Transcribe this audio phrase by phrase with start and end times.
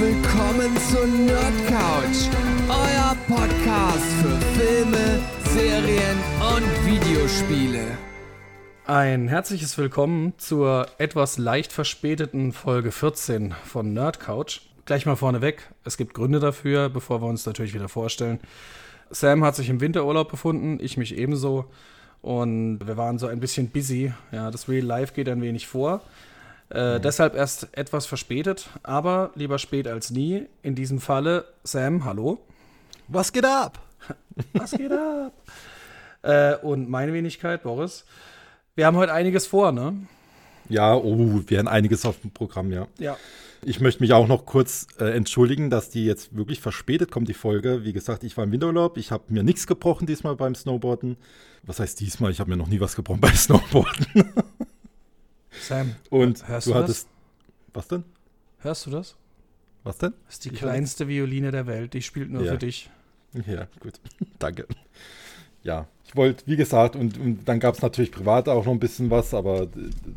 [0.00, 2.28] willkommen zur Nerdcouch,
[2.68, 7.98] euer Podcast für Filme, Serien und Videospiele.
[8.86, 14.62] Ein herzliches Willkommen zur etwas leicht verspäteten Folge 14 von Nerdcouch.
[14.84, 18.40] Gleich mal vorneweg, es gibt Gründe dafür, bevor wir uns natürlich wieder vorstellen.
[19.10, 21.66] Sam hat sich im Winterurlaub befunden, ich mich ebenso.
[22.20, 24.12] Und wir waren so ein bisschen busy.
[24.32, 26.00] Ja, das Real Life geht ein wenig vor.
[26.74, 27.02] Äh, mhm.
[27.02, 30.46] Deshalb erst etwas verspätet, aber lieber spät als nie.
[30.62, 32.38] In diesem Falle, Sam, hallo.
[33.08, 33.78] Was geht ab?
[34.52, 35.32] Was geht ab?
[36.24, 38.04] äh, und meine Wenigkeit, Boris.
[38.74, 39.94] Wir haben heute einiges vor, ne?
[40.68, 42.88] Ja, oh, wir haben einiges auf dem Programm, ja.
[42.98, 43.16] Ja.
[43.62, 47.34] Ich möchte mich auch noch kurz äh, entschuldigen, dass die jetzt wirklich verspätet kommt, die
[47.34, 47.84] Folge.
[47.84, 51.16] Wie gesagt, ich war im Winterurlaub, ich habe mir nichts gebrochen diesmal beim Snowboarden.
[51.62, 52.30] Was heißt diesmal?
[52.30, 54.32] Ich habe mir noch nie was gebrochen beim Snowboarden.
[55.60, 57.06] Sam, und hörst du, du hattest.
[57.06, 57.74] Das?
[57.74, 58.04] Was denn?
[58.58, 59.16] Hörst du das?
[59.82, 60.14] Was denn?
[60.26, 61.94] Das ist die ich kleinste Violine der Welt.
[61.94, 62.52] Die spielt nur ja.
[62.52, 62.90] für dich.
[63.46, 64.00] Ja, gut.
[64.38, 64.66] Danke.
[65.62, 68.78] Ja, ich wollte, wie gesagt, und, und dann gab es natürlich privat auch noch ein
[68.78, 69.66] bisschen was, aber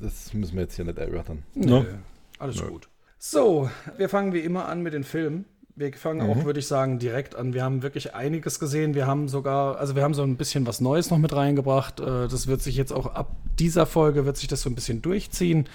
[0.02, 1.44] das müssen wir jetzt hier nicht erörtern.
[1.56, 2.00] Nee, ne?
[2.38, 2.68] alles Nö.
[2.70, 2.90] gut.
[3.18, 5.46] So, wir fangen wie immer an mit den Filmen.
[5.78, 6.32] Wir fangen mhm.
[6.32, 7.54] auch, würde ich sagen, direkt an.
[7.54, 8.96] Wir haben wirklich einiges gesehen.
[8.96, 12.00] Wir haben sogar, also wir haben so ein bisschen was Neues noch mit reingebracht.
[12.00, 15.04] Äh, das wird sich jetzt auch ab dieser Folge wird sich das so ein bisschen
[15.04, 15.70] durchziehen.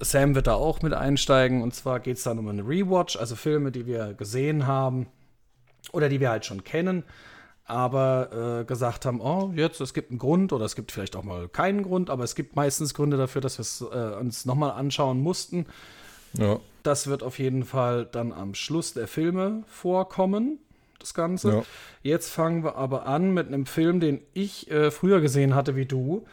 [0.00, 1.62] Sam wird da auch mit einsteigen.
[1.62, 5.08] Und zwar geht es dann um eine Rewatch, also Filme, die wir gesehen haben
[5.92, 7.02] oder die wir halt schon kennen,
[7.64, 11.24] aber äh, gesagt haben, oh, jetzt, es gibt einen Grund oder es gibt vielleicht auch
[11.24, 14.70] mal keinen Grund, aber es gibt meistens Gründe dafür, dass wir es äh, uns nochmal
[14.70, 15.66] anschauen mussten.
[16.34, 16.60] Ja.
[16.82, 20.58] Das wird auf jeden Fall dann am Schluss der Filme vorkommen,
[20.98, 21.50] das Ganze.
[21.50, 21.62] Ja.
[22.02, 25.86] Jetzt fangen wir aber an mit einem Film, den ich äh, früher gesehen hatte wie
[25.86, 26.26] du.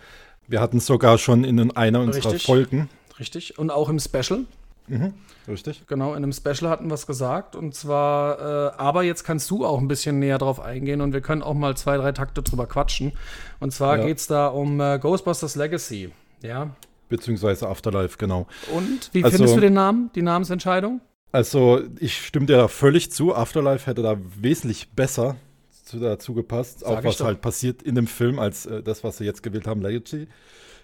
[0.48, 2.46] Wir hatten es sogar schon in einer unserer Richtig.
[2.46, 2.90] Folgen.
[3.20, 3.58] Richtig.
[3.58, 4.46] Und auch im Special.
[4.88, 5.14] Mhm.
[5.48, 5.86] Richtig.
[5.88, 7.56] Genau, in einem Special hatten wir es gesagt.
[7.56, 11.22] Und zwar, äh, aber jetzt kannst du auch ein bisschen näher drauf eingehen und wir
[11.22, 13.14] können auch mal zwei, drei Takte drüber quatschen.
[13.60, 14.06] Und zwar ja.
[14.06, 16.12] geht es da um äh, Ghostbusters Legacy.
[16.42, 16.72] Ja.
[17.10, 18.48] Beziehungsweise Afterlife, genau.
[18.74, 21.02] Und wie also, findest du den Namen, die Namensentscheidung?
[21.32, 23.36] Also, ich stimme dir da völlig zu.
[23.36, 25.36] Afterlife hätte da wesentlich besser
[25.88, 29.18] zu, dazu gepasst, Sag auch was halt passiert in dem Film, als äh, das, was
[29.18, 30.28] sie jetzt gewählt haben, Legacy.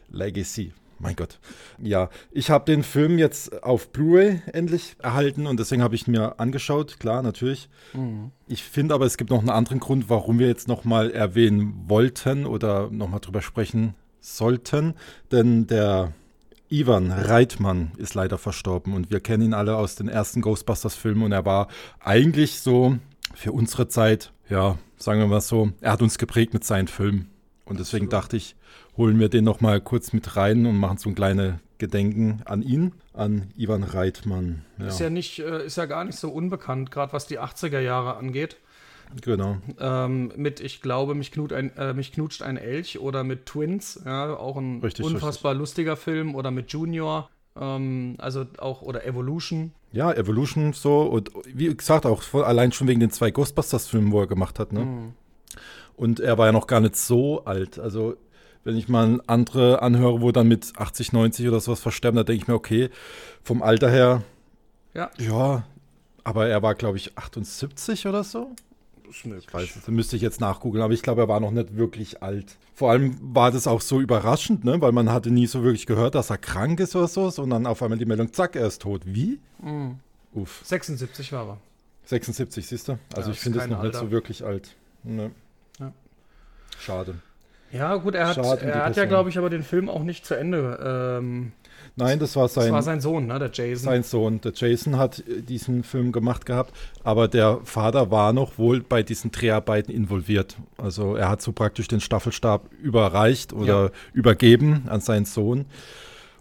[0.09, 0.73] Legacy.
[0.99, 1.39] Mein Gott.
[1.81, 6.39] Ja, ich habe den Film jetzt auf Blu-ray endlich erhalten und deswegen habe ich mir
[6.39, 7.67] angeschaut, klar, natürlich.
[7.93, 8.31] Mhm.
[8.47, 12.45] Ich finde aber, es gibt noch einen anderen Grund, warum wir jetzt nochmal erwähnen wollten
[12.45, 14.95] oder nochmal drüber sprechen sollten,
[15.31, 16.13] denn der
[16.69, 21.31] Ivan Reitmann ist leider verstorben und wir kennen ihn alle aus den ersten Ghostbusters-Filmen und
[21.31, 21.67] er war
[21.99, 22.97] eigentlich so
[23.35, 27.29] für unsere Zeit, ja, sagen wir mal so, er hat uns geprägt mit seinen Filmen.
[27.65, 28.23] Und deswegen Absolut.
[28.23, 28.55] dachte ich,
[28.97, 32.93] holen wir den nochmal kurz mit rein und machen so ein kleines Gedenken an ihn,
[33.13, 34.63] an Ivan Reitmann.
[34.77, 34.87] Ja.
[34.87, 38.15] Ist ja nicht, äh, ist ja gar nicht so unbekannt, gerade was die 80er Jahre
[38.15, 38.57] angeht.
[39.21, 39.57] Genau.
[39.79, 44.01] Ähm, mit, ich glaube, mich, knut ein, äh, mich knutscht ein Elch oder mit Twins,
[44.05, 45.59] ja, auch ein richtig, unfassbar richtig.
[45.59, 47.29] lustiger Film oder mit Junior,
[47.59, 49.71] ähm, also auch, oder Evolution.
[49.91, 54.27] Ja, Evolution so und wie gesagt, auch allein schon wegen den zwei Ghostbusters-Filmen, wo er
[54.27, 54.85] gemacht hat, ne?
[54.85, 55.13] Mhm.
[55.95, 57.77] Und er war ja noch gar nicht so alt.
[57.77, 58.15] Also,
[58.63, 62.41] wenn ich mal andere anhöre, wo dann mit 80, 90 oder sowas versterben, da denke
[62.41, 62.89] ich mir, okay,
[63.43, 64.23] vom Alter her,
[64.95, 65.63] ja, ja
[66.23, 68.55] aber er war, glaube ich, 78 oder so
[69.09, 69.45] ist möglich.
[69.47, 72.23] Ich weiß, das müsste ich jetzt nachgoogeln, aber ich glaube, er war noch nicht wirklich
[72.23, 72.57] alt.
[72.73, 74.81] Vor allem war das auch so überraschend, ne?
[74.81, 77.81] weil man hatte nie so wirklich gehört, dass er krank ist oder so, sondern auf
[77.81, 79.01] einmal die Meldung, zack, er ist tot.
[79.05, 79.39] Wie?
[79.61, 79.99] Mhm.
[80.33, 80.61] Uff.
[80.63, 81.57] 76 war er.
[82.05, 82.99] 76, siehst du?
[83.15, 83.87] Also ja, ich finde es noch Alter.
[83.87, 84.75] nicht so wirklich alt.
[85.03, 85.31] Ne.
[85.79, 85.93] Ja.
[86.79, 87.15] Schade.
[87.71, 90.35] Ja, gut, er hat, er hat ja, glaube ich, aber den Film auch nicht zu
[90.35, 91.53] Ende ähm,
[91.95, 92.65] Nein, das war sein.
[92.65, 93.85] Das war sein Sohn, ne, der Jason.
[93.85, 94.41] Sein Sohn.
[94.41, 96.73] Der Jason hat äh, diesen Film gemacht gehabt,
[97.03, 100.57] aber der Vater war noch wohl bei diesen Dreharbeiten involviert.
[100.77, 103.91] Also er hat so praktisch den Staffelstab überreicht oder ja.
[104.13, 105.65] übergeben an seinen Sohn.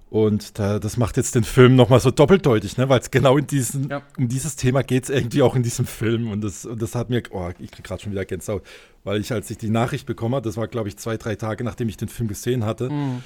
[0.08, 2.88] Und da, das macht jetzt den Film nochmal so doppeldeutig, ne?
[2.90, 4.02] weil es genau in diesen, ja.
[4.19, 6.31] um dieses Thema geht es irgendwie auch in diesem Film.
[6.31, 8.62] Und das, und das hat mir, oh, ich kriege gerade schon wieder Gänsehaut,
[9.04, 11.64] weil ich, als ich die Nachricht bekommen habe, das war, glaube ich, zwei, drei Tage,
[11.64, 13.22] nachdem ich den Film gesehen hatte, mhm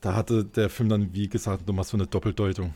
[0.00, 2.74] da hatte der Film dann, wie gesagt, nochmal so eine Doppeldeutung.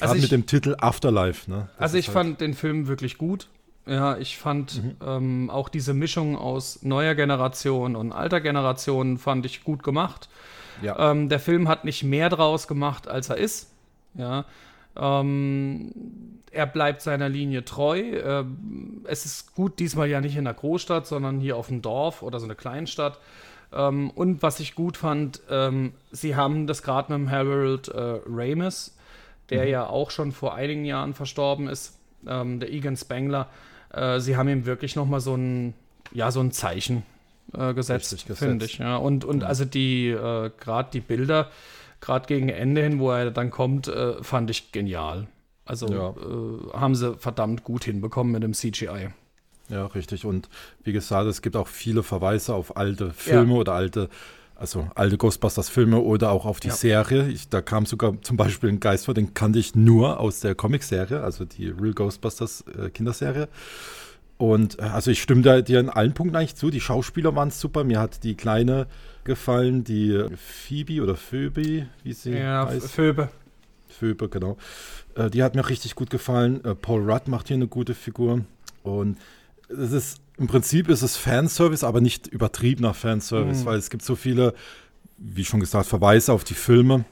[0.00, 1.50] Also ich, mit dem Titel Afterlife.
[1.50, 1.68] Ne?
[1.78, 3.48] also ich halt fand den Film wirklich gut.
[3.86, 4.96] Ja, ich fand mhm.
[5.04, 10.28] ähm, auch diese Mischung aus neuer Generation und alter Generation fand ich gut gemacht.
[10.82, 11.10] Ja.
[11.10, 13.72] Ähm, der Film hat nicht mehr draus gemacht, als er ist.
[14.14, 14.44] Ja.
[14.96, 15.92] Ähm,
[16.52, 17.98] er bleibt seiner Linie treu.
[18.00, 22.22] Ähm, es ist gut, diesmal ja nicht in der Großstadt, sondern hier auf dem Dorf
[22.22, 23.18] oder so eine Kleinstadt.
[23.72, 28.20] Ähm, und was ich gut fand, ähm, sie haben das gerade mit dem Harold äh,
[28.26, 28.96] Ramis,
[29.50, 29.70] der mhm.
[29.70, 33.48] ja auch schon vor einigen Jahren verstorben ist, ähm, der Egan Spengler,
[33.92, 35.74] äh, sie haben ihm wirklich nochmal so ein,
[36.12, 37.02] ja, so ein Zeichen
[37.52, 38.78] äh, gesetzt, finde ich.
[38.78, 38.96] Ja.
[38.96, 39.48] Und, und ja.
[39.48, 41.50] also die, äh, gerade die Bilder,
[42.00, 45.28] gerade gegen Ende hin, wo er dann kommt, äh, fand ich genial.
[45.64, 46.10] Also ja.
[46.10, 49.10] Äh, haben sie verdammt gut hinbekommen mit dem CGI.
[49.68, 50.24] Ja, richtig.
[50.24, 50.48] Und
[50.84, 54.08] wie gesagt, es gibt auch viele Verweise auf alte Filme oder alte
[54.62, 56.74] also alte Ghostbusters-Filme oder auch auf die ja.
[56.74, 57.28] Serie.
[57.28, 60.54] Ich, da kam sogar zum Beispiel ein Geist vor, den kannte ich nur aus der
[60.54, 63.48] Comic-Serie, also die Real Ghostbusters äh, Kinderserie.
[64.38, 66.70] Und äh, also ich stimme dir in allen Punkten eigentlich zu.
[66.70, 67.82] Die Schauspieler waren super.
[67.82, 68.86] Mir hat die Kleine
[69.24, 72.90] gefallen, die Phoebe oder Phoebe, wie sie ja, heißt.
[72.90, 73.30] Phoebe.
[73.88, 74.56] Phoebe, genau.
[75.16, 76.64] Äh, die hat mir richtig gut gefallen.
[76.64, 78.44] Äh, Paul Rudd macht hier eine gute Figur.
[78.84, 79.18] Und
[79.78, 83.66] es ist im Prinzip ist es Fanservice, aber nicht übertriebener Fanservice, mhm.
[83.66, 84.54] weil es gibt so viele,
[85.18, 87.04] wie schon gesagt, Verweise auf die Filme,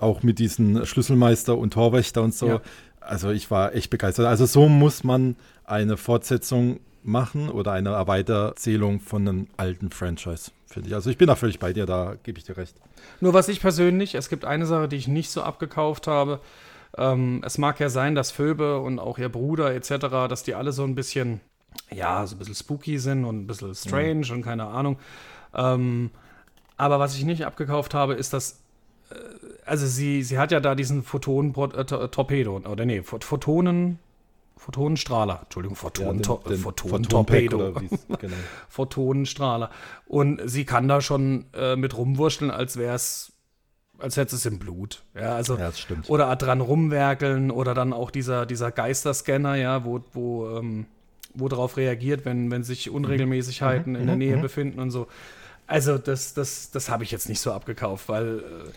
[0.00, 2.48] auch mit diesen Schlüsselmeister und Torwächter und so.
[2.48, 2.60] Ja.
[3.00, 4.26] Also ich war echt begeistert.
[4.26, 10.88] Also so muss man eine Fortsetzung machen oder eine Erweiterzählung von einem alten Franchise, finde
[10.88, 10.94] ich.
[10.94, 12.76] Also ich bin da völlig bei dir, da gebe ich dir recht.
[13.20, 16.40] Nur was ich persönlich, es gibt eine Sache, die ich nicht so abgekauft habe.
[16.98, 20.72] Ähm, es mag ja sein, dass Phoebe und auch ihr Bruder etc., dass die alle
[20.72, 21.40] so ein bisschen
[21.90, 24.32] ja, so ein bisschen spooky sind und ein bisschen strange mhm.
[24.32, 24.98] und keine Ahnung.
[25.54, 26.10] Ähm,
[26.76, 28.62] aber was ich nicht abgekauft habe, ist, dass
[29.10, 29.14] äh,
[29.64, 33.98] also sie, sie hat ja da diesen Photonen-Torpedo, äh, oder nee, Photonen,
[34.56, 37.74] Photonenstrahler, Entschuldigung, Photon, ja, den, den Photonentorpedo.
[38.18, 38.36] Genau.
[38.68, 39.70] Photonenstrahler.
[40.06, 43.32] Und sie kann da schon äh, mit rumwurschteln, als wäre es,
[43.98, 45.04] als hätte es im Blut.
[45.14, 46.08] Ja, also, ja, das stimmt.
[46.08, 50.86] Oder dran rumwerkeln oder dann auch dieser, dieser Geisterscanner, ja, wo, wo ähm,
[51.36, 54.00] wo darauf reagiert, wenn, wenn sich Unregelmäßigkeiten mhm.
[54.00, 54.42] in der Nähe mhm.
[54.42, 55.06] befinden und so.
[55.66, 58.70] Also das, das, das habe ich jetzt nicht so abgekauft, weil äh,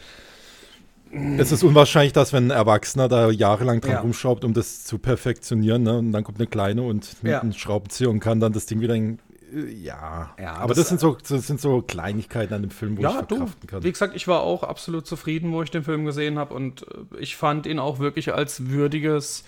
[1.11, 3.99] es ist unwahrscheinlich, dass wenn ein Erwachsener da jahrelang dran ja.
[4.01, 5.97] rumschraubt, um das zu perfektionieren, ne?
[5.97, 7.41] und dann kommt eine Kleine und mit ja.
[7.41, 9.19] einem Schraubenzieher und kann dann das Ding wieder in,
[9.53, 10.35] äh, ja.
[10.39, 10.53] ja.
[10.53, 13.15] aber das, das, sind so, das sind so Kleinigkeiten an dem Film, wo ja, ich
[13.15, 13.83] verkraften du, kann.
[13.83, 17.19] Wie gesagt, ich war auch absolut zufrieden, wo ich den Film gesehen habe und äh,
[17.19, 19.43] ich fand ihn auch wirklich als würdiges.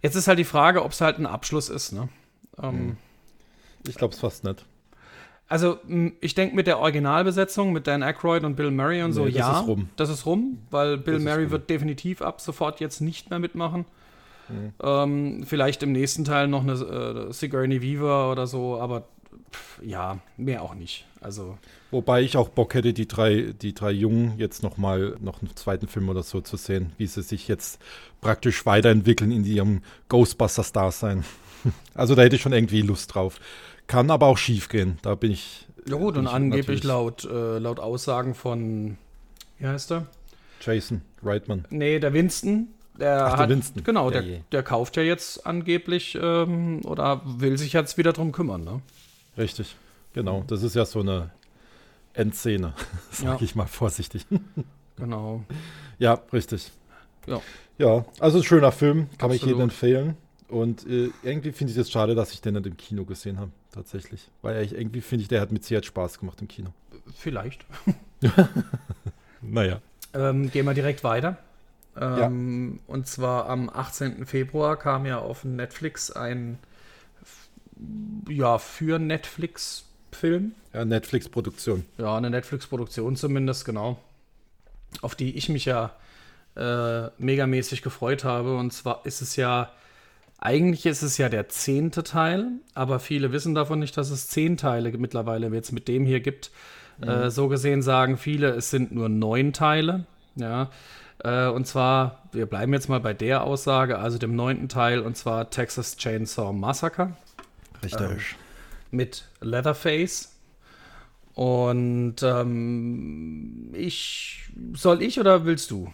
[0.00, 2.08] Jetzt ist halt die Frage, ob es halt ein Abschluss ist, ne?
[2.62, 2.96] Ähm, hm.
[3.86, 4.64] ich glaube es fast nicht.
[5.48, 5.78] Also,
[6.20, 9.34] ich denke mit der Originalbesetzung, mit Dan Aykroyd und Bill Murray und nee, so, das
[9.34, 9.90] ja, ist rum.
[9.96, 13.84] das ist rum, weil Bill das Murray wird definitiv ab sofort jetzt nicht mehr mitmachen.
[14.48, 14.72] Mhm.
[14.82, 19.04] Ähm, vielleicht im nächsten Teil noch eine äh, Sigourney Weaver oder so, aber
[19.52, 21.04] pff, ja, mehr auch nicht.
[21.20, 21.58] Also
[21.92, 25.54] Wobei ich auch Bock hätte, die drei, die drei Jungen jetzt noch mal noch einen
[25.54, 27.78] zweiten Film oder so zu sehen, wie sie sich jetzt
[28.22, 31.24] praktisch weiterentwickeln in ihrem Ghostbusters-Dasein.
[31.94, 33.38] Also da hätte ich schon irgendwie Lust drauf.
[33.86, 34.98] Kann aber auch schief gehen.
[35.02, 35.66] Da bin ich.
[35.88, 38.96] Ja gut, und angeblich laut, äh, laut Aussagen von,
[39.58, 40.06] wie heißt er?
[40.60, 41.64] Jason Reitman.
[41.70, 42.68] Nee, der Winston.
[42.98, 43.82] Der, Ach, der hat, Winston.
[43.84, 48.32] Genau, der, der, der, kauft ja jetzt angeblich ähm, oder will sich jetzt wieder drum
[48.32, 48.80] kümmern, ne?
[49.36, 49.76] Richtig,
[50.12, 50.44] genau.
[50.46, 51.30] Das ist ja so eine
[52.12, 52.74] Endszene,
[53.10, 53.44] sag ja.
[53.44, 54.26] ich mal vorsichtig.
[54.96, 55.42] genau.
[55.98, 56.70] Ja, richtig.
[57.26, 57.40] Ja.
[57.78, 59.34] Ja, also ein schöner Film, kann Absolut.
[59.36, 60.16] ich jedem empfehlen.
[60.52, 63.50] Und äh, irgendwie finde ich es schade, dass ich den nicht im Kino gesehen habe,
[63.72, 64.28] tatsächlich.
[64.42, 66.74] Weil ich, irgendwie finde ich, der hat mit Sicherheit Spaß gemacht im Kino.
[67.16, 67.64] Vielleicht.
[69.40, 69.80] naja.
[70.12, 71.38] Ähm, gehen wir direkt weiter.
[71.98, 72.92] Ähm, ja.
[72.92, 74.26] Und zwar am 18.
[74.26, 76.58] Februar kam ja auf Netflix ein
[78.28, 80.54] ja, für Netflix Film.
[80.74, 81.86] Ja, Netflix-Produktion.
[81.96, 83.98] Ja, eine Netflix-Produktion zumindest, genau.
[85.00, 85.92] Auf die ich mich ja
[86.56, 88.54] äh, megamäßig gefreut habe.
[88.58, 89.72] Und zwar ist es ja
[90.44, 94.56] eigentlich ist es ja der zehnte Teil, aber viele wissen davon nicht, dass es zehn
[94.56, 96.50] Teile mittlerweile jetzt mit dem hier gibt.
[96.98, 97.08] Mhm.
[97.08, 100.04] Äh, so gesehen sagen viele, es sind nur neun Teile.
[100.34, 100.70] Ja.
[101.22, 105.16] Äh, und zwar, wir bleiben jetzt mal bei der Aussage, also dem neunten Teil, und
[105.16, 107.12] zwar Texas Chainsaw Massacre.
[107.84, 108.00] Richtig.
[108.00, 108.18] Ähm,
[108.90, 110.34] mit Leatherface.
[111.34, 115.92] Und ähm, ich, soll ich oder willst du?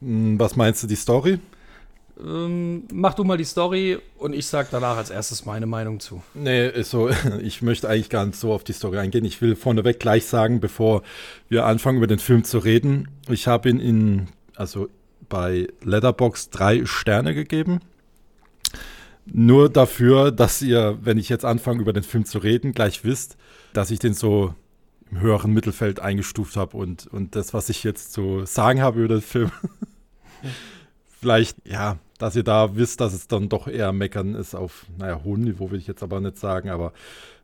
[0.00, 1.38] Hm, was meinst du, die Story?
[2.20, 6.22] Ähm, mach du mal die Story und ich sag danach als erstes meine Meinung zu.
[6.34, 7.10] Nee, so,
[7.42, 9.24] ich möchte eigentlich gar nicht so auf die Story eingehen.
[9.24, 11.02] Ich will vorneweg gleich sagen, bevor
[11.48, 14.88] wir anfangen über den Film zu reden, ich habe ihn in, also
[15.28, 17.80] bei Letterbox drei Sterne gegeben.
[19.26, 23.36] Nur dafür, dass ihr, wenn ich jetzt anfange über den Film zu reden, gleich wisst,
[23.74, 24.54] dass ich den so
[25.10, 29.16] im höheren Mittelfeld eingestuft habe und, und das, was ich jetzt zu sagen habe über
[29.16, 29.50] den Film,
[31.20, 35.22] vielleicht, ja, dass ihr da wisst, dass es dann doch eher meckern ist auf, naja,
[35.24, 36.92] hohem Niveau will ich jetzt aber nicht sagen, aber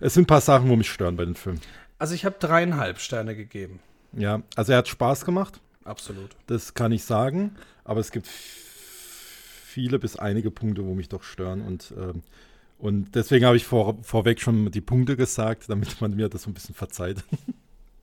[0.00, 1.60] es sind ein paar Sachen, wo mich stören bei dem Film.
[1.98, 3.80] Also ich habe dreieinhalb Sterne gegeben.
[4.12, 5.60] Ja, also er hat Spaß gemacht.
[5.84, 6.30] Absolut.
[6.46, 8.26] Das kann ich sagen, aber es gibt
[9.74, 11.60] viele bis einige Punkte, wo mich doch stören.
[11.60, 12.22] Und, ähm,
[12.78, 16.50] und deswegen habe ich vor, vorweg schon die Punkte gesagt, damit man mir das so
[16.50, 17.22] ein bisschen verzeiht.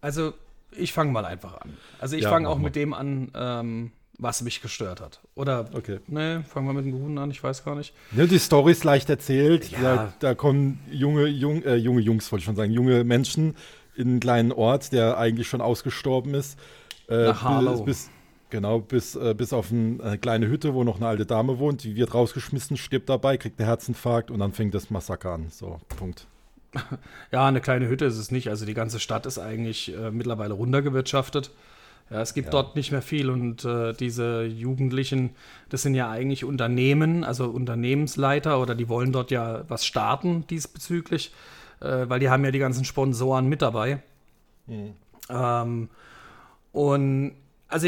[0.01, 0.33] Also,
[0.71, 1.77] ich fange mal einfach an.
[1.99, 5.19] Also, ich ja, fange auch mit dem an, ähm, was mich gestört hat.
[5.33, 5.99] Oder, okay.
[6.07, 7.93] ne, fangen wir mit dem Guten an, ich weiß gar nicht.
[8.15, 9.71] Ja, die Story ist leicht erzählt.
[9.71, 9.81] Ja.
[9.81, 13.55] Da, da, kommen junge, jung, äh, junge Jungs, wollte ich schon sagen, junge Menschen
[13.95, 16.57] in einen kleinen Ort, der eigentlich schon ausgestorben ist.
[17.09, 17.83] Äh, Nach Harlow.
[17.83, 18.11] Bis,
[18.51, 21.83] genau, bis, äh, bis auf ein, eine kleine Hütte, wo noch eine alte Dame wohnt.
[21.83, 25.47] Die wird rausgeschmissen, stirbt dabei, kriegt einen Herzinfarkt und dann fängt das Massaker an.
[25.49, 26.27] So, Punkt.
[27.31, 28.49] Ja, eine kleine Hütte ist es nicht.
[28.49, 31.51] Also die ganze Stadt ist eigentlich äh, mittlerweile runtergewirtschaftet.
[32.09, 32.51] Ja, es gibt ja.
[32.51, 35.31] dort nicht mehr viel und äh, diese Jugendlichen,
[35.69, 41.33] das sind ja eigentlich Unternehmen, also Unternehmensleiter oder die wollen dort ja was starten diesbezüglich,
[41.79, 44.01] äh, weil die haben ja die ganzen Sponsoren mit dabei.
[44.67, 44.93] Mhm.
[45.29, 45.89] Ähm,
[46.73, 47.33] und
[47.67, 47.87] also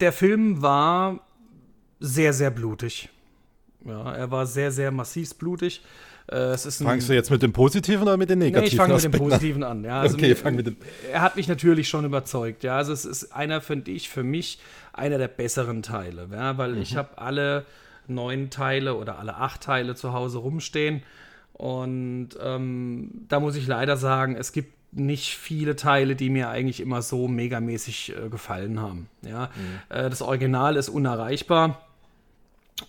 [0.00, 1.20] der Film war
[2.00, 3.10] sehr, sehr blutig.
[3.84, 5.82] Ja, er war sehr, sehr massiv blutig.
[6.28, 8.64] Äh, Fangst du jetzt mit dem Positiven oder mit dem Negativen?
[8.64, 9.82] Nee, ich fange mit dem Positiven an.
[9.82, 10.76] Ja, also okay, fang mit dem.
[11.10, 12.64] Er hat mich natürlich schon überzeugt.
[12.64, 14.58] Ja, also es ist einer, finde ich, für mich
[14.92, 16.28] einer der besseren Teile.
[16.30, 16.82] Ja, weil mhm.
[16.82, 17.64] ich habe alle
[18.08, 21.02] neun Teile oder alle acht Teile zu Hause rumstehen.
[21.54, 26.80] Und ähm, da muss ich leider sagen, es gibt nicht viele Teile, die mir eigentlich
[26.80, 29.08] immer so megamäßig äh, gefallen haben.
[29.22, 29.46] Ja?
[29.54, 29.96] Mhm.
[29.96, 31.82] Äh, das Original ist unerreichbar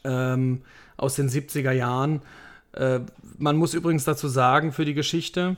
[0.03, 0.61] ähm,
[0.97, 2.21] aus den 70er Jahren.
[2.73, 3.01] Äh,
[3.37, 5.57] man muss übrigens dazu sagen, für die Geschichte,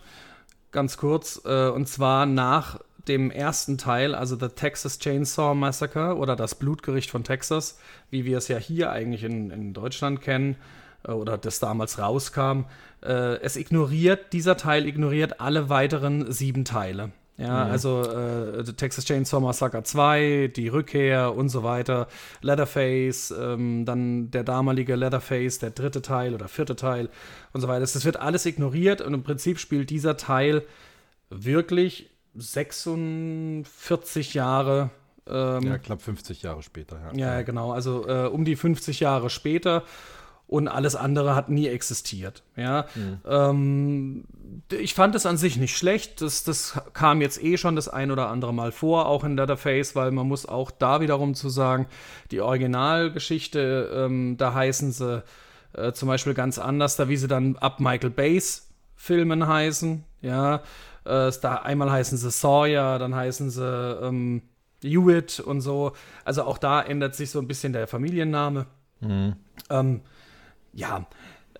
[0.71, 6.35] ganz kurz, äh, und zwar nach dem ersten Teil, also The Texas Chainsaw Massacre oder
[6.35, 10.55] das Blutgericht von Texas, wie wir es ja hier eigentlich in, in Deutschland kennen
[11.03, 12.65] äh, oder das damals rauskam,
[13.01, 17.11] äh, es ignoriert, dieser Teil ignoriert alle weiteren sieben Teile.
[17.37, 17.71] Ja, mhm.
[17.71, 22.07] also äh, Texas Chainsaw Massacre 2, die Rückkehr und so weiter,
[22.41, 27.09] Leatherface, ähm, dann der damalige Leatherface, der dritte Teil oder vierte Teil
[27.53, 27.79] und so weiter.
[27.81, 30.63] Das wird alles ignoriert und im Prinzip spielt dieser Teil
[31.29, 34.89] wirklich 46 Jahre.
[35.27, 36.99] Ähm, ja, knapp 50 Jahre später.
[37.13, 37.71] Ja, ja genau.
[37.71, 39.83] Also äh, um die 50 Jahre später
[40.51, 42.43] und alles andere hat nie existiert.
[42.57, 43.19] Ja, mhm.
[43.25, 44.23] ähm,
[44.69, 46.21] ich fand es an sich nicht schlecht.
[46.21, 49.95] Das, das kam jetzt eh schon das ein oder andere Mal vor, auch in Leatherface,
[49.95, 51.87] weil man muss auch da wiederum zu sagen,
[52.31, 55.23] die Originalgeschichte, ähm, da heißen sie
[55.71, 58.67] äh, zum Beispiel ganz anders, da wie sie dann ab Michael Bays
[58.97, 60.03] Filmen heißen.
[60.21, 60.63] Ja,
[61.05, 64.41] äh, da einmal heißen sie Sawyer, dann heißen sie ähm,
[64.83, 65.93] Hewitt und so.
[66.25, 68.65] Also auch da ändert sich so ein bisschen der Familienname.
[68.99, 69.37] Mhm.
[69.69, 70.01] Ähm,
[70.73, 71.05] ja,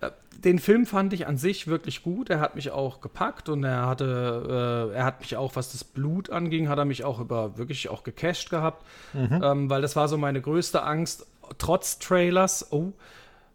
[0.00, 2.30] äh, den Film fand ich an sich wirklich gut.
[2.30, 5.84] Er hat mich auch gepackt und er hatte, äh, er hat mich auch, was das
[5.84, 9.40] Blut anging, hat er mich auch über wirklich auch gecasht gehabt, mhm.
[9.42, 11.26] ähm, weil das war so meine größte Angst,
[11.58, 12.72] trotz Trailers.
[12.72, 12.92] Oh,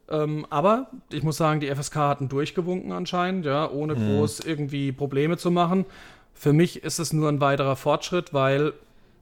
[0.09, 4.17] ähm, aber ich muss sagen, die FSK hatten durchgewunken anscheinend, ja, ohne mhm.
[4.17, 5.85] groß irgendwie Probleme zu machen.
[6.33, 8.73] Für mich ist es nur ein weiterer Fortschritt, weil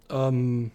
[0.10, 0.72] ähm,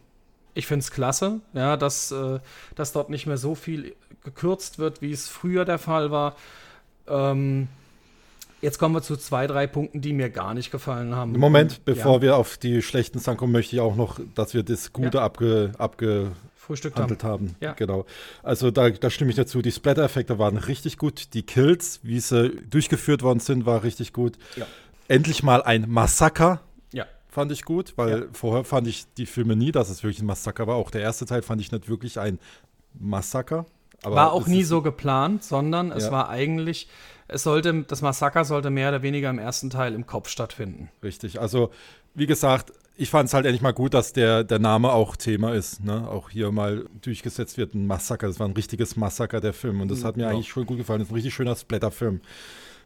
[0.54, 2.40] ich finde es klasse, ja, dass, äh,
[2.75, 6.37] dass dort nicht mehr so viel gekürzt wird, wie es früher der Fall war.
[7.09, 7.69] Ähm,
[8.61, 11.33] jetzt kommen wir zu zwei, drei Punkten, die mir gar nicht gefallen haben.
[11.33, 12.23] Moment, bevor ja.
[12.23, 15.25] wir auf die schlechten Sachen kommen, möchte ich auch noch, dass wir das Gute ja.
[15.25, 16.35] abge, abgehandelt
[16.97, 17.23] haben.
[17.23, 17.57] haben.
[17.61, 17.73] Ja.
[17.73, 18.04] Genau.
[18.42, 19.62] Also da, da stimme ich dazu.
[19.62, 21.35] Die Splatter-Effekte waren richtig gut.
[21.35, 24.37] Die Kills, wie sie durchgeführt worden sind, war richtig gut.
[24.57, 24.66] Ja.
[25.09, 26.61] Endlich mal ein Massaker.
[27.30, 28.26] Fand ich gut, weil ja.
[28.32, 30.75] vorher fand ich die Filme nie, dass es wirklich ein Massaker war.
[30.75, 32.40] Auch der erste Teil fand ich nicht wirklich ein
[32.99, 33.66] Massaker.
[34.02, 36.88] War auch nie so geplant, sondern es war eigentlich,
[37.28, 40.88] es sollte, das Massaker sollte mehr oder weniger im ersten Teil im Kopf stattfinden.
[41.02, 41.40] Richtig.
[41.40, 41.70] Also,
[42.14, 45.54] wie gesagt, ich fand es halt endlich mal gut, dass der, der Name auch Thema
[45.54, 45.84] ist.
[45.84, 46.08] Ne?
[46.08, 48.26] Auch hier mal durchgesetzt wird, ein Massaker.
[48.26, 49.80] Das war ein richtiges Massaker, der Film.
[49.80, 50.30] Und das hat mir ja.
[50.30, 51.00] eigentlich schon gut gefallen.
[51.00, 52.20] Das ist ein richtig schöner Splatter-Film.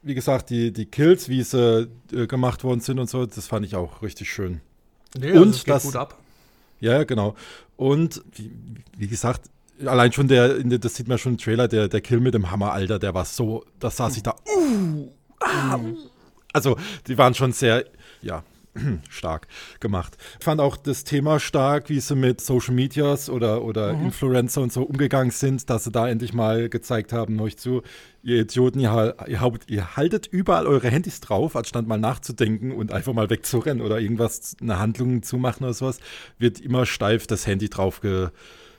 [0.05, 3.65] Wie gesagt, die, die Kills, wie sie äh, gemacht worden sind und so, das fand
[3.65, 4.61] ich auch richtig schön.
[5.17, 6.17] Nee, und also das, das gut ab.
[6.79, 7.35] Ja, genau.
[7.75, 8.51] Und wie,
[8.97, 9.49] wie gesagt,
[9.83, 12.71] allein schon der, das sieht man schon im Trailer, der, der Kill mit dem Hammer,
[12.71, 14.35] Alter, der war so, das saß ich da.
[14.55, 15.09] Uh,
[15.39, 15.79] ah,
[16.53, 17.85] also, die waren schon sehr,
[18.21, 18.43] ja,
[19.09, 19.47] stark
[19.79, 20.17] gemacht.
[20.39, 24.05] Ich fand auch das Thema stark, wie sie mit Social Medias oder, oder mhm.
[24.05, 27.81] Influencer und so umgegangen sind, dass sie da endlich mal gezeigt haben, euch zu,
[28.23, 33.13] ihr Idioten, ihr, ihr, ihr, haltet überall eure Handys drauf, anstatt mal nachzudenken und einfach
[33.13, 35.99] mal wegzurennen oder irgendwas, eine Handlung zu machen oder sowas,
[36.37, 38.29] wird immer steif das Handy drauf ge,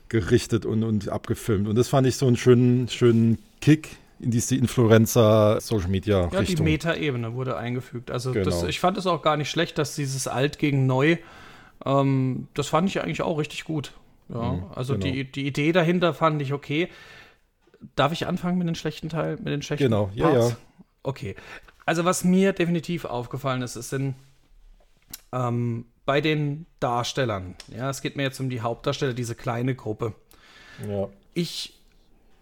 [0.08, 1.68] gerichtet und, und abgefilmt.
[1.68, 6.40] Und das fand ich so einen schönen, schönen Kick in diese Influencer Social Media Richtung.
[6.40, 8.10] Ja, die Meta-Ebene wurde eingefügt.
[8.10, 8.44] Also genau.
[8.44, 11.18] das, ich fand es auch gar nicht schlecht, dass dieses Alt gegen Neu,
[11.84, 13.92] ähm, das fand ich eigentlich auch richtig gut.
[14.28, 15.06] Ja, mhm, also genau.
[15.06, 16.88] die, die Idee dahinter fand ich okay.
[17.94, 20.50] darf ich anfangen mit den schlechten Teil, mit den schlechten Genau, ja, Parts?
[20.50, 20.56] ja.
[21.02, 21.36] Okay.
[21.84, 24.16] Also was mir definitiv aufgefallen ist, ist sind
[25.32, 27.54] ähm, bei den Darstellern.
[27.68, 30.14] Ja, es geht mir jetzt um die Hauptdarsteller, diese kleine Gruppe.
[30.88, 31.08] Ja.
[31.34, 31.74] Ich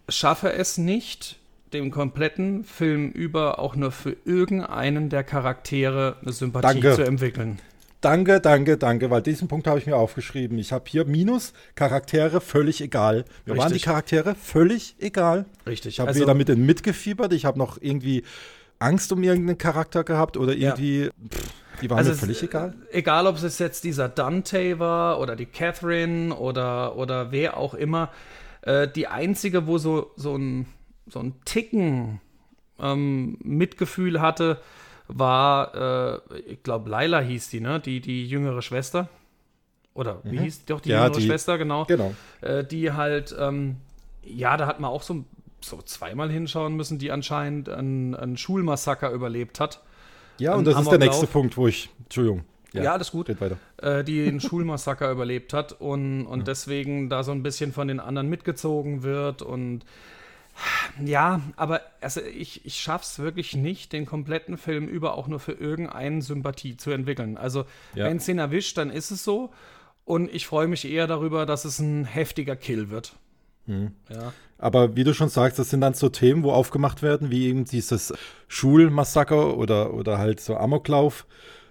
[0.08, 1.38] schaffe es nicht,
[1.74, 6.94] dem kompletten Film über auch nur für irgendeinen der Charaktere eine Sympathie Danke.
[6.94, 7.58] zu entwickeln.
[8.00, 10.58] Danke, danke, danke, weil diesen Punkt habe ich mir aufgeschrieben.
[10.58, 13.24] Ich habe hier Minus, Charaktere völlig egal.
[13.46, 13.58] Mir Richtig.
[13.58, 15.46] waren die Charaktere völlig egal.
[15.66, 15.94] Richtig.
[15.94, 18.24] Ich habe also, weder mit denen mitgefiebert, ich habe noch irgendwie
[18.78, 21.04] Angst um irgendeinen Charakter gehabt oder irgendwie.
[21.04, 21.10] Ja.
[21.30, 22.74] Pff, die waren also mir völlig egal.
[22.90, 28.10] Egal, ob es jetzt dieser Dante war oder die Catherine oder, oder wer auch immer.
[28.62, 30.66] Äh, die einzige, wo so, so, ein,
[31.06, 32.20] so ein Ticken
[32.78, 34.60] ähm, Mitgefühl hatte,
[35.08, 37.80] war, äh, ich glaube, Laila hieß die, ne?
[37.80, 39.08] Die, die jüngere Schwester.
[39.92, 40.42] Oder wie mhm.
[40.42, 41.84] hieß doch die ja, jüngere die, Schwester, genau.
[41.84, 42.14] Genau.
[42.40, 43.76] Äh, die halt, ähm,
[44.24, 45.24] ja, da hat man auch so,
[45.60, 49.82] so zweimal hinschauen müssen, die anscheinend einen, einen Schulmassaker überlebt hat.
[50.38, 52.44] Ja, und das ist der nächste Punkt, wo ich, Entschuldigung.
[52.72, 53.28] Ja, ja alles gut.
[53.40, 53.56] weiter.
[53.76, 56.44] Äh, die einen Schulmassaker überlebt hat und, und ja.
[56.44, 59.84] deswegen da so ein bisschen von den anderen mitgezogen wird und
[61.04, 65.52] ja, aber also ich, ich es wirklich nicht, den kompletten Film über auch nur für
[65.52, 67.36] irgendeine Sympathie zu entwickeln.
[67.36, 68.06] Also, ja.
[68.06, 69.50] wenn es ihn erwischt, dann ist es so.
[70.04, 73.14] Und ich freue mich eher darüber, dass es ein heftiger Kill wird.
[73.66, 73.92] Mhm.
[74.10, 74.32] Ja.
[74.58, 77.64] Aber wie du schon sagst, das sind dann so Themen, wo aufgemacht werden, wie eben
[77.64, 78.12] dieses
[78.48, 81.26] Schulmassaker oder, oder halt so Amoklauf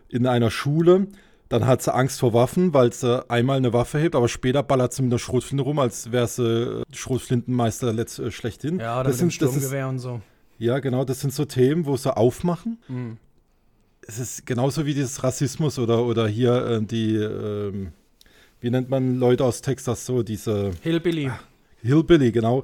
[0.09, 1.07] in einer Schule.
[1.53, 4.91] Dann hat sie Angst vor Waffen, weil sie einmal eine Waffe hebt, aber später ballert
[4.91, 8.79] sie mit einer Schrotflinte rum, als wäre sie äh, Schrotflintenmeister letzt, äh, schlechthin.
[8.79, 10.19] Ja, das sind, Sturmgewehr und so.
[10.57, 12.79] Ja, genau, das sind so Themen, wo sie aufmachen.
[12.87, 13.17] Mhm.
[14.01, 17.71] Es ist genauso wie dieses Rassismus oder, oder hier äh, die, äh,
[18.59, 20.71] wie nennt man Leute aus Texas so, diese.
[20.81, 21.29] Hillbilly.
[21.31, 21.43] Ach,
[21.83, 22.63] Hillbilly, genau.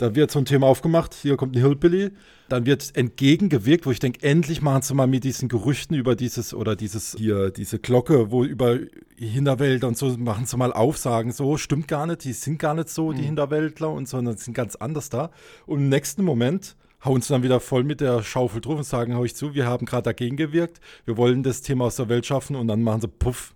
[0.00, 2.12] Da wird so ein Thema aufgemacht, hier kommt ein Hillbilly,
[2.48, 6.54] dann wird entgegengewirkt, wo ich denke, endlich machen sie mal mit diesen Gerüchten über dieses
[6.54, 8.78] oder dieses hier, diese Glocke, wo über
[9.18, 12.72] Hinterwälder und so machen sie mal auf, sagen so, stimmt gar nicht, die sind gar
[12.72, 13.26] nicht so, die mhm.
[13.26, 15.32] Hinterwäldler und sondern sind ganz anders da.
[15.66, 19.14] Und im nächsten Moment hauen sie dann wieder voll mit der Schaufel drauf und sagen,
[19.14, 22.24] hau ich zu, wir haben gerade dagegen gewirkt, wir wollen das Thema aus der Welt
[22.24, 23.54] schaffen und dann machen sie Puff,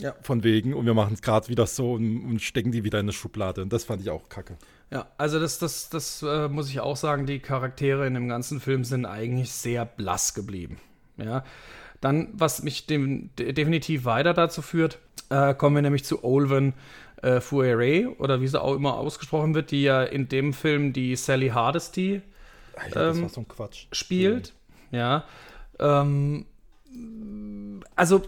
[0.00, 0.14] ja.
[0.22, 0.74] Von wegen.
[0.74, 3.62] Und wir machen es gerade wieder so und, und, stecken die wieder in eine Schublade.
[3.62, 4.56] Und das fand ich auch kacke.
[4.90, 8.60] Ja, also das, das, das äh, muss ich auch sagen, die Charaktere in dem ganzen
[8.60, 10.78] Film sind eigentlich sehr blass geblieben.
[11.16, 11.44] Ja.
[12.00, 14.98] Dann, was mich dem, definitiv weiter dazu führt,
[15.30, 16.72] äh, kommen wir nämlich zu Olven
[17.22, 21.16] äh, Fouere, oder wie sie auch immer ausgesprochen wird, die ja in dem Film die
[21.16, 22.22] Sally Hardesty
[22.76, 23.44] Alter, ähm, so
[23.92, 24.54] spielt.
[24.90, 25.24] Ja.
[25.80, 26.46] Ähm,
[27.96, 28.22] also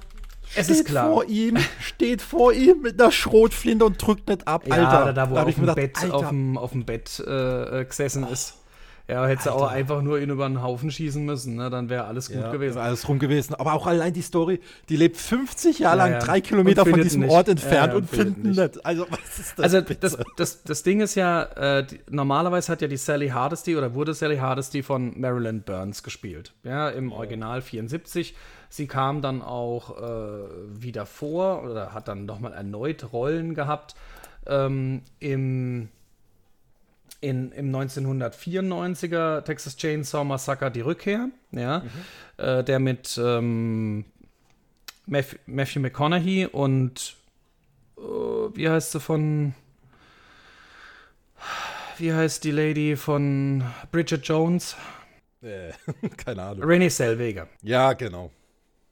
[0.55, 1.13] es ist klar.
[1.13, 4.67] vor ihm, steht vor ihm mit einer Schrotflinte und drückt nicht ab.
[4.67, 7.85] Ja, Alter, da, wo da auf, dem gedacht, Bett, auf, dem, auf dem Bett äh,
[7.85, 8.33] gesessen oh.
[8.33, 8.60] ist.
[9.11, 11.69] Ja, hätte sie auch einfach nur ihn über einen Haufen schießen müssen, ne?
[11.69, 12.79] dann wäre alles gut ja, gewesen.
[12.79, 13.55] Alles rum gewesen.
[13.55, 17.23] Aber auch allein die Story, die lebt 50 Jahre ja, lang drei Kilometer von diesem
[17.23, 17.31] nicht.
[17.31, 18.59] Ort entfernt und, und findet nicht.
[18.59, 18.87] nicht.
[18.87, 19.75] Also, was ist das?
[19.75, 23.77] Also, das, das, das, Ding ist ja, äh, die, normalerweise hat ja die Sally Hardesty
[23.77, 26.53] oder wurde Sally Hardesty von Marilyn Burns gespielt.
[26.63, 28.37] Ja, im Original 74.
[28.69, 33.97] Sie kam dann auch äh, wieder vor oder hat dann nochmal erneut Rollen gehabt
[34.47, 35.89] ähm, im,
[37.21, 42.45] in, im 1994er Texas Chainsaw Massacre Die Rückkehr, ja, mhm.
[42.45, 44.05] äh, der mit ähm,
[45.07, 47.17] Matthew McConaughey und
[47.99, 49.55] äh, wie heißt sie von
[51.99, 54.77] wie heißt die Lady von Bridget Jones?
[55.43, 55.73] Äh,
[56.17, 56.65] keine Ahnung.
[56.65, 57.49] Renee Zellweger.
[57.63, 58.31] Ja, genau.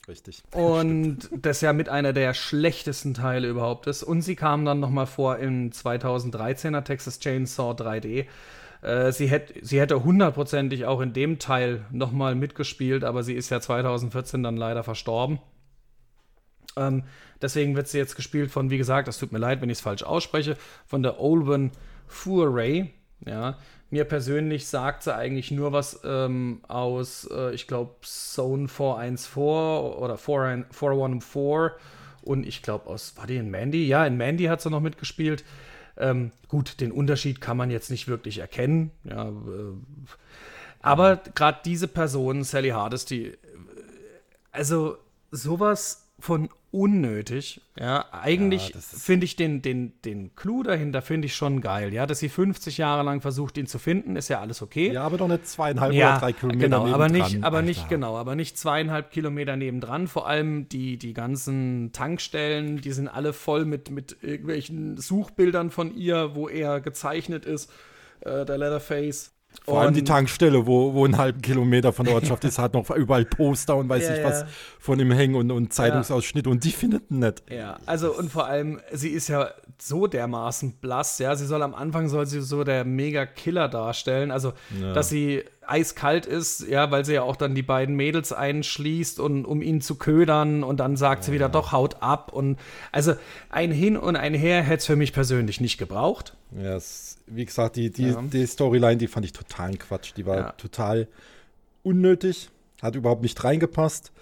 [0.08, 0.42] Richtig.
[0.52, 4.02] Und das ja mit einer der schlechtesten Teile überhaupt ist.
[4.02, 8.26] Und sie kam dann noch mal vor im 2013er Texas Chainsaw 3D.
[8.80, 13.34] Äh, sie, hätt, sie hätte hundertprozentig auch in dem Teil noch mal mitgespielt, aber sie
[13.34, 15.40] ist ja 2014 dann leider verstorben.
[16.76, 17.04] Ähm,
[17.42, 19.82] deswegen wird sie jetzt gespielt von, wie gesagt, es tut mir leid, wenn ich es
[19.82, 21.72] falsch ausspreche, von der Olwen
[22.06, 22.92] Furay.
[23.26, 23.58] Ja,
[23.90, 30.18] mir persönlich sagt sie eigentlich nur was ähm, aus, äh, ich glaube, Zone 414 oder
[30.18, 31.72] 414
[32.22, 33.86] und ich glaube aus, war die in Mandy?
[33.86, 35.44] Ja, in Mandy hat sie noch mitgespielt.
[35.96, 38.90] Ähm, gut, den Unterschied kann man jetzt nicht wirklich erkennen.
[39.04, 39.32] Ja, äh,
[40.80, 43.36] aber gerade diese Person, Sally Hardesty, äh,
[44.52, 44.98] also
[45.30, 47.62] sowas von unnötig.
[47.78, 51.94] Ja, eigentlich ja, finde ich den, den, den Clou dahinter finde ich schon geil.
[51.94, 54.92] Ja, dass sie 50 Jahre lang versucht, ihn zu finden, ist ja alles okay.
[54.92, 57.66] Ja, aber doch nicht zweieinhalb ja, oder drei Kilometer genau, aber nicht, aber Alter.
[57.66, 60.08] nicht genau, aber nicht zweieinhalb Kilometer nebendran.
[60.08, 65.96] Vor allem die, die ganzen Tankstellen, die sind alle voll mit, mit irgendwelchen Suchbildern von
[65.96, 67.70] ihr, wo er gezeichnet ist.
[68.20, 69.32] äh, der Leatherface.
[69.64, 72.88] Vor allem die Tankstelle, wo, wo einen halben Kilometer von der Ortschaft ist, hat noch
[72.90, 74.44] überall Poster und weiß ja, nicht was
[74.78, 77.42] von ihm hängen und, und Zeitungsausschnitte und die findet nett.
[77.50, 81.36] Ja, also und vor allem, sie ist ja so dermaßen blass, ja.
[81.36, 84.52] Sie soll am Anfang soll sie so der Mega-Killer darstellen, also
[84.94, 89.44] dass sie eiskalt ist, ja, weil sie ja auch dann die beiden Mädels einschließt und
[89.44, 92.58] um ihn zu ködern und dann sagt sie wieder doch haut ab und
[92.90, 93.14] also
[93.50, 96.36] ein Hin und ein Her hätte es für mich persönlich nicht gebraucht.
[96.56, 98.22] Ja, es, wie gesagt, die, die, ja.
[98.22, 100.12] die Storyline, die fand ich totalen Quatsch.
[100.16, 100.52] Die war ja.
[100.52, 101.08] total
[101.82, 102.50] unnötig,
[102.82, 104.12] hat überhaupt nicht reingepasst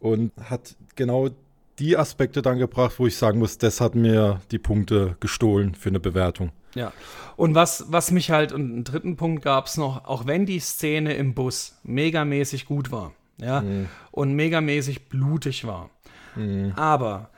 [0.00, 1.30] und hat genau
[1.78, 5.88] die Aspekte dann gebracht, wo ich sagen muss, das hat mir die Punkte gestohlen für
[5.88, 6.52] eine Bewertung.
[6.74, 6.92] Ja.
[7.36, 10.60] Und was, was mich halt, und einen dritten Punkt gab es noch, auch wenn die
[10.60, 13.88] Szene im Bus megamäßig gut war, ja, mhm.
[14.12, 15.90] und megamäßig blutig war.
[16.36, 16.72] Mhm.
[16.76, 17.30] Aber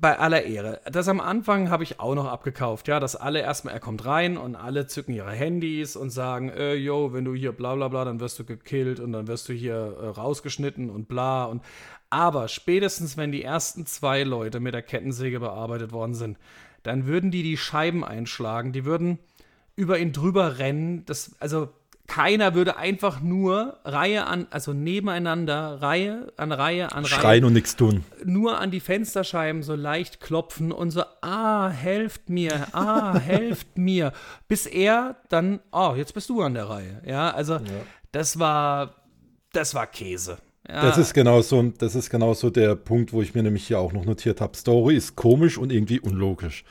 [0.00, 3.74] bei aller Ehre, das am Anfang habe ich auch noch abgekauft, ja, dass alle erstmal,
[3.74, 7.52] er kommt rein und alle zücken ihre Handys und sagen, äh, yo, wenn du hier
[7.52, 11.08] bla bla bla, dann wirst du gekillt und dann wirst du hier äh, rausgeschnitten und
[11.08, 11.62] bla und
[12.10, 16.38] aber spätestens, wenn die ersten zwei Leute mit der Kettensäge bearbeitet worden sind,
[16.82, 19.20] dann würden die die Scheiben einschlagen, die würden
[19.76, 21.04] über ihn drüber rennen.
[21.06, 21.68] Das, also
[22.10, 27.20] keiner würde einfach nur Reihe an, also nebeneinander, Reihe an Reihe an Reihe.
[27.20, 28.04] Schreien und nichts tun.
[28.24, 34.12] Nur an die Fensterscheiben so leicht klopfen und so, ah, helft mir, ah, helft mir.
[34.48, 37.00] Bis er dann, oh, jetzt bist du an der Reihe.
[37.06, 37.60] Ja, also ja.
[38.10, 38.96] das war,
[39.52, 40.38] das war Käse.
[40.68, 40.82] Ja.
[40.82, 43.78] Das ist genau so, das ist genau so der Punkt, wo ich mir nämlich hier
[43.78, 44.56] auch noch notiert habe.
[44.56, 46.64] Story ist komisch und irgendwie unlogisch.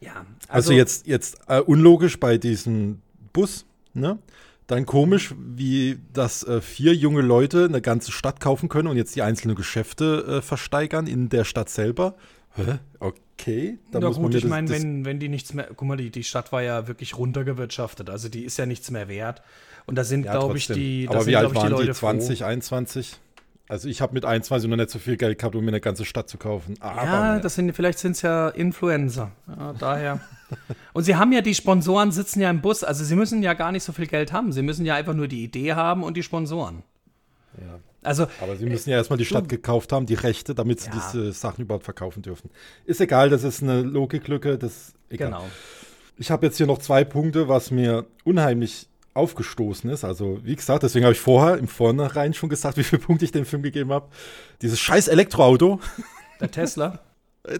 [0.00, 0.24] Ja.
[0.48, 3.02] Also, also jetzt, jetzt äh, unlogisch bei diesem
[3.34, 4.18] Bus, ne?
[4.66, 9.14] Dann komisch, wie dass äh, vier junge Leute eine ganze Stadt kaufen können und jetzt
[9.14, 12.14] die einzelnen Geschäfte äh, versteigern in der Stadt selber.
[12.56, 12.78] Hä?
[12.98, 13.78] Okay.
[13.90, 15.68] Dann Na muss gut, man ich meine, wenn, wenn die nichts mehr.
[15.76, 18.08] Guck mal, die, die Stadt war ja wirklich runtergewirtschaftet.
[18.08, 19.42] Also die ist ja nichts mehr wert.
[19.86, 21.06] Und da sind, ja, glaube ich, die.
[21.10, 21.92] Aber wie alt waren die?
[21.92, 22.44] 20, froh.
[22.46, 23.16] 21?
[23.66, 26.04] Also ich habe mit 21 noch nicht so viel Geld gehabt, um mir eine ganze
[26.04, 26.74] Stadt zu kaufen.
[26.80, 29.32] Aber ja, das sind, vielleicht sind es ja Influencer.
[29.48, 30.20] Ja, daher.
[30.92, 32.84] Und sie haben ja die Sponsoren sitzen ja im Bus.
[32.84, 34.52] Also sie müssen ja gar nicht so viel Geld haben.
[34.52, 36.82] Sie müssen ja einfach nur die Idee haben und die Sponsoren.
[37.58, 37.80] Ja.
[38.02, 40.90] Also, aber sie müssen ja erstmal die Stadt du, gekauft haben, die Rechte, damit sie
[40.90, 40.94] ja.
[40.94, 42.50] diese Sachen überhaupt verkaufen dürfen.
[42.84, 44.58] Ist egal, das ist eine Logiklücke.
[44.58, 45.28] Das, egal.
[45.28, 45.44] Genau.
[46.18, 50.04] Ich habe jetzt hier noch zwei Punkte, was mir unheimlich aufgestoßen ist.
[50.04, 53.32] Also, wie gesagt, deswegen habe ich vorher im Vornherein schon gesagt, wie viele Punkte ich
[53.32, 54.08] dem Film gegeben habe.
[54.62, 55.80] Dieses scheiß Elektroauto.
[56.40, 57.00] Der Tesla.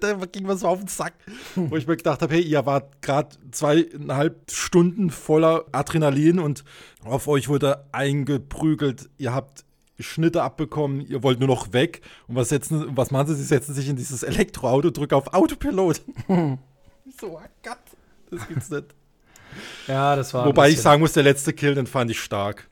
[0.00, 1.14] da ging was so auf den Sack,
[1.54, 6.64] wo ich mir gedacht habe, hey, ihr wart gerade zweieinhalb Stunden voller Adrenalin und
[7.04, 9.10] auf euch wurde eingeprügelt.
[9.18, 9.64] Ihr habt
[9.98, 12.00] Schnitte abbekommen, ihr wollt nur noch weg.
[12.26, 13.34] Und was, setzen, was machen sie?
[13.36, 16.00] Sie setzen sich in dieses Elektroauto, drücken auf Autopilot.
[16.28, 16.58] so,
[17.22, 17.78] oh Gott,
[18.30, 18.86] das gibt's nicht.
[19.86, 20.46] Ja, das war.
[20.46, 22.68] Wobei ich sagen muss, der letzte Kill, den fand ich stark.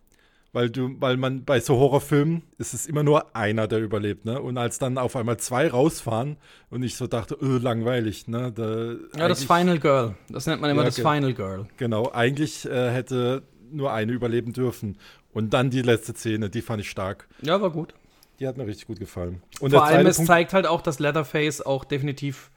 [0.55, 4.39] Weil du, weil man bei so Horrorfilmen ist es immer nur einer, der überlebt, ne?
[4.41, 6.37] Und als dann auf einmal zwei rausfahren
[6.69, 8.53] und ich so dachte, öh, langweilig, ne?
[8.53, 10.15] Da, ja, das Final Girl.
[10.29, 11.67] Das nennt man immer ja, das Final Girl.
[11.79, 14.99] Genau, eigentlich äh, hätte nur eine überleben dürfen.
[15.33, 17.29] Und dann die letzte Szene, die fand ich stark.
[17.41, 17.95] Ja, war gut.
[18.39, 19.43] Die hat mir richtig gut gefallen.
[19.61, 22.51] Und Vor allem, es Punkt, zeigt halt auch, dass Leatherface auch definitiv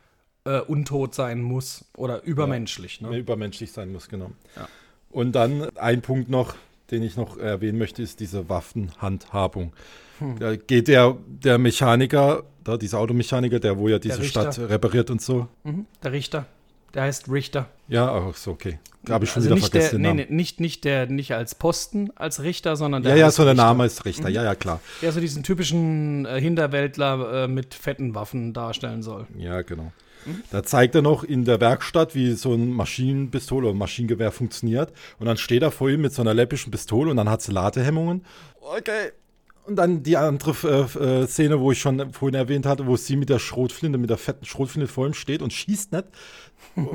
[0.45, 3.01] äh, untot sein muss oder übermenschlich.
[3.01, 3.17] Ja, ne?
[3.17, 4.31] Übermenschlich sein muss, genau.
[4.55, 4.67] Ja.
[5.11, 6.55] Und dann ein Punkt noch,
[6.91, 9.73] den ich noch erwähnen möchte, ist diese Waffenhandhabung.
[10.19, 10.39] Hm.
[10.39, 15.21] Da geht der, der Mechaniker, da, dieser Automechaniker, der wo ja diese Stadt repariert und
[15.21, 15.47] so.
[15.63, 15.85] Mhm.
[16.03, 16.45] Der Richter.
[16.93, 17.67] Der heißt Richter.
[17.89, 18.79] Ja, auch so, okay.
[19.09, 20.01] Habe ich schon also wieder nicht vergessen.
[20.01, 23.11] Der, nee, nee, nicht, nicht, der, nicht als Posten, als Richter, sondern der.
[23.11, 24.35] Ja, ja, so der Name ist Richter, mhm.
[24.35, 24.79] ja, ja, klar.
[25.01, 29.27] Der so diesen typischen äh, Hinterwäldler äh, mit fetten Waffen darstellen soll.
[29.37, 29.91] Ja, genau.
[30.51, 34.91] Da zeigt er noch in der Werkstatt, wie so ein Maschinenpistole oder Maschinengewehr funktioniert.
[35.19, 37.51] Und dann steht er vor ihm mit so einer läppischen Pistole und dann hat sie
[37.51, 38.25] Ladehemmungen.
[38.61, 39.11] Okay.
[39.65, 43.15] Und dann die andere äh, äh, Szene, wo ich schon vorhin erwähnt hatte, wo sie
[43.15, 46.05] mit der Schrotflinte, mit der fetten Schrotflinte vor ihm steht und schießt nicht.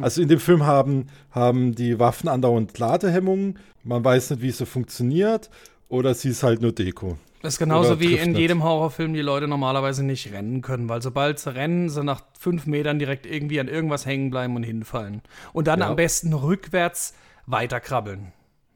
[0.00, 3.58] Also in dem Film haben, haben die Waffen andauernd Ladehemmungen.
[3.84, 5.50] Man weiß nicht, wie sie funktioniert.
[5.88, 7.18] Oder sie ist halt nur Deko.
[7.46, 8.40] Das ist genauso wie in nicht.
[8.40, 12.66] jedem Horrorfilm die Leute normalerweise nicht rennen können, weil sobald sie rennen, sie nach fünf
[12.66, 15.22] Metern direkt irgendwie an irgendwas hängen bleiben und hinfallen.
[15.52, 15.88] Und dann ja.
[15.88, 17.14] am besten rückwärts
[17.46, 18.32] weiterkrabbeln.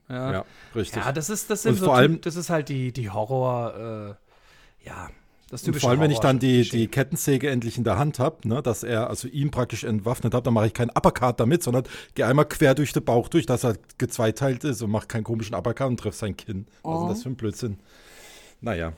[0.08, 0.32] Ja.
[0.32, 1.04] ja, richtig.
[1.04, 4.16] Ja, das ist, das sind so vor allem, das ist halt die, die Horror,
[4.84, 5.08] äh, ja,
[5.50, 8.46] das typische Vor allem, wenn ich dann die, die Kettensäge endlich in der Hand habe,
[8.46, 11.82] ne, dass er also ihn praktisch entwaffnet hat, dann mache ich keinen Uppercut damit, sondern
[12.14, 15.56] gehe einmal quer durch den Bauch durch, dass er gezweiteilt ist und mache keinen komischen
[15.56, 16.66] Uppercut und treffe sein Kinn.
[16.84, 16.90] Oh.
[16.90, 17.78] Also das für ein Blödsinn.
[18.60, 18.92] Naja.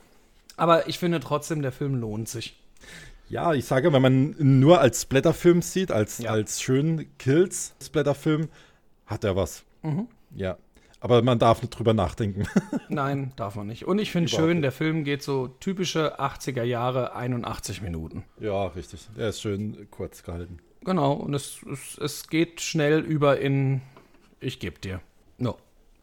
[0.57, 2.59] Aber ich finde trotzdem, der Film lohnt sich.
[3.29, 6.31] Ja, ich sage, wenn man nur als Splatterfilm sieht, als, ja.
[6.31, 8.49] als schönen Kills-Splatterfilm,
[9.07, 9.65] hat er was.
[9.83, 10.09] Mhm.
[10.35, 10.59] Ja.
[11.01, 12.47] Aber man darf nicht drüber nachdenken.
[12.89, 13.87] Nein, darf man nicht.
[13.87, 18.25] Und ich finde schön, der Film geht so typische 80er Jahre, 81 Minuten.
[18.39, 19.09] Ja, richtig.
[19.17, 20.59] Er ist schön kurz gehalten.
[20.85, 23.81] Genau, und es, es, es geht schnell über in
[24.39, 25.01] Ich gebe dir.
[25.39, 25.57] No.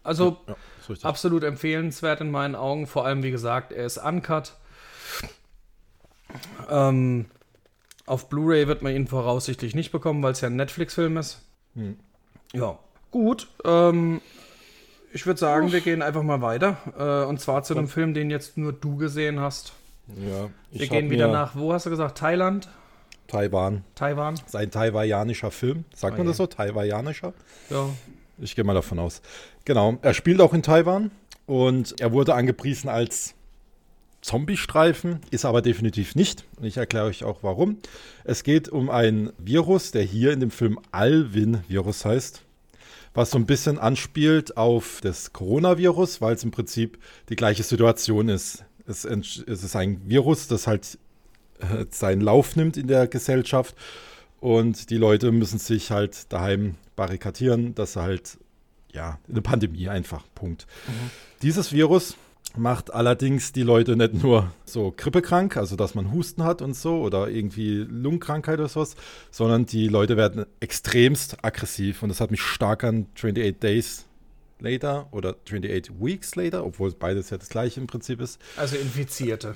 [0.03, 0.55] Also ja,
[0.87, 2.87] ja, absolut empfehlenswert in meinen Augen.
[2.87, 4.53] Vor allem, wie gesagt, er ist uncut.
[6.69, 7.25] Ähm,
[8.05, 11.41] auf Blu-ray wird man ihn voraussichtlich nicht bekommen, weil es ja ein Netflix-Film ist.
[11.75, 11.97] Hm.
[12.53, 12.79] Ja,
[13.11, 13.47] gut.
[13.65, 14.21] Ähm,
[15.11, 15.73] ich würde sagen, Uff.
[15.73, 16.77] wir gehen einfach mal weiter.
[16.97, 17.87] Äh, und zwar zu einem?
[17.87, 19.73] Film, den jetzt nur du gesehen hast.
[20.07, 20.49] Ja.
[20.71, 22.17] Wir gehen wieder nach, wo hast du gesagt?
[22.17, 22.69] Thailand?
[23.27, 23.83] Taiwan.
[23.93, 24.39] Taiwan.
[24.47, 25.85] Sein taiwanischer Film.
[25.93, 26.47] Sagt oh, man das so?
[26.47, 27.33] Taiwanischer?
[27.69, 27.89] Ja.
[28.41, 29.21] Ich gehe mal davon aus.
[29.65, 29.97] Genau.
[30.01, 31.11] Er spielt auch in Taiwan
[31.45, 33.35] und er wurde angepriesen als
[34.21, 36.45] Zombie-Streifen, ist aber definitiv nicht.
[36.57, 37.77] Und ich erkläre euch auch warum.
[38.23, 42.43] Es geht um ein Virus, der hier in dem Film Alvin-Virus heißt
[43.13, 46.99] was so ein bisschen anspielt auf das Coronavirus, weil es im Prinzip
[47.29, 48.63] die gleiche Situation ist.
[48.87, 50.97] Es, ist ein Virus, das halt
[51.59, 53.75] äh, seinen Lauf nimmt in der Gesellschaft
[54.39, 58.37] und die Leute müssen sich halt daheim barrikadieren, dass halt,
[58.91, 60.67] ja, eine Pandemie einfach, Punkt.
[60.85, 61.09] Mhm.
[61.41, 62.17] Dieses Virus
[62.57, 66.99] macht allerdings die Leute nicht nur so grippekrank, also dass man Husten hat und so
[66.99, 68.97] oder irgendwie Lungenkrankheit oder sowas,
[69.31, 74.05] sondern die Leute werden extremst aggressiv und das hat mich stark an 28 Days
[74.59, 78.41] Later oder 28 Weeks Later, obwohl beides ja das gleiche im Prinzip ist.
[78.57, 79.55] Also Infizierte.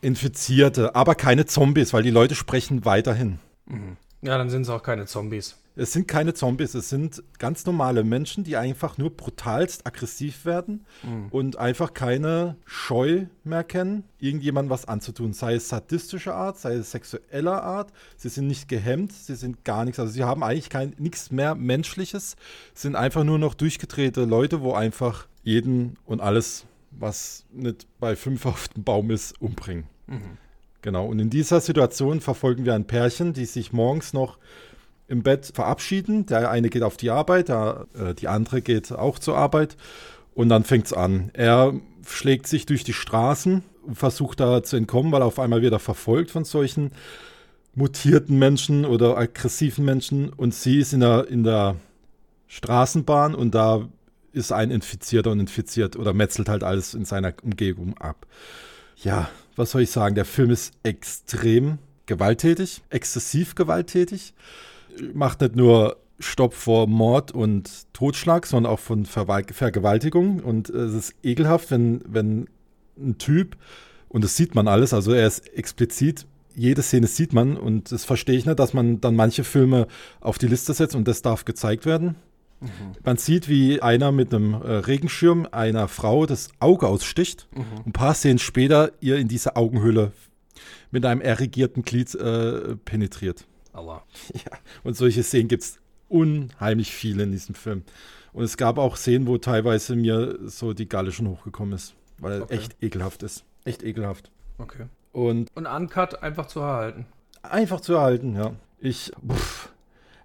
[0.00, 3.40] Infizierte, aber keine Zombies, weil die Leute sprechen weiterhin.
[3.66, 3.98] Mhm.
[4.22, 5.56] Ja, dann sind es auch keine Zombies.
[5.80, 10.84] Es sind keine Zombies, es sind ganz normale Menschen, die einfach nur brutalst aggressiv werden
[11.04, 11.28] mhm.
[11.30, 15.32] und einfach keine Scheu mehr kennen, irgendjemandem was anzutun.
[15.32, 17.92] Sei es sadistischer Art, sei es sexueller Art.
[18.16, 20.00] Sie sind nicht gehemmt, sie sind gar nichts.
[20.00, 22.34] Also sie haben eigentlich kein nichts mehr Menschliches,
[22.74, 28.46] sind einfach nur noch durchgedrehte Leute, wo einfach jeden und alles, was nicht bei fünf
[28.46, 29.84] auf dem Baum ist, umbringen.
[30.08, 30.38] Mhm.
[30.82, 31.06] Genau.
[31.06, 34.38] Und in dieser Situation verfolgen wir ein Pärchen, die sich morgens noch
[35.08, 36.26] im Bett verabschieden.
[36.26, 39.76] Der eine geht auf die Arbeit, der, äh, die andere geht auch zur Arbeit.
[40.34, 41.30] Und dann fängt es an.
[41.32, 41.74] Er
[42.06, 46.30] schlägt sich durch die Straßen, versucht da zu entkommen, weil er auf einmal wieder verfolgt
[46.30, 46.92] von solchen
[47.74, 50.28] mutierten Menschen oder aggressiven Menschen.
[50.28, 51.76] Und sie ist in der, in der
[52.46, 53.88] Straßenbahn und da
[54.32, 58.26] ist ein Infizierter und infiziert oder metzelt halt alles in seiner Umgebung ab.
[58.96, 60.14] Ja, was soll ich sagen?
[60.14, 64.34] Der Film ist extrem gewalttätig, exzessiv gewalttätig
[65.14, 70.40] macht nicht nur Stopp vor Mord und Totschlag, sondern auch von Ver Vergewaltigung.
[70.40, 72.48] Und es ist ekelhaft, wenn, wenn
[72.98, 73.56] ein Typ,
[74.08, 78.04] und das sieht man alles, also er ist explizit, jede Szene sieht man und das
[78.04, 79.86] verstehe ich nicht, dass man dann manche Filme
[80.20, 82.16] auf die Liste setzt und das darf gezeigt werden.
[82.60, 82.68] Mhm.
[83.04, 87.46] Man sieht, wie einer mit einem äh, Regenschirm einer Frau das Auge aussticht.
[87.54, 87.64] Mhm.
[87.86, 90.12] Ein paar Szenen später ihr in diese Augenhöhle
[90.90, 93.46] mit einem erregierten Glied äh, penetriert.
[93.78, 94.04] Aua.
[94.34, 97.84] Ja, und solche Szenen gibt es unheimlich viele in diesem Film.
[98.32, 102.34] Und es gab auch Szenen, wo teilweise mir so die Galle schon hochgekommen ist, weil
[102.34, 102.56] er okay.
[102.56, 103.44] echt ekelhaft ist.
[103.64, 104.30] Echt ekelhaft.
[104.58, 104.86] Okay.
[105.12, 107.06] Und, und Uncut einfach zu erhalten.
[107.42, 108.54] Einfach zu erhalten, ja.
[108.80, 109.70] Ich, pff,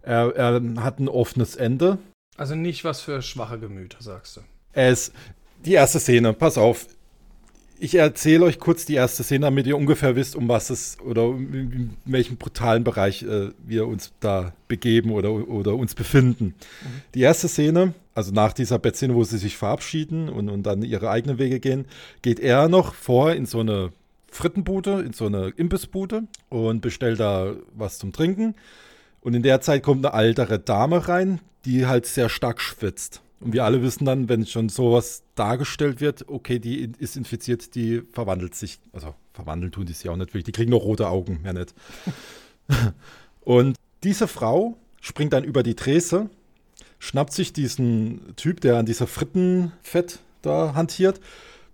[0.01, 1.97] er, er hat ein offenes Ende.
[2.37, 4.79] Also nicht was für schwache Gemüter, sagst du.
[4.79, 5.13] Ist,
[5.65, 6.87] die erste Szene, pass auf,
[7.83, 11.23] ich erzähle euch kurz die erste Szene, damit ihr ungefähr wisst, um was es oder
[11.25, 16.45] in welchem brutalen Bereich äh, wir uns da begeben oder, oder uns befinden.
[16.45, 17.01] Mhm.
[17.13, 21.09] Die erste Szene, also nach dieser Bettszene, wo sie sich verabschieden und, und dann ihre
[21.09, 21.83] eigenen Wege gehen,
[22.21, 23.91] geht er noch vor in so eine
[24.31, 28.55] Frittenbude, in so eine Imbissbude und bestellt da was zum Trinken.
[29.19, 33.21] Und in der Zeit kommt eine ältere Dame rein, die halt sehr stark schwitzt.
[33.43, 38.01] Und wir alle wissen dann, wenn schon sowas dargestellt wird, okay, die ist infiziert, die
[38.13, 38.79] verwandelt sich.
[38.93, 40.45] Also verwandeln tun die sich auch nicht wirklich.
[40.45, 41.73] Die kriegen nur rote Augen, mehr nicht.
[43.41, 46.29] und diese Frau springt dann über die Trese,
[46.99, 51.19] schnappt sich diesen Typ, der an dieser Frittenfett da hantiert,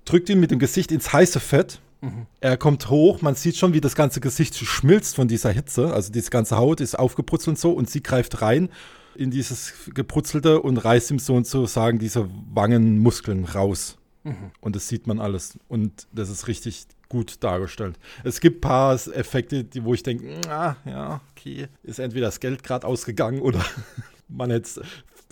[0.05, 1.81] drückt ihn mit dem Gesicht ins heiße Fett.
[2.01, 2.25] Mhm.
[2.39, 5.93] Er kommt hoch, man sieht schon, wie das ganze Gesicht schmilzt von dieser Hitze.
[5.93, 8.69] Also diese ganze Haut ist aufgeputzt und so und sie greift rein
[9.15, 13.97] in dieses Geprutzelte und reißt ihm sozusagen diese Wangenmuskeln raus.
[14.23, 14.51] Mhm.
[14.59, 15.57] Und das sieht man alles.
[15.67, 17.97] Und das ist richtig gut dargestellt.
[18.23, 22.39] Es gibt ein paar Effekte, die, wo ich denke, ah, ja, okay, ist entweder das
[22.39, 23.65] Geld gerade ausgegangen oder
[24.27, 24.81] man hätte es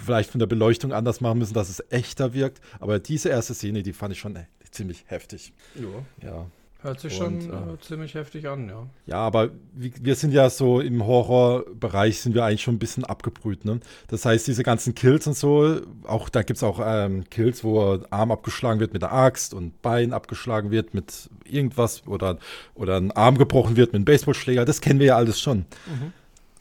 [0.03, 2.61] vielleicht von der Beleuchtung anders machen müssen, dass es echter wirkt.
[2.79, 5.53] Aber diese erste Szene, die fand ich schon äh, ziemlich heftig.
[5.75, 6.27] Ja.
[6.27, 6.45] ja.
[6.87, 8.87] Hört sich und, schon äh, ziemlich heftig an, ja.
[9.07, 13.65] Ja, aber wir sind ja so im Horrorbereich sind wir eigentlich schon ein bisschen abgebrüht,
[13.65, 13.81] ne?
[14.07, 17.99] Das heißt, diese ganzen Kills und so, auch da gibt es auch ähm, Kills, wo
[18.09, 22.37] Arm abgeschlagen wird mit der Axt und Bein abgeschlagen wird mit irgendwas oder,
[22.73, 25.65] oder ein Arm gebrochen wird mit einem Baseballschläger, das kennen wir ja alles schon.
[25.87, 26.13] Mhm.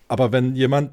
[0.09, 0.91] Aber wenn jemand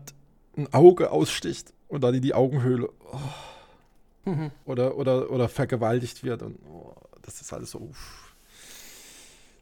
[0.56, 4.52] ein Auge aussticht und dann in die Augenhöhle oh, mhm.
[4.66, 6.94] oder, oder, oder vergewaltigt wird und oh,
[7.24, 7.80] das ist alles so.
[7.80, 8.23] Uff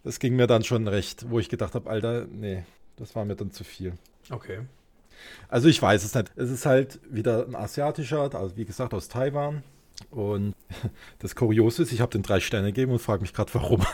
[0.04, 2.64] das ging mir dann schon recht, wo ich gedacht habe, Alter, nee,
[2.98, 3.94] das war mir dann zu viel.
[4.30, 4.60] Okay.
[5.48, 6.32] Also ich weiß es nicht.
[6.36, 9.64] Es ist halt wieder ein asiatischer, also wie gesagt aus Taiwan.
[10.10, 10.56] Und
[11.20, 13.86] das Kuriose ist, ich habe den drei Sterne gegeben und frage mich gerade, warum.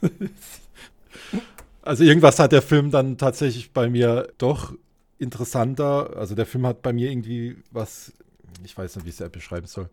[1.82, 4.74] also irgendwas hat der Film dann tatsächlich bei mir doch
[5.18, 6.16] interessanter.
[6.16, 8.12] Also der Film hat bei mir irgendwie was,
[8.64, 9.88] ich weiß nicht, wie ich es beschreiben soll.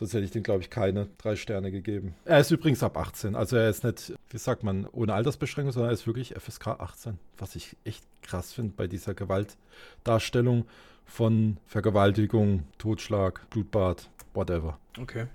[0.00, 2.14] Sonst hätte ich dem, glaube ich, keine drei Sterne gegeben.
[2.24, 3.36] Er ist übrigens ab 18.
[3.36, 7.18] Also er ist nicht, wie sagt man, ohne Altersbeschränkung, sondern er ist wirklich FSK 18.
[7.36, 10.64] Was ich echt krass finde bei dieser Gewaltdarstellung
[11.04, 14.78] von Vergewaltigung, Totschlag, Blutbad, whatever.
[14.98, 15.26] Okay.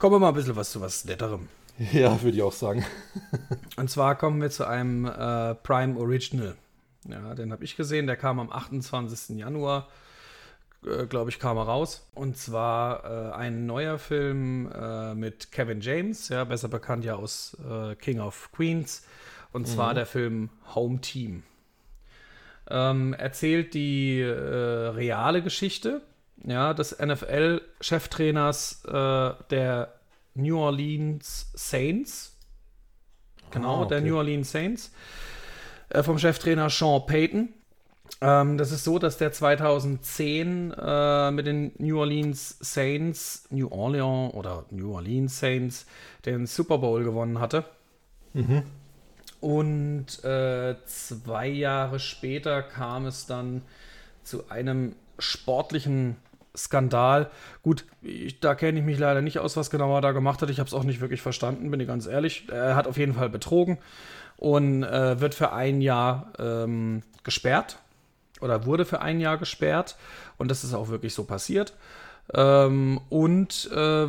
[0.00, 1.48] Kommen wir mal ein bisschen was zu was Netterem.
[1.92, 2.84] Ja, würde ich auch sagen.
[3.76, 6.56] Und zwar kommen wir zu einem äh, Prime Original.
[7.08, 8.08] Ja, den habe ich gesehen.
[8.08, 9.36] Der kam am 28.
[9.38, 9.86] Januar
[10.86, 12.08] äh, glaube ich, kam er raus.
[12.14, 17.56] Und zwar äh, ein neuer Film äh, mit Kevin James, ja, besser bekannt ja aus
[17.68, 19.06] äh, King of Queens.
[19.52, 19.96] Und zwar mhm.
[19.96, 21.42] der Film Home Team.
[22.70, 26.00] Ähm, erzählt die äh, reale Geschichte
[26.44, 28.82] ja, des NFL-Cheftrainers
[29.50, 29.94] der
[30.34, 32.36] New Orleans Saints.
[33.50, 33.88] Genau, ah, okay.
[33.90, 34.90] der New Orleans Saints.
[36.02, 37.52] vom Cheftrainer Sean Payton.
[38.20, 44.34] Ähm, das ist so, dass der 2010 äh, mit den New Orleans Saints, New Orleans
[44.34, 45.86] oder New Orleans Saints,
[46.24, 47.64] den Super Bowl gewonnen hatte.
[48.32, 48.62] Mhm.
[49.40, 53.62] Und äh, zwei Jahre später kam es dann
[54.22, 56.16] zu einem sportlichen
[56.56, 57.30] Skandal.
[57.62, 60.50] Gut, ich, da kenne ich mich leider nicht aus, was genau er da gemacht hat.
[60.50, 62.46] Ich habe es auch nicht wirklich verstanden, bin ich ganz ehrlich.
[62.50, 63.78] Er hat auf jeden Fall betrogen
[64.36, 67.78] und äh, wird für ein Jahr ähm, gesperrt
[68.42, 69.96] oder wurde für ein Jahr gesperrt.
[70.36, 71.72] Und das ist auch wirklich so passiert.
[72.34, 74.06] Ähm, und äh,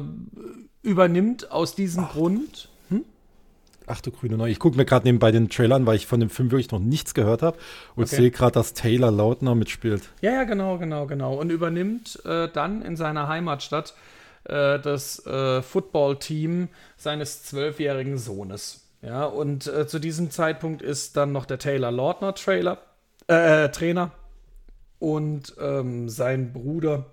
[0.81, 2.11] übernimmt aus diesem Ach.
[2.13, 2.69] Grund.
[2.89, 3.05] Hm?
[3.87, 4.51] Ach du grüne Neue.
[4.51, 7.13] Ich gucke mir gerade nebenbei den Trailern, weil ich von dem Film wirklich noch nichts
[7.13, 7.57] gehört habe
[7.95, 8.15] und okay.
[8.15, 10.09] sehe gerade, dass Taylor Lautner mitspielt.
[10.21, 11.35] Ja, ja, genau, genau, genau.
[11.35, 13.93] Und übernimmt äh, dann in seiner Heimatstadt
[14.45, 18.81] äh, das äh, Football-Team seines zwölfjährigen Sohnes.
[19.01, 22.77] Ja, und äh, zu diesem Zeitpunkt ist dann noch der Taylor Lautner Trailer,
[23.27, 24.11] äh, Trainer
[25.03, 27.07] und ähm, sein Bruder,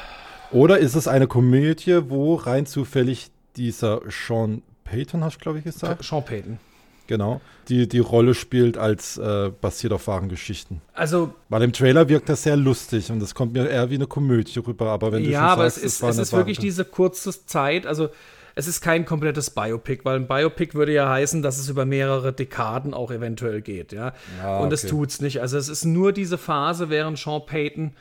[0.51, 5.65] Oder ist es eine Komödie, wo rein zufällig dieser Sean Payton, hast du, glaube ich,
[5.65, 6.03] gesagt?
[6.05, 6.59] Sean Payton.
[7.07, 10.81] genau, die die Rolle spielt als äh, basiert auf wahren Geschichten.
[10.95, 11.35] Also.
[11.49, 14.59] Weil im Trailer wirkt das sehr lustig und das kommt mir eher wie eine Komödie
[14.61, 17.87] rüber, aber wenn du ja, aber sagst, es ist, es ist wirklich diese kurze Zeit,
[17.87, 18.09] also
[18.55, 22.33] es ist kein komplettes Biopic, weil ein Biopic würde ja heißen, dass es über mehrere
[22.33, 24.15] Dekaden auch eventuell geht, ja.
[24.43, 25.41] ja und es tut es nicht.
[25.41, 27.93] Also es ist nur diese Phase, während Sean Payton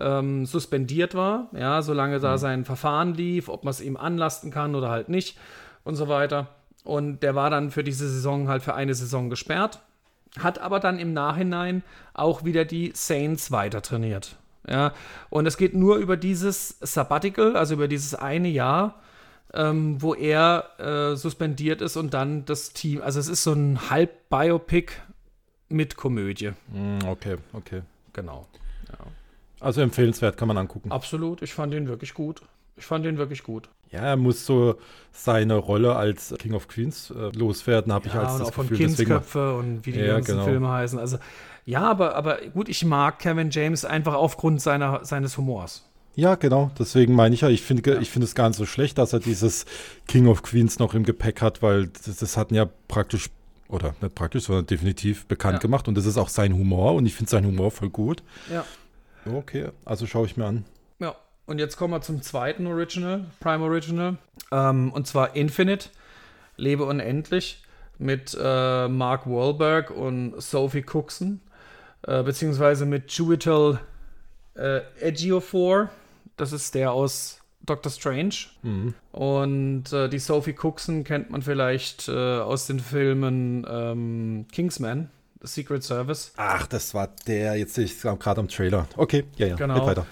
[0.00, 2.38] ähm, suspendiert war, ja, solange da mhm.
[2.38, 5.38] sein Verfahren lief, ob man es ihm anlasten kann oder halt nicht
[5.84, 6.48] und so weiter.
[6.84, 9.80] Und der war dann für diese Saison halt für eine Saison gesperrt,
[10.38, 11.82] hat aber dann im Nachhinein
[12.14, 14.36] auch wieder die Saints weiter trainiert.
[14.68, 14.92] Ja,
[15.30, 19.00] und es geht nur über dieses Sabbatical, also über dieses eine Jahr,
[19.54, 23.00] ähm, wo er äh, suspendiert ist und dann das Team.
[23.00, 24.92] Also es ist so ein Halb-Biopic
[25.68, 26.52] mit Komödie.
[26.68, 27.82] Mm, okay, okay.
[28.12, 28.46] Genau.
[28.90, 29.06] Ja.
[29.60, 30.92] Also empfehlenswert, kann man angucken.
[30.92, 32.42] Absolut, ich fand ihn wirklich gut.
[32.76, 33.68] Ich fand ihn wirklich gut.
[33.90, 34.76] Ja, er muss so
[35.12, 38.54] seine Rolle als King of Queens äh, loswerden, habe ja, ich als und das auch
[38.54, 38.86] von Gefühl.
[38.86, 40.44] Kindsköpfe und wie die ja, ganzen genau.
[40.44, 40.98] Filme heißen.
[40.98, 41.18] Also
[41.64, 45.84] ja, aber, aber gut, ich mag Kevin James einfach aufgrund seiner, seines Humors.
[46.14, 46.70] Ja, genau.
[46.78, 48.00] Deswegen meine ich ja, ich finde ja.
[48.00, 49.66] ich finde es gar nicht so schlecht, dass er dieses
[50.06, 53.28] King of Queens noch im Gepäck hat, weil das, das hatten ja praktisch,
[53.68, 55.60] oder nicht praktisch, sondern definitiv bekannt ja.
[55.60, 55.88] gemacht.
[55.88, 58.22] Und das ist auch sein Humor und ich finde seinen Humor voll gut.
[58.50, 58.64] Ja.
[59.28, 60.64] Okay, also schaue ich mir an.
[60.98, 61.14] Ja,
[61.46, 64.18] und jetzt kommen wir zum zweiten Original, Prime Original.
[64.52, 65.90] Ähm, und zwar Infinite,
[66.56, 67.62] Lebe unendlich,
[67.98, 71.40] mit äh, Mark Wahlberg und Sophie Cookson,
[72.06, 73.80] äh, beziehungsweise mit Juvital
[74.54, 75.90] äh, Ejiofor
[76.36, 78.34] das ist der aus Doctor Strange.
[78.62, 78.94] Mhm.
[79.12, 85.10] Und äh, die Sophie Cookson kennt man vielleicht äh, aus den Filmen ähm, Kingsman,
[85.42, 86.32] Secret Service.
[86.36, 88.88] Ach, das war der, jetzt sehe ich es gerade am Trailer.
[88.96, 89.86] Okay, ja, ja, genau.
[89.86, 90.06] weiter.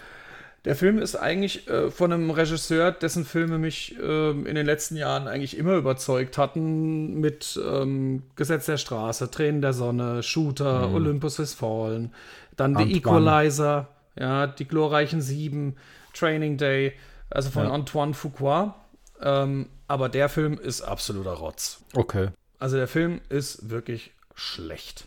[0.65, 4.97] Der Film ist eigentlich äh, von einem Regisseur, dessen Filme mich äh, in den letzten
[4.97, 10.95] Jahren eigentlich immer überzeugt hatten, mit ähm, Gesetz der Straße, Tränen der Sonne, Shooter, mhm.
[10.95, 12.15] Olympus is Fallen,
[12.57, 15.77] dann The Equalizer, ja, die glorreichen Sieben,
[16.15, 16.95] Training Day,
[17.29, 17.71] also von ja.
[17.71, 18.75] Antoine Fuqua.
[19.21, 21.85] Ähm, aber der Film ist absoluter Rotz.
[21.95, 22.29] Okay.
[22.59, 25.07] Also der Film ist wirklich schlecht.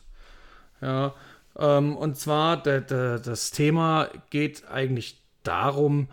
[0.82, 1.14] Ja.
[1.58, 6.08] Ähm, und zwar, das Thema geht eigentlich darum,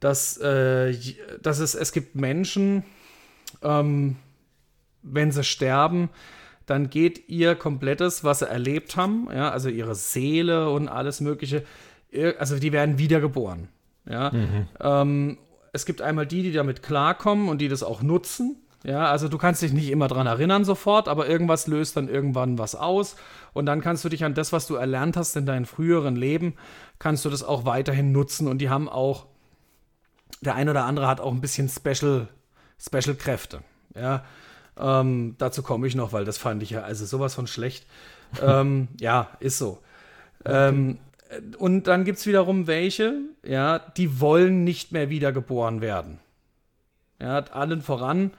[0.00, 0.94] dass, äh,
[1.42, 2.84] dass es, es gibt Menschen,
[3.62, 4.16] ähm,
[5.02, 6.10] wenn sie sterben,
[6.66, 11.64] dann geht ihr komplettes, was sie erlebt haben, ja, also ihre Seele und alles Mögliche,
[12.38, 13.68] also die werden wiedergeboren.
[14.08, 14.30] Ja?
[14.30, 14.68] Mhm.
[14.80, 15.38] Ähm,
[15.72, 18.56] es gibt einmal die, die damit klarkommen und die das auch nutzen.
[18.84, 22.58] Ja, also du kannst dich nicht immer dran erinnern sofort, aber irgendwas löst dann irgendwann
[22.58, 23.16] was aus
[23.52, 26.54] und dann kannst du dich an das, was du erlernt hast in deinem früheren Leben,
[26.98, 29.26] kannst du das auch weiterhin nutzen und die haben auch,
[30.40, 32.28] der ein oder andere hat auch ein bisschen Special,
[32.78, 33.60] Special Kräfte.
[33.94, 34.24] Ja,
[34.78, 37.86] ähm, dazu komme ich noch, weil das fand ich ja also sowas von schlecht.
[38.42, 39.78] ähm, ja, ist so.
[40.44, 40.98] Ähm,
[41.58, 46.20] und dann gibt es wiederum welche, ja, die wollen nicht mehr wiedergeboren werden.
[47.20, 48.30] Ja, allen voran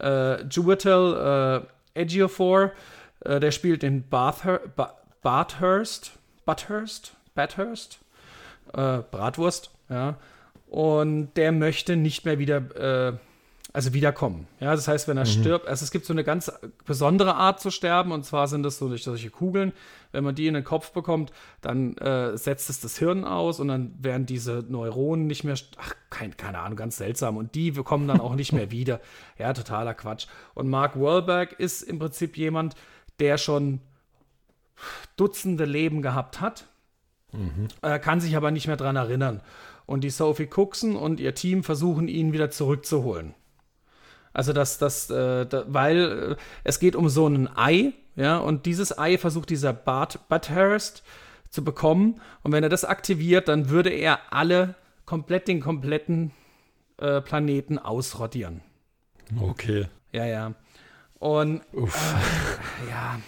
[0.00, 2.72] äh, Juvital äh, Ejiofor,
[3.20, 6.12] äh, der spielt in Bathur ba Bathurst,
[6.44, 7.98] Bathurst, Bathurst,
[8.72, 10.16] äh, Bratwurst, ja,
[10.68, 13.18] und der möchte nicht mehr wieder äh,
[13.72, 14.46] also wiederkommen.
[14.60, 15.28] Ja, das heißt, wenn er mhm.
[15.28, 16.50] stirbt, also es gibt so eine ganz
[16.86, 19.72] besondere Art zu sterben, und zwar sind das so durch solche Kugeln.
[20.10, 23.68] Wenn man die in den Kopf bekommt, dann äh, setzt es das Hirn aus und
[23.68, 27.36] dann werden diese Neuronen nicht mehr, ach, kein, keine Ahnung, ganz seltsam.
[27.36, 29.00] Und die kommen dann auch nicht mehr wieder.
[29.38, 30.26] Ja, totaler Quatsch.
[30.54, 32.74] Und Mark Wahlberg ist im Prinzip jemand,
[33.20, 33.80] der schon
[35.16, 36.66] Dutzende Leben gehabt hat,
[37.32, 37.68] mhm.
[37.82, 39.40] äh, kann sich aber nicht mehr dran erinnern.
[39.86, 43.34] Und die Sophie Cookson und ihr Team versuchen ihn wieder zurückzuholen.
[44.32, 48.66] Also das, das, äh, da, weil äh, es geht um so ein Ei, ja, und
[48.66, 51.02] dieses Ei versucht dieser Bart Bathurst
[51.50, 52.20] zu bekommen.
[52.42, 54.74] Und wenn er das aktiviert, dann würde er alle
[55.06, 56.32] komplett den kompletten
[56.98, 58.60] äh, Planeten ausrottieren.
[59.40, 59.86] Okay.
[60.12, 60.54] Ja, ja.
[61.18, 63.20] Und äh, ja,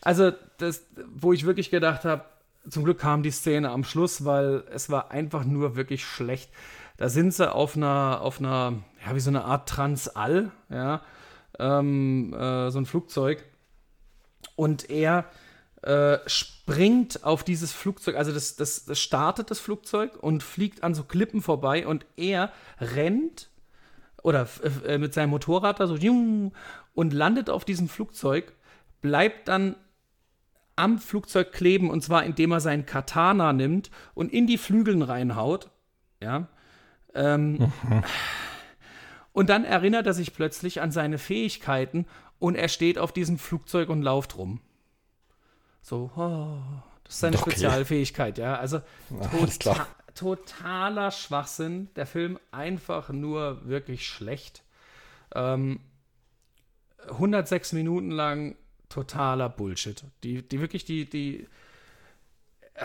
[0.00, 0.84] also das,
[1.14, 2.24] wo ich wirklich gedacht habe,
[2.68, 6.50] zum Glück kam die Szene am Schluss, weil es war einfach nur wirklich schlecht.
[6.96, 11.02] Da sind sie auf einer, auf einer, ja, wie so eine Art Transall, ja,
[11.58, 13.44] ähm, äh, so ein Flugzeug.
[14.54, 15.24] Und er
[15.82, 20.94] äh, springt auf dieses Flugzeug, also das, das, das startet das Flugzeug und fliegt an
[20.94, 23.48] so Klippen vorbei und er rennt
[24.22, 24.48] oder
[24.86, 25.96] äh, mit seinem Motorrad da so
[26.94, 28.52] und landet auf diesem Flugzeug,
[29.00, 29.76] bleibt dann
[30.76, 35.70] am Flugzeug kleben und zwar indem er seinen Katana nimmt und in die Flügeln reinhaut,
[36.20, 36.48] ja,
[37.14, 37.72] ähm,
[39.32, 42.06] Und dann erinnert er sich plötzlich an seine Fähigkeiten
[42.38, 44.60] und er steht auf diesem Flugzeug und lauft rum.
[45.80, 46.58] So, oh,
[47.04, 47.50] das ist seine okay.
[47.50, 48.56] Spezialfähigkeit, ja.
[48.56, 48.80] Also
[49.30, 51.88] tota totaler Schwachsinn.
[51.96, 54.62] Der Film einfach nur wirklich schlecht.
[55.34, 55.80] Ähm,
[57.08, 58.56] 106 Minuten lang
[58.88, 60.04] totaler Bullshit.
[60.22, 61.46] Die, die wirklich, die, die,
[62.74, 62.84] äh,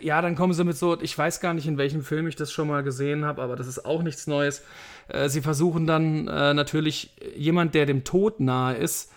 [0.00, 2.52] ja, dann kommen sie mit so, ich weiß gar nicht, in welchem Film ich das
[2.52, 4.62] schon mal gesehen habe, aber das ist auch nichts Neues.
[5.08, 9.12] Äh, sie versuchen dann äh, natürlich jemand, der dem Tod nahe ist,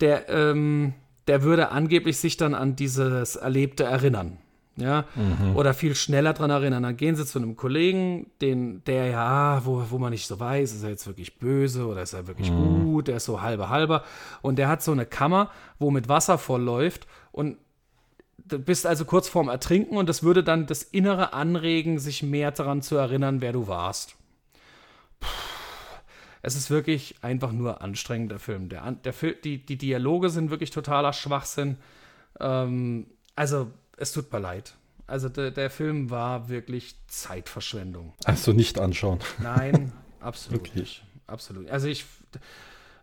[0.00, 0.94] der, ähm,
[1.26, 4.38] der würde angeblich sich dann an dieses Erlebte erinnern.
[4.78, 5.56] Ja, mhm.
[5.56, 6.82] oder viel schneller daran erinnern.
[6.82, 10.74] Dann gehen sie zu einem Kollegen, den, der ja, wo, wo man nicht so weiß,
[10.74, 12.84] ist er jetzt wirklich böse oder ist er wirklich mhm.
[12.84, 14.04] gut, der ist so halber halber.
[14.42, 17.56] Und der hat so eine Kammer, wo mit Wasser voll läuft und
[18.36, 22.50] du bist also kurz vorm Ertrinken und das würde dann das Innere anregen, sich mehr
[22.50, 24.14] daran zu erinnern, wer du warst.
[25.20, 25.28] Puh.
[26.46, 28.68] Es ist wirklich einfach nur anstrengender Film.
[28.68, 29.12] Der, der
[29.42, 31.76] die, die Dialoge sind wirklich totaler Schwachsinn.
[32.38, 34.74] Ähm, also es tut mir leid.
[35.06, 38.12] Also der, der Film war wirklich Zeitverschwendung.
[38.24, 39.20] Also nicht anschauen.
[39.38, 41.04] Nein, absolut nicht.
[41.26, 41.70] Absolut.
[41.70, 42.04] Also ich,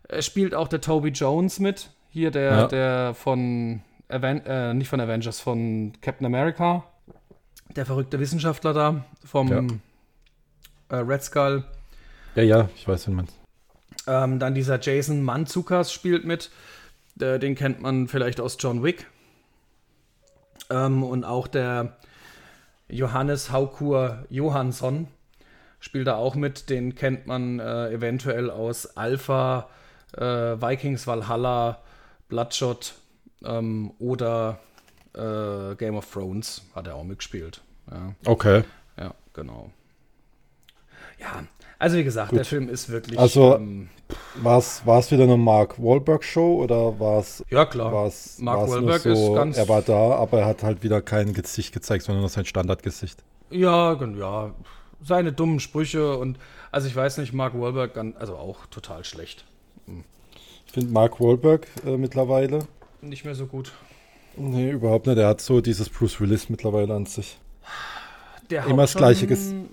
[0.08, 1.90] es spielt auch der Toby Jones mit.
[2.10, 2.66] Hier der, ja.
[2.68, 6.84] der von, Aven äh, nicht von Avengers, von Captain America.
[7.74, 10.96] Der verrückte Wissenschaftler da vom ja.
[10.96, 11.64] äh, Red Skull.
[12.34, 13.28] Ja, ja, ich weiß, wen man.
[14.06, 16.50] Ähm, dann dieser Jason Manzukas spielt mit.
[17.18, 19.06] Äh, den kennt man vielleicht aus John Wick.
[20.74, 21.96] Ähm, und auch der
[22.88, 25.06] Johannes Haukur Johansson
[25.80, 26.70] spielt da auch mit.
[26.70, 29.68] Den kennt man äh, eventuell aus Alpha,
[30.16, 31.78] äh, Vikings Valhalla,
[32.28, 32.94] Bloodshot
[33.44, 34.58] ähm, oder
[35.14, 37.62] äh, Game of Thrones hat er auch mitgespielt.
[37.90, 38.14] Ja.
[38.24, 38.64] Okay.
[38.98, 39.70] Ja, genau.
[41.20, 41.44] Ja,
[41.78, 42.38] also wie gesagt, Gut.
[42.38, 43.18] der Film ist wirklich.
[43.18, 43.88] Also ähm,
[44.42, 44.58] war
[44.98, 47.44] es wieder eine Mark Wahlberg Show oder war es?
[47.50, 47.92] Ja klar.
[47.92, 49.56] War's, Mark war's Wahlberg so, ist ganz.
[49.56, 53.22] Er war da, aber er hat halt wieder kein Gesicht gezeigt, sondern nur sein Standardgesicht.
[53.50, 54.54] Ja, ja,
[55.02, 56.38] seine dummen Sprüche und
[56.72, 59.44] also ich weiß nicht, Mark Wahlberg, also auch total schlecht.
[59.86, 60.04] Hm.
[60.66, 62.60] Ich finde Mark Wahlberg äh, mittlerweile
[63.00, 63.72] nicht mehr so gut.
[64.36, 65.18] Nee, überhaupt nicht.
[65.18, 67.38] Er hat so dieses Bruce Willis mittlerweile an sich
[68.50, 69.26] der immer das schon, gleiche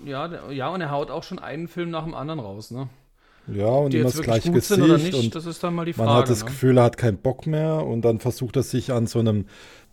[0.04, 2.88] ja, der, ja, und er haut auch schon einen Film nach dem anderen raus, ne?
[3.48, 4.80] Ja, und immer das gleiche Gesicht.
[4.80, 6.08] Nicht, und das ist dann mal die Frage.
[6.08, 6.46] Man hat das ne?
[6.46, 9.46] Gefühl, er hat keinen Bock mehr und dann versucht er sich an so einem,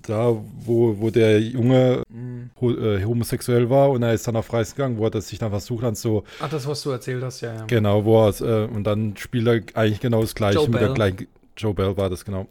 [0.04, 2.52] da wo, wo der Junge mhm.
[2.62, 5.84] äh, homosexuell war und er ist dann auf Reis gegangen, wo er sich dann versucht
[5.84, 6.24] an so.
[6.40, 7.66] Ach, das, was du erzählt hast, ja, ja.
[7.66, 10.88] Genau, wo er, äh, und dann spielt er eigentlich genau das gleiche Joe mit Bell.
[10.88, 11.28] der gleichen.
[11.58, 12.48] Joe Bell war das, genau.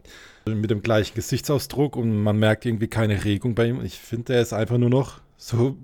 [0.47, 3.85] Mit dem gleichen Gesichtsausdruck und man merkt irgendwie keine Regung bei ihm.
[3.85, 5.77] Ich finde, er ist einfach nur noch so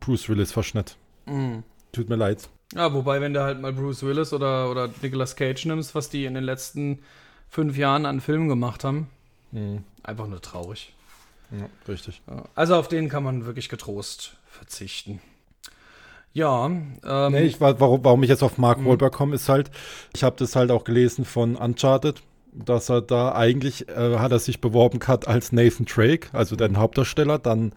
[0.00, 0.96] Bruce Willis Verschnitt.
[1.26, 1.62] Mhm.
[1.92, 2.48] Tut mir leid.
[2.74, 6.24] Ja, wobei, wenn du halt mal Bruce Willis oder, oder Nicolas Cage nimmst, was die
[6.24, 7.00] in den letzten
[7.48, 9.08] fünf Jahren an Filmen gemacht haben,
[9.52, 9.84] mhm.
[10.02, 10.92] einfach nur traurig.
[11.52, 12.22] Ja, richtig.
[12.54, 15.20] Also auf den kann man wirklich getrost verzichten.
[16.32, 16.66] Ja.
[16.66, 18.86] Ähm, nee, ich, warum, warum ich jetzt auf Mark mhm.
[18.86, 19.70] Wahlberg komme, ist halt,
[20.14, 22.20] ich habe das halt auch gelesen von Uncharted,
[22.52, 26.76] dass er da eigentlich, äh, hat er sich beworben hat als Nathan Drake, also den
[26.76, 27.72] Hauptdarsteller, dann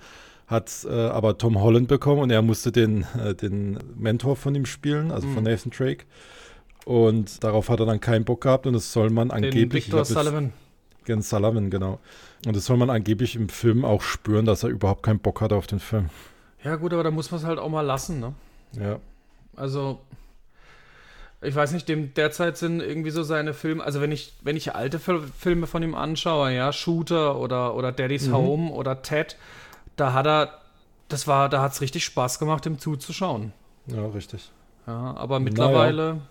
[0.50, 4.66] hat äh, aber Tom Holland bekommen und er musste den, äh, den Mentor von ihm
[4.66, 5.36] spielen, also mhm.
[5.36, 6.06] von Nathan Drake.
[6.86, 9.86] Und darauf hat er dann keinen Bock gehabt und das soll man den angeblich.
[9.86, 10.52] Victor Sullivan.
[11.06, 12.00] Gen Sullivan, genau.
[12.48, 15.54] Und das soll man angeblich im Film auch spüren, dass er überhaupt keinen Bock hat
[15.54, 16.10] auf den Film.
[16.64, 18.34] Ja, gut, aber da muss man es halt auch mal lassen, ne?
[18.74, 19.00] Ja.
[19.56, 20.00] Also,
[21.42, 24.74] ich weiß nicht, dem derzeit sind irgendwie so seine Filme, also wenn ich, wenn ich
[24.74, 28.34] alte Filme von ihm anschaue, ja, Shooter oder, oder Daddy's mhm.
[28.34, 29.38] Home oder Ted,
[30.00, 30.62] da hat er,
[31.08, 33.54] das war, da hat es richtig Spaß gemacht, ihm zuzuschauen.
[33.88, 34.52] Ja, richtig.
[34.88, 36.14] Ja, aber mittlerweile.
[36.14, 36.22] Naja.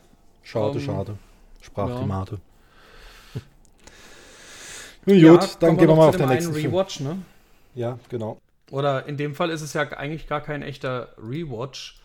[0.43, 1.19] Schade, ähm, schade.
[1.61, 2.39] Sprachklimate.
[3.35, 3.41] Ja.
[5.07, 7.19] Nun gut, ja, dann gehen wir mal auf den nächsten Rewatch, ne?
[7.75, 8.39] Ja, genau.
[8.71, 12.01] Oder in dem Fall ist es ja eigentlich gar kein echter Rewatch,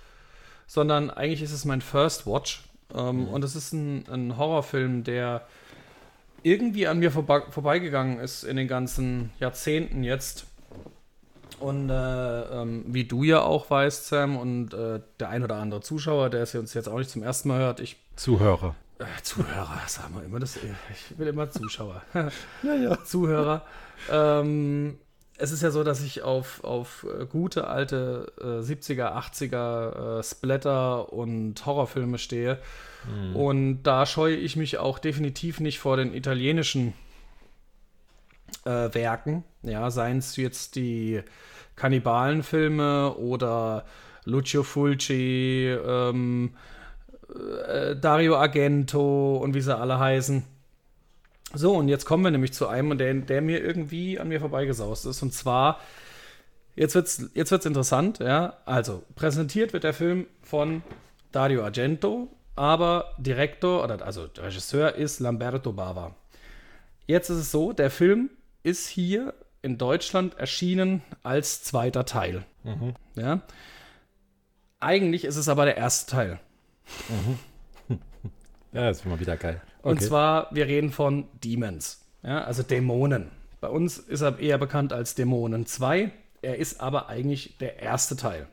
[0.68, 2.64] sondern eigentlich ist es mein First Watch.
[2.94, 3.28] Ähm, mhm.
[3.30, 5.48] Und es ist ein, ein, Horrorfilm, der
[6.44, 10.46] irgendwie an mir vorbe vorbeigegangen ist in den ganzen Jahrzehnten jetzt.
[11.64, 15.80] Und äh, ähm, wie du ja auch weißt, Sam, und äh, der ein oder andere
[15.80, 17.96] Zuschauer, der es uns jetzt auch nicht zum ersten Mal hört, ich.
[18.18, 18.76] Zuhörer.
[19.00, 20.58] Äh, Zuhörer, sagen wir immer das.
[20.58, 22.02] Ich will immer Zuschauer.
[22.64, 23.02] ja, ja.
[23.06, 23.66] Zuhörer.
[24.12, 25.00] Ähm,
[25.38, 30.24] es ist ja so, dass ich auf, auf äh, gute alte äh, 70er, 80er äh,
[30.24, 32.60] Splatter und Horrorfilme stehe.
[33.08, 33.36] Mhm.
[33.38, 36.94] Und da scheue ich mich auch definitiv nicht vor den italienischen
[38.66, 39.46] äh, Werken.
[39.64, 41.22] Ja, seien es jetzt die
[41.76, 43.86] Kannibalenfilme oder
[44.26, 46.54] Lucio Fulci, ähm,
[47.68, 50.44] äh, Dario Argento und wie sie alle heißen.
[51.54, 55.06] So, und jetzt kommen wir nämlich zu einem, der, der mir irgendwie an mir vorbeigesaust
[55.06, 55.22] ist.
[55.22, 55.80] Und zwar,
[56.76, 58.58] jetzt wird es jetzt wird's interessant, ja.
[58.66, 60.82] Also, präsentiert wird der Film von
[61.32, 66.16] Dario Argento, aber Direktor, oder also Regisseur ist Lamberto Bava.
[67.06, 68.30] Jetzt ist es so, der Film
[68.64, 69.34] ist hier
[69.64, 72.44] in Deutschland erschienen als zweiter Teil.
[72.64, 72.94] Mhm.
[73.16, 73.42] Ja.
[74.80, 76.40] Eigentlich ist es aber der erste Teil.
[77.10, 78.00] Mhm.
[78.74, 79.62] Ja, ist immer wieder geil.
[79.84, 79.90] Okay.
[79.90, 83.30] Und zwar, wir reden von Demons, ja, also Dämonen.
[83.62, 86.12] Bei uns ist er eher bekannt als Dämonen 2.
[86.42, 88.48] Er ist aber eigentlich der erste Teil.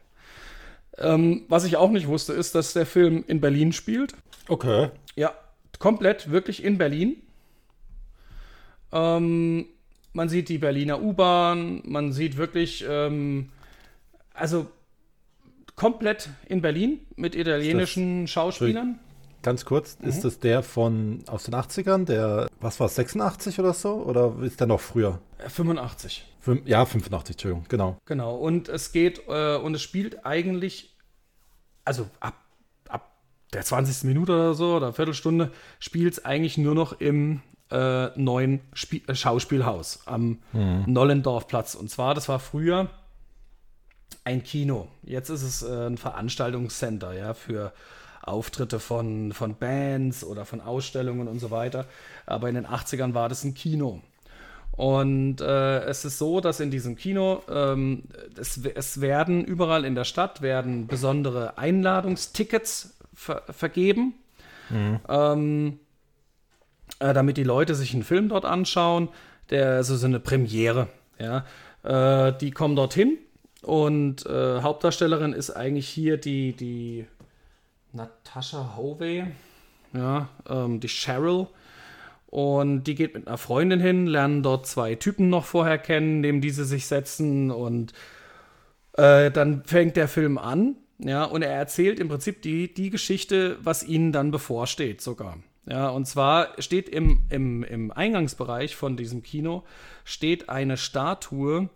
[0.99, 4.15] Ähm, was ich auch nicht wusste, ist, dass der Film in Berlin spielt.
[4.47, 4.91] Okay.
[5.17, 5.33] Ja,
[5.79, 7.23] komplett, wirklich in Berlin.
[8.93, 9.67] Ähm,
[10.13, 13.51] man sieht die Berliner U-Bahn, man sieht wirklich, ähm,
[14.35, 14.67] also
[15.77, 18.99] komplett in Berlin mit italienischen Schauspielern.
[19.43, 20.09] Ganz kurz, mhm.
[20.09, 23.95] ist das der von aus den 80ern, der, was war 86 oder so?
[23.95, 25.21] Oder ist der noch früher?
[25.47, 26.27] 85.
[26.27, 27.99] Äh, Fün ja, 85, Entschuldigung, genau.
[28.05, 30.95] Genau, und es geht, äh, und es spielt eigentlich,
[31.85, 32.35] also ab,
[32.89, 33.11] ab
[33.55, 34.05] der 20.
[34.05, 37.41] Minute oder so, oder Viertelstunde, spielt es eigentlich nur noch im
[37.71, 40.85] äh, neuen Spie äh, Schauspielhaus am mhm.
[40.87, 41.75] Nollendorfplatz.
[41.75, 42.89] Und zwar, das war früher
[44.25, 44.89] ein Kino.
[45.03, 47.73] Jetzt ist es äh, ein Veranstaltungscenter, ja, für
[48.23, 51.87] Auftritte von, von Bands oder von Ausstellungen und so weiter.
[52.27, 54.03] Aber in den 80ern war das ein Kino.
[54.73, 58.05] Und äh, es ist so, dass in diesem Kino ähm,
[58.39, 64.15] es, es, werden überall in der Stadt werden besondere Einladungstickets ver vergeben.
[64.71, 65.01] Mhm.
[65.09, 65.81] Ähm,
[66.99, 69.09] äh, damit die Leute sich einen Film dort anschauen.
[69.51, 70.89] Der also so eine Premiere.
[71.19, 71.45] Ja,
[71.83, 73.19] äh, die kommen dorthin
[73.63, 77.07] und äh, Hauptdarstellerin ist eigentlich hier die die
[77.93, 79.25] Natascha Hovey,
[79.93, 81.47] ja, ähm, die Cheryl.
[82.27, 86.41] Und die geht mit einer Freundin hin, lernen dort zwei Typen noch vorher kennen, neben
[86.41, 87.51] die sie sich setzen.
[87.51, 87.93] Und
[88.93, 90.77] äh, dann fängt der Film an.
[90.99, 95.39] Ja, und er erzählt im Prinzip die, die Geschichte, was ihnen dann bevorsteht, sogar.
[95.67, 99.65] Ja, und zwar steht im, im, im Eingangsbereich von diesem Kino
[100.05, 101.69] steht eine Statue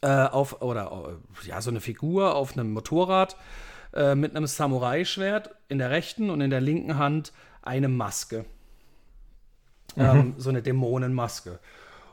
[0.00, 3.36] äh, auf, oder äh, ja, so eine Figur auf einem Motorrad
[3.94, 8.44] äh, mit einem Samurai-Schwert in der rechten und in der linken Hand eine Maske.
[9.96, 10.02] Mhm.
[10.02, 11.60] Ähm, so eine Dämonenmaske.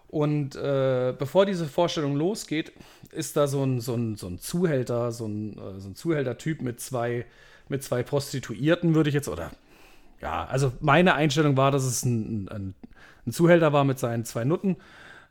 [0.08, 2.72] Und äh, bevor diese Vorstellung losgeht,
[3.12, 6.62] ist da so ein, so ein, so ein Zuhälter, so ein, äh, so ein Zuhälter-Typ
[6.62, 7.26] mit zwei,
[7.70, 9.52] mit zwei Prostituierten, würde ich jetzt, oder
[10.22, 12.76] ja, also meine Einstellung war, dass es ein, ein,
[13.26, 14.78] ein Zuhälter war mit seinen zwei Nutten,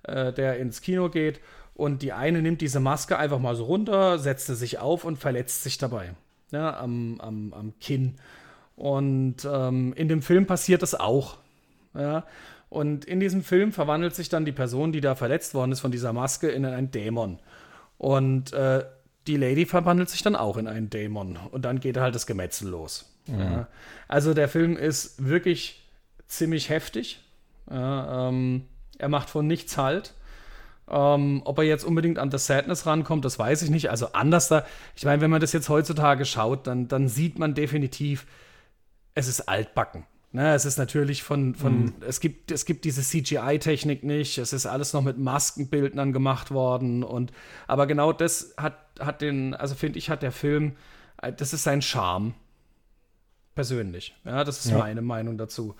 [0.03, 1.41] äh, der ins Kino geht.
[1.75, 5.63] Und die eine nimmt diese Maske einfach mal so runter, setzt sich auf und verletzt
[5.63, 6.15] sich dabei.
[6.51, 8.17] Ja, am, am, am Kinn.
[8.75, 11.37] Und ähm, in dem Film passiert das auch.
[11.95, 12.25] Ja.
[12.69, 15.91] Und in diesem Film verwandelt sich dann die Person, die da verletzt worden ist von
[15.91, 17.39] dieser Maske, in einen Dämon.
[17.97, 18.85] Und äh,
[19.27, 21.39] die Lady verwandelt sich dann auch in einen Dämon.
[21.51, 23.18] Und dann geht halt das Gemetzel los.
[23.29, 23.41] Mhm.
[23.41, 23.69] Ja.
[24.09, 25.89] Also der Film ist wirklich
[26.27, 27.21] ziemlich heftig.
[27.71, 28.65] Ja, ähm,
[28.99, 30.15] er macht von nichts halt.
[30.91, 33.91] Ähm, ob er jetzt unbedingt an The Sadness rankommt, das weiß ich nicht.
[33.91, 34.65] Also anders da,
[34.97, 38.27] ich meine, wenn man das jetzt heutzutage schaut, dann, dann sieht man definitiv,
[39.15, 40.05] es ist altbacken.
[40.31, 41.95] Ne, es ist natürlich von, von mhm.
[42.07, 47.03] es, gibt, es gibt diese CGI-Technik nicht, es ist alles noch mit Maskenbildnern gemacht worden.
[47.03, 47.33] Und,
[47.67, 50.77] aber genau das hat, hat den, also finde ich, hat der Film,
[51.23, 52.35] äh, das ist sein Charme
[53.59, 54.15] persönlich.
[54.25, 54.79] Ja, das ist ja.
[54.79, 55.75] meine Meinung dazu.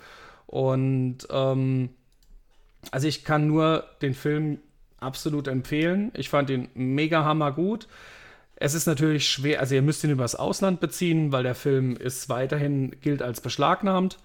[0.47, 1.91] Und ähm,
[2.91, 4.59] also ich kann nur den Film
[4.99, 6.11] absolut empfehlen.
[6.13, 7.87] Ich fand ihn mega hammer gut.
[8.57, 12.27] Es ist natürlich schwer, also ihr müsst ihn übers Ausland beziehen, weil der Film ist
[12.27, 14.17] weiterhin gilt als beschlagnahmt.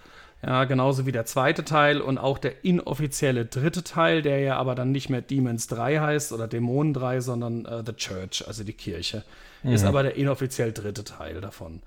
[0.44, 4.74] Ja, genauso wie der zweite Teil und auch der inoffizielle dritte Teil, der ja aber
[4.74, 8.72] dann nicht mehr Demons 3 heißt oder Dämonen 3, sondern äh, The Church, also die
[8.72, 9.22] Kirche,
[9.62, 9.74] mhm.
[9.74, 11.82] ist aber der inoffiziell dritte Teil davon.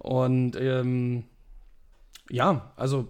[0.00, 1.24] Und ähm,
[2.30, 3.08] ja, also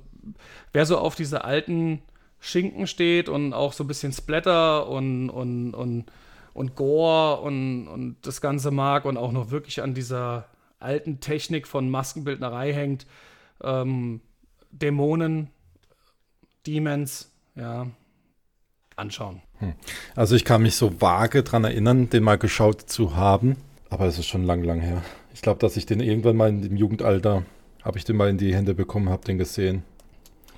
[0.72, 2.02] wer so auf diese alten
[2.40, 6.06] Schinken steht und auch so ein bisschen Splatter und, und, und,
[6.52, 10.48] und Gore und, und das Ganze mag und auch noch wirklich an dieser
[10.80, 13.06] alten Technik von Maskenbildnerei hängt,
[13.62, 14.20] ähm,
[14.72, 15.50] Dämonen,
[16.66, 17.86] Demons, ja,
[18.96, 19.42] anschauen.
[19.58, 19.74] Hm.
[20.16, 23.56] Also ich kann mich so vage daran erinnern, den mal geschaut zu haben,
[23.90, 25.02] aber es ist schon lang, lang her.
[25.40, 27.44] Ich glaube, dass ich den irgendwann mal im Jugendalter,
[27.82, 29.84] habe ich den mal in die Hände bekommen, habe den gesehen.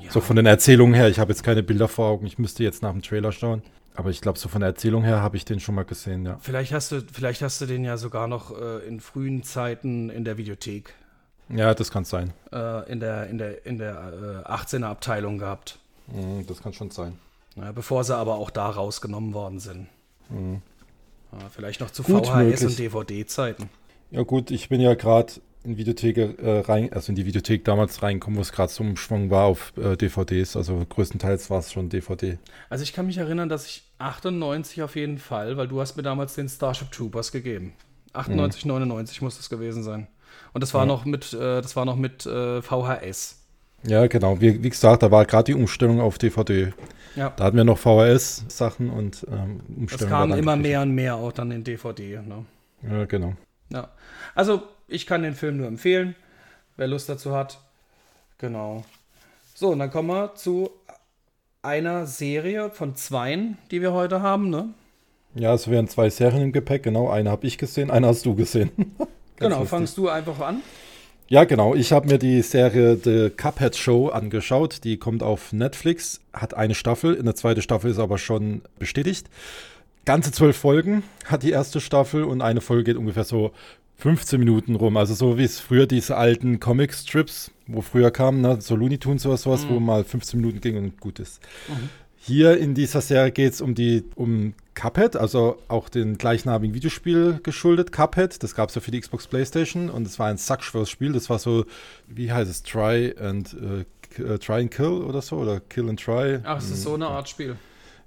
[0.00, 0.10] Ja.
[0.10, 2.82] So von den Erzählungen her, ich habe jetzt keine Bilder vor Augen, ich müsste jetzt
[2.82, 3.62] nach dem Trailer schauen.
[3.94, 6.36] Aber ich glaube, so von der Erzählung her habe ich den schon mal gesehen, ja.
[6.40, 10.24] Vielleicht hast du, vielleicht hast du den ja sogar noch äh, in frühen Zeiten in
[10.24, 10.92] der Videothek
[11.48, 12.32] Ja, das kann sein.
[12.52, 15.78] Äh, in der, in der, in der äh, 18er Abteilung gehabt.
[16.08, 17.20] Mhm, das kann schon sein.
[17.54, 19.86] Ja, bevor sie aber auch da rausgenommen worden sind.
[20.28, 20.60] Mhm.
[21.30, 22.64] Ja, vielleicht noch zu gut VHS möglich.
[22.64, 23.70] und DVD-Zeiten.
[24.12, 25.32] Ja gut, ich bin ja gerade
[25.64, 29.30] in Videothek äh, rein, also in die Videothek damals reinkommen, wo es gerade so Umschwung
[29.30, 30.54] war auf äh, DVDs.
[30.54, 32.38] Also größtenteils war es schon DVD.
[32.68, 36.02] Also ich kann mich erinnern, dass ich 98 auf jeden Fall, weil du hast mir
[36.02, 37.72] damals den Starship Troopers gegeben.
[38.12, 38.72] 98, mhm.
[38.72, 40.08] 99 muss das gewesen sein.
[40.52, 40.86] Und das war ja.
[40.86, 43.38] noch mit, äh, das war noch mit äh, VHS.
[43.84, 44.40] Ja, genau.
[44.40, 46.72] Wie, wie gesagt, da war gerade die Umstellung auf DVD.
[47.16, 47.32] Ja.
[47.36, 49.88] Da hatten wir noch VHS-Sachen und ähm, Umstellung.
[49.88, 52.20] Das kam immer mehr und mehr auch dann in DVD.
[52.20, 52.44] Ne?
[52.88, 53.34] Ja, genau.
[53.72, 53.88] Ja.
[54.34, 56.14] Also, ich kann den Film nur empfehlen,
[56.76, 57.58] wer Lust dazu hat.
[58.38, 58.84] Genau.
[59.54, 60.70] So, und dann kommen wir zu
[61.62, 64.70] einer Serie von zweien, die wir heute haben, ne?
[65.34, 67.08] Ja, es wären zwei Serien im Gepäck, genau.
[67.08, 68.70] Eine habe ich gesehen, eine hast du gesehen.
[69.36, 69.68] genau, lustig.
[69.68, 70.62] fangst du einfach an.
[71.28, 71.74] Ja, genau.
[71.74, 74.84] Ich habe mir die Serie The Cuphead Show angeschaut.
[74.84, 77.14] Die kommt auf Netflix, hat eine Staffel.
[77.14, 79.30] In der zweiten Staffel ist aber schon bestätigt.
[80.04, 83.52] Ganze zwölf Folgen hat die erste Staffel und eine Folge geht ungefähr so
[83.98, 84.96] 15 Minuten rum.
[84.96, 88.60] Also so wie es früher diese alten Comic-Strips, wo früher kamen, ne?
[88.60, 89.70] so Looney Tunes oder sowas, mhm.
[89.70, 91.40] wo mal 15 Minuten ging und gut ist.
[91.68, 91.88] Mhm.
[92.16, 97.40] Hier in dieser Serie geht es um die um Cuphead, also auch den gleichnamigen Videospiel
[97.42, 98.42] geschuldet, Cuphead.
[98.42, 101.12] Das gab es ja für die Xbox Playstation und es war ein sackschweres Spiel.
[101.12, 101.64] Das war so,
[102.08, 106.38] wie heißt es, Try and uh, Try and Kill oder so oder Kill and Try.
[106.44, 107.56] Ach, es ist so eine Art Spiel.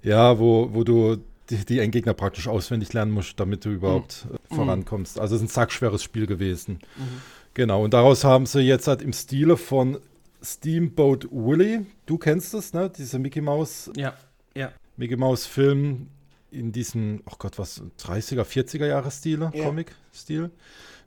[0.02, 1.18] Ja, wo, wo du
[1.50, 4.54] die, die Endgegner praktisch auswendig lernen musst, damit du überhaupt mhm.
[4.54, 5.18] vorankommst.
[5.18, 6.80] Also es ist ein sackschweres Spiel gewesen.
[6.96, 7.22] Mhm.
[7.54, 9.98] Genau, und daraus haben sie jetzt halt im Stile von
[10.42, 11.86] Steamboat Willie.
[12.04, 12.90] Du kennst es, ne?
[12.90, 13.90] Diese Mickey Mouse.
[13.96, 14.14] Ja,
[14.54, 14.72] ja.
[14.96, 16.08] Mickey Mouse Film
[16.50, 19.64] in diesem, oh Gott, was, 30er, 40er Jahre Stile, ja.
[19.64, 20.50] Comic-Stil.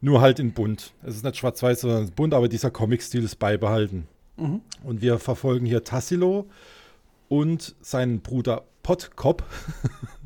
[0.02, 0.94] Nur halt in bunt.
[1.04, 4.08] Es ist nicht schwarz-weiß, sondern bunt, aber dieser Comic-Stil ist beibehalten.
[4.38, 4.62] Mhm.
[4.84, 6.48] Und wir verfolgen hier Tassilo
[7.28, 9.44] und seinen Bruder Pottkop,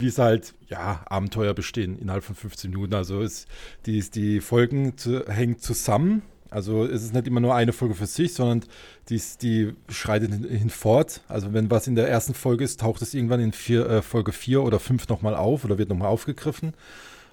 [0.00, 2.94] wie es halt, ja, Abenteuer bestehen innerhalb von 15 Minuten.
[2.94, 3.48] Also ist,
[3.86, 8.06] die, die Folgen zu, hängen zusammen also es ist nicht immer nur eine Folge für
[8.06, 8.64] sich, sondern
[9.08, 11.22] die, die schreitet hinfort.
[11.28, 14.32] Also wenn was in der ersten Folge ist, taucht es irgendwann in vier, äh, Folge
[14.32, 16.74] 4 oder 5 nochmal auf oder wird nochmal aufgegriffen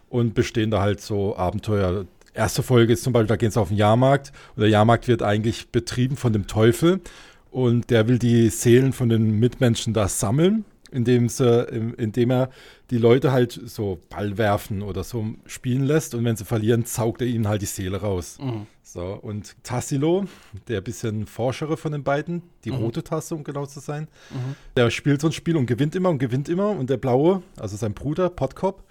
[0.10, 2.06] und bestehen da halt so Abenteuer.
[2.34, 5.24] Erste Folge ist zum Beispiel, da gehen sie auf den Jahrmarkt und der Jahrmarkt wird
[5.24, 7.02] eigentlich betrieben von dem Teufel
[7.50, 12.50] und der will die Seelen von den Mitmenschen da sammeln indem, sie, indem er
[12.90, 17.22] die Leute halt so Ball werfen oder so spielen lässt und wenn sie verlieren, saugt
[17.22, 18.38] er ihnen halt die Seele raus.
[18.42, 18.68] Mhm.
[18.84, 20.26] So, und Tassilo,
[20.70, 22.78] der bisschen Forschere von den beiden, die mhm.
[22.78, 24.56] rote Tasse, um genau zu sein, mhm.
[24.78, 27.76] der spielt so ein Spiel und gewinnt immer und gewinnt immer und der blaue, also
[27.76, 28.84] sein Bruder, Potkop,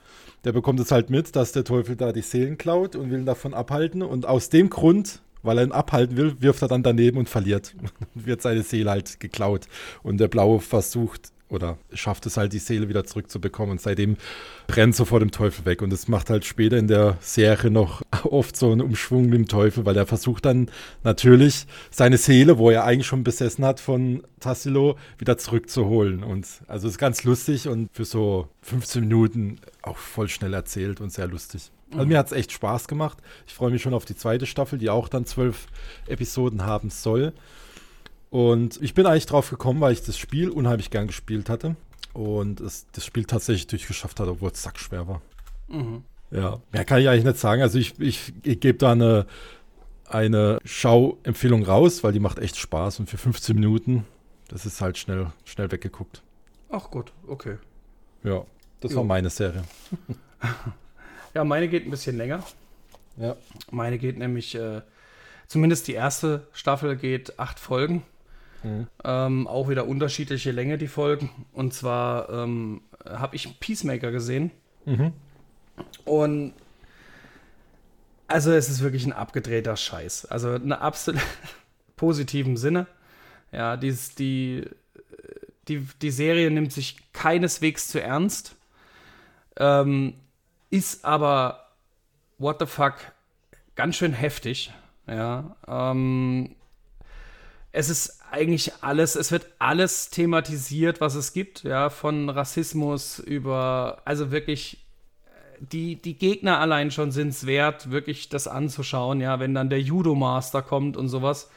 [0.45, 3.27] der bekommt es halt mit, dass der Teufel da die Seelen klaut und will ihn
[3.27, 7.19] davon abhalten und aus dem Grund weil er ihn abhalten will, wirft er dann daneben
[7.19, 7.75] und verliert.
[8.15, 9.67] wird seine Seele halt geklaut.
[10.03, 13.73] Und der Blaue versucht oder schafft es halt, die Seele wieder zurückzubekommen.
[13.73, 14.17] Und seitdem
[14.71, 15.83] rennt so vor dem Teufel weg.
[15.83, 19.49] Und es macht halt später in der Serie noch oft so einen Umschwung mit dem
[19.49, 20.71] Teufel, weil er versucht dann
[21.05, 26.23] natürlich seine Seele, wo er eigentlich schon besessen hat von Tassilo, wieder zurückzuholen.
[26.23, 31.13] Und also ist ganz lustig und für so 15 Minuten auch voll schnell erzählt und
[31.13, 31.71] sehr lustig.
[31.93, 32.09] Also mhm.
[32.09, 33.19] mir hat es echt Spaß gemacht.
[33.47, 35.67] Ich freue mich schon auf die zweite Staffel, die auch dann zwölf
[36.09, 37.33] Episoden haben soll.
[38.31, 41.77] Und ich bin eigentlich drauf gekommen, weil ich das Spiel unheimlich gern gespielt hatte
[42.13, 45.23] und es, das Spiel tatsächlich durchgeschafft hat, obwohl es sackschwer war.
[45.69, 46.05] Mhm.
[46.31, 47.63] Ja, mehr kann ich eigentlich nicht sagen.
[47.63, 49.27] Also ich, ich, ich gebe da eine,
[50.09, 54.05] eine Schauempfehlung raus, weil die macht echt Spaß und für 15 Minuten,
[54.49, 56.23] das ist halt schnell, schnell weggeguckt.
[56.69, 57.59] Ach gut, okay.
[58.25, 58.45] Ja,
[58.81, 58.99] das jo.
[58.99, 59.63] war meine Serie.
[61.35, 62.43] ja, meine geht ein bisschen länger.
[63.19, 63.37] Ja.
[63.71, 64.83] Meine geht nämlich, äh,
[65.47, 68.03] zumindest die erste Staffel geht acht Folgen.
[68.67, 68.87] Mhm.
[69.05, 71.31] Ähm, auch wieder unterschiedliche Länge, die Folgen.
[71.53, 74.51] Und zwar ähm, habe ich Peacemaker gesehen.
[74.85, 75.13] Mhm.
[76.05, 76.53] Und
[78.27, 80.27] also es ist wirklich ein abgedrehter Scheiß.
[80.27, 81.23] Also in absolut
[81.97, 82.87] positiven Sinne.
[83.53, 84.69] Ja, dies, die,
[85.69, 88.57] die, die Serie nimmt sich keineswegs zu ernst.
[89.59, 90.15] Ähm,
[90.71, 91.69] ist aber,
[92.39, 92.95] what the fuck,
[93.77, 94.73] ganz schön heftig.
[95.07, 96.57] Ja, ähm,
[97.71, 104.03] es ist eigentlich alles, es wird alles thematisiert, was es gibt, ja, von Rassismus über,
[104.05, 104.85] also wirklich,
[105.61, 109.81] die, die Gegner allein schon sind es wert, wirklich das anzuschauen, ja, wenn dann der
[109.81, 111.51] Judo-Master kommt und sowas.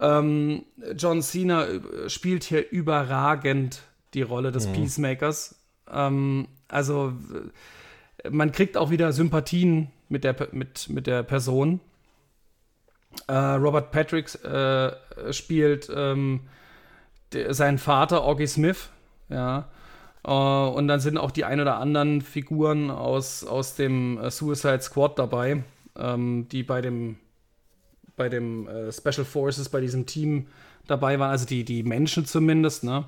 [0.00, 0.64] Ähm,
[0.96, 1.66] John Cena
[2.06, 3.82] spielt hier überragend
[4.14, 4.72] die Rolle des mhm.
[4.74, 5.56] Peacemakers.
[5.90, 7.12] Ähm, also
[8.30, 11.80] man kriegt auch wieder Sympathien mit der, mit, mit der Person.
[13.28, 14.92] Äh, Robert Patrick äh,
[15.32, 16.40] spielt ähm,
[17.50, 18.90] seinen Vater, Augie Smith.
[19.28, 19.68] Ja.
[20.26, 24.80] Uh, und dann sind auch die ein oder anderen Figuren aus, aus dem uh, Suicide
[24.80, 25.64] Squad dabei,
[25.98, 27.16] ähm, die bei dem,
[28.16, 30.46] bei dem uh, Special Forces, bei diesem Team
[30.86, 33.04] dabei waren, also die, die Menschen zumindest, ne?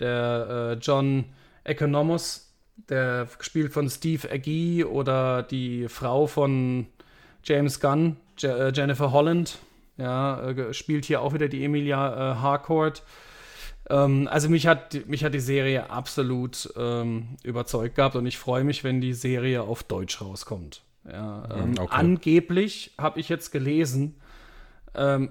[0.00, 1.26] Der John
[1.62, 2.52] Economos,
[2.88, 6.86] der gespielt von Steve Agee oder die Frau von
[7.44, 9.58] James Gunn, Je Jennifer Holland,
[9.96, 13.02] ja, spielt hier auch wieder die Emilia Harcourt.
[13.90, 18.64] Ähm, also mich hat, mich hat die Serie absolut ähm, überzeugt gehabt und ich freue
[18.64, 20.82] mich, wenn die Serie auf Deutsch rauskommt.
[21.10, 21.88] Ja, ähm, okay.
[21.90, 24.14] Angeblich habe ich jetzt gelesen,
[24.94, 25.30] ähm,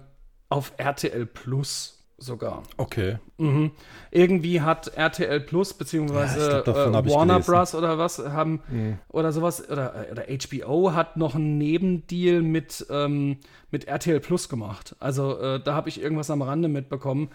[0.49, 2.63] auf RTL Plus sogar.
[2.77, 3.17] Okay.
[3.37, 3.71] Mhm.
[4.11, 7.75] Irgendwie hat RTL Plus beziehungsweise ja, glaub, äh, Warner Bros.
[7.75, 8.97] oder was haben mhm.
[9.09, 13.37] oder sowas oder, oder HBO hat noch einen Nebendeal mit, ähm,
[13.71, 14.95] mit RTL Plus gemacht.
[14.99, 17.29] Also äh, da habe ich irgendwas am Rande mitbekommen.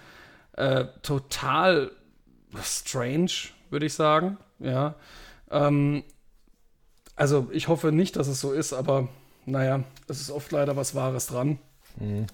[0.53, 1.91] Äh, total
[2.63, 3.33] strange,
[3.71, 4.39] würde ich sagen.
[4.59, 4.95] Ja.
[5.51, 6.05] Ähm,
[7.17, 9.09] also ich hoffe nicht, dass es so ist, aber
[9.47, 11.59] naja, es ist oft leider was Wahres dran.
[11.99, 12.27] Mhm.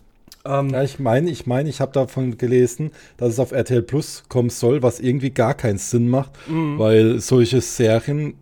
[0.44, 4.24] Ähm, ja, ich meine, ich meine, ich habe davon gelesen, dass es auf RTL Plus
[4.28, 6.78] kommen soll, was irgendwie gar keinen Sinn macht, mhm.
[6.78, 8.34] weil solche Serien.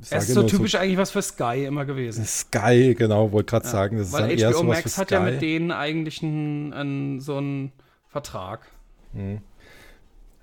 [0.00, 2.24] Es ist so typisch so, eigentlich was für Sky immer gewesen.
[2.24, 3.98] Sky, genau, wollte gerade ja, sagen.
[3.98, 7.72] Das weil ist HBO eher Max hat ja mit denen eigentlich einen, einen, so einen
[8.08, 8.66] Vertrag.
[9.12, 9.40] Mhm.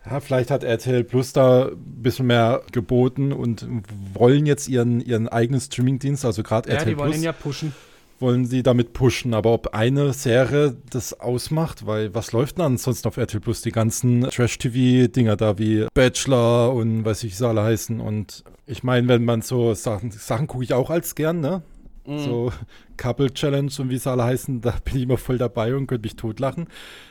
[0.09, 3.65] Ja, vielleicht hat RTL Plus da ein bisschen mehr geboten und
[4.13, 7.21] wollen jetzt ihren, ihren eigenen Streamingdienst, also gerade ja, RTL die wollen Plus.
[7.21, 7.73] ihn ja pushen
[8.19, 9.33] wollen sie damit pushen.
[9.33, 13.61] Aber ob eine Serie das ausmacht, weil was läuft denn ansonsten auf RTL Plus?
[13.61, 17.99] Die ganzen Trash-TV-Dinger da wie Bachelor und weiß ich, wie sie alle heißen.
[17.99, 21.61] Und ich meine, wenn man so Sachen, Sachen gucke ich auch als gern, ne?
[22.05, 22.19] Mm.
[22.19, 22.51] So
[22.97, 26.03] Couple Challenge und wie sie alle heißen, da bin ich immer voll dabei und könnte
[26.03, 26.67] mich totlachen.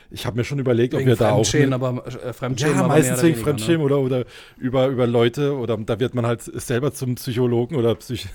[0.09, 1.53] Ich habe mir schon überlegt, wegen ob wir da auch.
[1.73, 3.85] aber äh, Fremdschämen, ja, aber meistens wegen Fremdschämen ne?
[3.85, 4.25] oder, oder
[4.57, 8.27] über, über Leute oder da wird man halt selber zum Psychologen oder Psych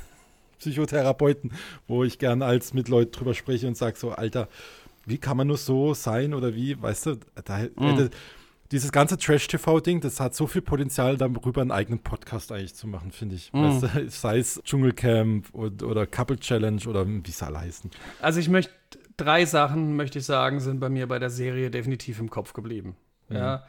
[0.61, 1.52] Psychotherapeuten,
[1.88, 4.48] wo ich gern als mit Leuten drüber spreche und sage so, Alter,
[5.06, 8.11] wie kann man nur so sein oder wie, weißt du, da mhm.
[8.70, 13.11] dieses ganze Trash-TV-Ding, das hat so viel Potenzial, darüber einen eigenen Podcast eigentlich zu machen,
[13.11, 13.52] finde ich.
[13.52, 13.82] Mhm.
[13.82, 17.90] Weißt du, sei es Dschungelcamp oder, oder Couple Challenge oder wie es alle heißen.
[18.20, 18.72] Also ich möchte,
[19.16, 22.96] drei Sachen, möchte ich sagen, sind bei mir bei der Serie definitiv im Kopf geblieben.
[23.28, 23.36] Mhm.
[23.36, 23.64] Ja.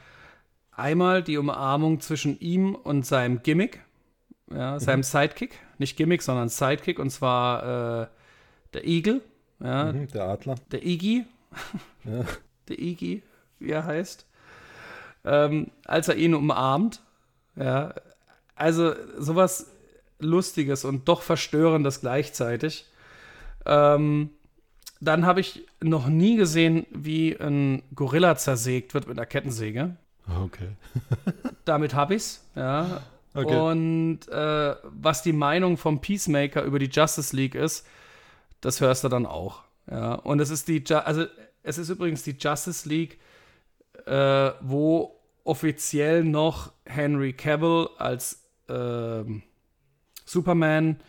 [0.74, 3.82] Einmal die Umarmung zwischen ihm und seinem Gimmick,
[4.56, 5.04] ja, seinem mhm.
[5.04, 8.08] Sidekick nicht Gimmick, sondern Sidekick, und zwar äh,
[8.74, 9.22] der Igel.
[9.60, 10.56] Ja, mhm, der Adler.
[10.72, 11.26] Der Iggy.
[12.06, 12.24] Ja.
[12.68, 13.24] Der Iggy,
[13.60, 14.26] wie er heißt.
[15.26, 17.02] Ähm, als er ihn umarmt.
[17.56, 17.94] Ja,
[18.56, 19.72] also sowas
[20.20, 22.86] Lustiges und doch Verstörendes gleichzeitig.
[23.66, 24.30] Ähm,
[25.02, 29.98] dann habe ich noch nie gesehen, wie ein Gorilla zersägt wird mit einer Kettensäge.
[30.28, 30.70] Ah, okay.
[31.66, 32.46] Damit habe ich es.
[32.56, 33.02] Ja.
[33.34, 33.58] Okay.
[33.58, 37.86] Und äh, was die Meinung vom Peacemaker über die Justice League ist,
[38.60, 39.64] das hörst du dann auch.
[39.90, 40.16] Ja.
[40.16, 41.26] Und es ist die, also
[41.64, 43.20] es ist übrigens die Justice League,
[44.06, 49.24] äh, wo offiziell noch Henry Cavill als äh,
[50.26, 51.00] Superman,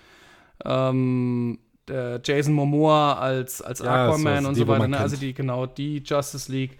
[0.64, 1.58] ähm,
[1.88, 4.88] Jason Momoa als, als ja, Aquaman so, und so weiter.
[4.88, 4.98] Ne?
[4.98, 6.78] Also die, genau, die Justice League.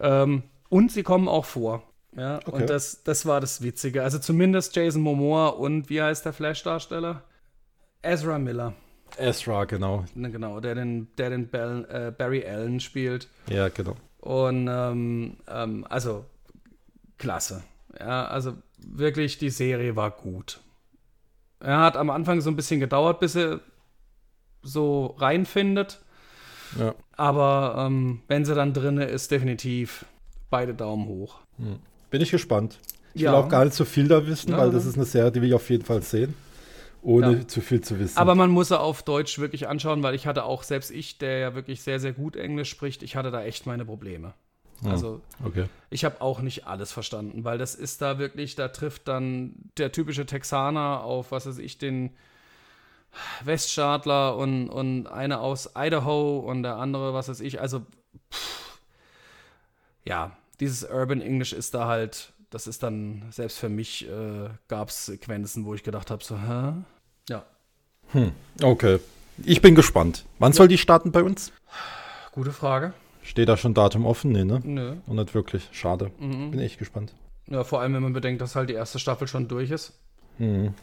[0.00, 1.82] Ähm, und sie kommen auch vor.
[2.16, 2.50] Ja, okay.
[2.50, 4.02] und das, das war das Witzige.
[4.02, 7.22] Also zumindest Jason Momoa und wie heißt der Flash-Darsteller?
[8.02, 8.74] Ezra Miller.
[9.16, 10.04] Ezra, genau.
[10.14, 13.28] Genau, der den, der den Bell, äh, Barry Allen spielt.
[13.48, 13.96] Ja, genau.
[14.20, 16.24] Und ähm, ähm, also
[17.18, 17.62] klasse.
[17.98, 20.60] Ja, also wirklich, die Serie war gut.
[21.60, 23.60] Er hat am Anfang so ein bisschen gedauert, bis er
[24.62, 26.00] so reinfindet.
[26.78, 26.94] Ja.
[27.16, 30.04] Aber ähm, wenn sie dann drinne ist, definitiv
[30.50, 31.40] beide Daumen hoch.
[31.56, 31.78] Hm.
[32.10, 32.78] Bin ich gespannt.
[33.14, 33.32] Ich ja.
[33.32, 34.58] will auch gar nicht so viel da wissen, ja.
[34.58, 36.34] weil das ist eine Serie, die will ich auf jeden Fall sehen,
[37.02, 37.48] ohne ja.
[37.48, 38.18] zu viel zu wissen.
[38.18, 41.38] Aber man muss sie auf Deutsch wirklich anschauen, weil ich hatte auch, selbst ich, der
[41.38, 44.34] ja wirklich sehr, sehr gut Englisch spricht, ich hatte da echt meine Probleme.
[44.84, 45.64] Also, okay.
[45.90, 49.90] ich habe auch nicht alles verstanden, weil das ist da wirklich, da trifft dann der
[49.90, 52.10] typische Texaner auf, was weiß ich, den
[53.42, 57.86] Weststaatler und, und eine aus Idaho und der andere, was weiß ich, also
[58.30, 58.80] pff,
[60.04, 64.88] ja, dieses Urban English ist da halt, das ist dann, selbst für mich äh, gab
[64.88, 66.72] es Sequenzen, wo ich gedacht habe, so, hä?
[67.28, 67.44] Ja.
[68.12, 68.32] Hm,
[68.62, 68.98] okay.
[69.44, 70.24] Ich bin gespannt.
[70.38, 70.56] Wann ja.
[70.56, 71.52] soll die starten bei uns?
[72.32, 72.92] Gute Frage.
[73.22, 74.32] Steht da schon Datum offen?
[74.32, 74.60] Nee, ne?
[74.64, 74.96] Nö.
[75.06, 75.68] Und nicht wirklich.
[75.72, 76.10] Schade.
[76.18, 76.50] Mhm.
[76.50, 77.12] Bin echt gespannt.
[77.46, 79.92] Ja, vor allem, wenn man bedenkt, dass halt die erste Staffel schon durch ist.
[80.38, 80.74] Mhm.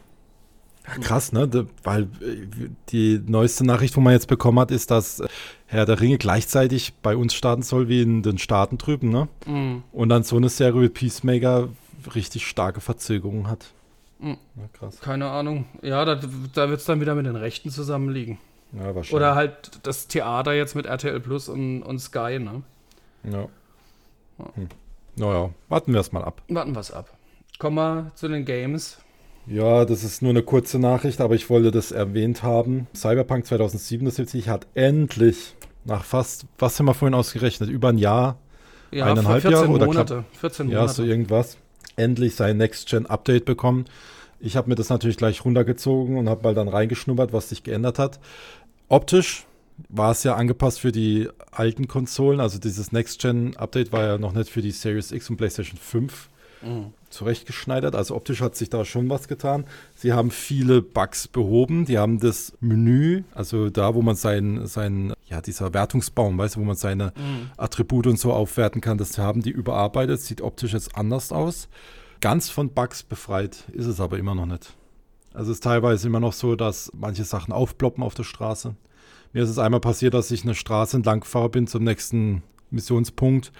[0.86, 1.66] Ja, krass, ne?
[1.82, 5.22] Weil äh, die neueste Nachricht, wo man jetzt bekommen hat, ist, dass
[5.66, 9.28] Herr der Ringe gleichzeitig bei uns starten soll wie in den Staaten drüben, ne?
[9.46, 9.82] Mhm.
[9.92, 11.68] Und dann so eine Serie wie Peacemaker
[12.14, 13.66] richtig starke Verzögerungen hat.
[14.18, 14.38] Mhm.
[14.56, 15.00] Ja, krass.
[15.00, 15.66] Keine Ahnung.
[15.82, 16.20] Ja, da,
[16.54, 18.38] da wird es dann wieder mit den Rechten zusammenliegen.
[18.72, 19.12] Ja, wahrscheinlich.
[19.12, 22.62] Oder halt das Theater jetzt mit RTL Plus und, und Sky, ne?
[23.24, 23.48] Ja.
[24.54, 24.68] Hm.
[25.16, 26.42] Naja, warten wir es mal ab.
[26.48, 27.10] Warten wir es ab.
[27.58, 28.98] Kommen wir zu den Games.
[29.46, 32.88] Ja, das ist nur eine kurze Nachricht, aber ich wollte das erwähnt haben.
[32.94, 38.38] Cyberpunk 2077 hat endlich nach fast, was haben wir vorhin ausgerechnet, über ein Jahr,
[38.90, 40.82] ja, eineinhalb Jahre oder Monate, knapp, 14 Monate.
[40.82, 41.58] Ja, so irgendwas,
[41.94, 43.84] endlich sein Next-Gen-Update bekommen.
[44.40, 47.98] Ich habe mir das natürlich gleich runtergezogen und habe mal dann reingeschnuppert, was sich geändert
[47.98, 48.18] hat.
[48.88, 49.46] Optisch
[49.88, 54.50] war es ja angepasst für die alten Konsolen, also dieses Next-Gen-Update war ja noch nicht
[54.50, 56.28] für die Series X und PlayStation 5
[56.62, 56.92] mhm.
[57.16, 57.94] Zurechtgeschneidert.
[57.94, 59.64] Also optisch hat sich da schon was getan.
[59.94, 61.84] Sie haben viele Bugs behoben.
[61.84, 66.60] Die haben das Menü, also da, wo man sein, sein ja, dieser Wertungsbaum, weißt du,
[66.60, 67.50] wo man seine mhm.
[67.56, 70.20] Attribute und so aufwerten kann, das haben die überarbeitet.
[70.20, 71.68] Sieht optisch jetzt anders aus.
[72.20, 74.74] Ganz von Bugs befreit ist es aber immer noch nicht.
[75.34, 78.74] Also es ist teilweise immer noch so, dass manche Sachen aufploppen auf der Straße.
[79.32, 83.52] Mir ist es einmal passiert, dass ich eine Straße entlang gefahren bin zum nächsten Missionspunkt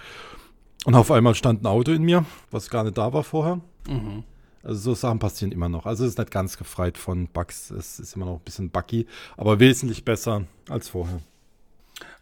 [0.85, 3.59] und auf einmal stand ein Auto in mir, was gar nicht da war vorher.
[3.87, 4.23] Mhm.
[4.63, 5.85] Also so Sachen passieren immer noch.
[5.85, 7.71] Also es ist nicht ganz gefreit von Bugs.
[7.71, 9.07] Es ist immer noch ein bisschen buggy,
[9.37, 11.21] aber wesentlich besser als vorher.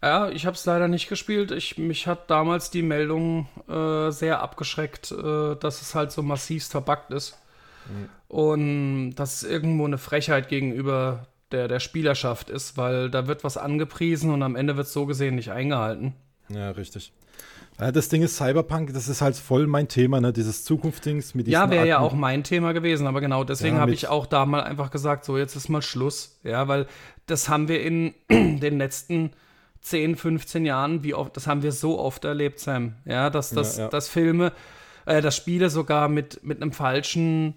[0.02, 1.50] Ja, ich habe es leider nicht gespielt.
[1.50, 6.64] Ich, mich hat damals die Meldung äh, sehr abgeschreckt, äh, dass es halt so massiv
[6.66, 7.36] verbuggt ist.
[7.88, 8.08] Mhm.
[8.28, 13.56] Und dass es irgendwo eine Frechheit gegenüber der, der Spielerschaft ist, weil da wird was
[13.56, 16.14] angepriesen und am Ende wird es so gesehen nicht eingehalten.
[16.48, 17.12] Ja, richtig.
[17.78, 20.32] Das Ding ist Cyberpunk, das ist halt voll mein Thema, ne?
[20.32, 23.92] Dieses Zukunftsdings mit Ja, wäre ja auch mein Thema gewesen, aber genau deswegen ja, habe
[23.92, 26.38] ich auch da mal einfach gesagt, so jetzt ist mal Schluss.
[26.42, 26.86] Ja, weil
[27.26, 29.32] das haben wir in den letzten
[29.82, 32.94] 10, 15 Jahren, wie oft, das haben wir so oft erlebt, Sam.
[33.04, 33.90] Ja, dass, dass, ja, ja.
[33.90, 34.52] dass Filme,
[35.04, 37.56] äh, dass Spiele sogar mit, mit einem falschen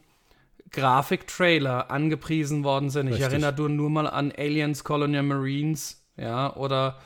[0.72, 3.08] Grafiktrailer angepriesen worden sind.
[3.08, 3.26] Richtig.
[3.26, 7.00] Ich erinnere nur mal an Aliens Colonial Marines, ja, oder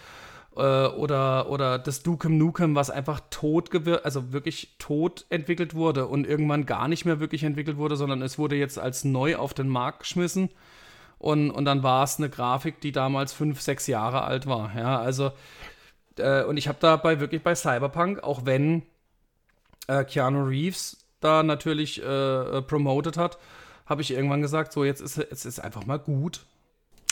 [0.56, 3.72] oder, oder das Dukem Nukem, was einfach tot
[4.04, 8.38] also wirklich tot entwickelt wurde und irgendwann gar nicht mehr wirklich entwickelt wurde, sondern es
[8.38, 10.50] wurde jetzt als neu auf den Markt geschmissen.
[11.18, 14.76] Und, und dann war es eine Grafik, die damals fünf, sechs Jahre alt war.
[14.76, 15.32] Ja, also,
[16.18, 18.84] äh, und ich habe dabei wirklich bei Cyberpunk, auch wenn
[19.88, 23.38] äh, Keanu Reeves da natürlich äh, promoted hat,
[23.86, 26.46] habe ich irgendwann gesagt, so jetzt ist es ist einfach mal gut.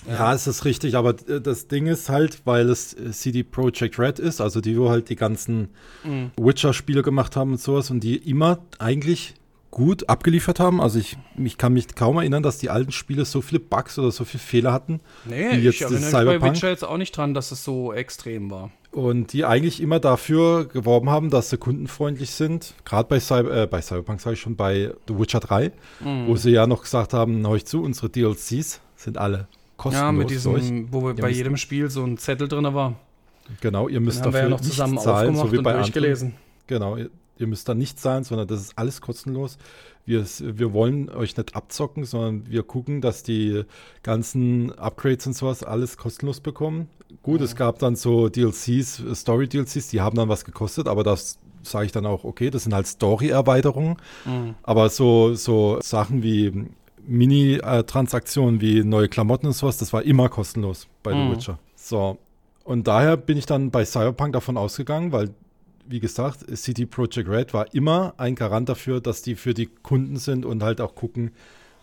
[0.08, 0.14] Ja.
[0.14, 3.99] ja, es ist richtig, aber äh, das Ding ist halt, weil es äh, CD Projekt
[3.99, 5.70] Red ist, also die, wo halt die ganzen
[6.04, 6.32] mhm.
[6.38, 9.36] Witcher-Spiele gemacht haben und sowas und die immer eigentlich
[9.72, 10.82] gut abgeliefert haben.
[10.82, 14.12] Also ich, ich kann mich kaum erinnern, dass die alten Spiele so viele Bugs oder
[14.12, 14.99] so viele Fehler hatten.
[15.26, 17.93] Nee, wie jetzt ich erinnere mich bei Witcher jetzt auch nicht dran, dass es so
[17.93, 18.72] extrem war.
[18.91, 22.76] Und die eigentlich immer dafür geworben haben, dass sie kundenfreundlich sind.
[22.84, 25.72] Gerade bei, Cyber, äh, bei Cyberpunk sage ich schon, bei The Witcher 3,
[26.02, 26.28] mhm.
[26.28, 29.47] wo sie ja noch gesagt haben, euch zu, unsere DLCs sind alle
[29.82, 30.06] kostenlos.
[30.06, 32.96] Ja, mit diesem, wo wir bei jedem Spiel so ein Zettel drin war.
[33.60, 36.36] Genau, ihr müsst dafür ja noch zusammen zahlen, so wie bei durchgelesen.
[36.68, 39.58] Genau, ihr, ihr, müsst da nicht zahlen, sondern das ist alles kostenlos.
[40.06, 43.64] Wir, wir wollen euch nicht abzocken, sondern wir gucken, dass die
[44.04, 46.88] ganzen Upgrades und sowas alles kostenlos bekommen.
[47.24, 47.46] Gut, mhm.
[47.46, 51.92] es gab dann so DLCs, Story-DLCs, die haben dann was gekostet, aber das sage ich
[51.92, 53.98] dann auch, okay, das sind halt Story-Erweiterungen.
[54.26, 54.56] Mhm.
[54.64, 56.68] Aber so, so Sachen wie
[57.06, 61.30] Mini-Transaktionen wie neue Klamotten und sowas, das war immer kostenlos bei mhm.
[61.30, 61.60] The Witcher.
[61.76, 62.18] So.
[62.64, 65.30] Und daher bin ich dann bei Cyberpunk davon ausgegangen, weil,
[65.88, 70.18] wie gesagt, City Project Red war immer ein Garant dafür, dass die für die Kunden
[70.18, 71.32] sind und halt auch gucken,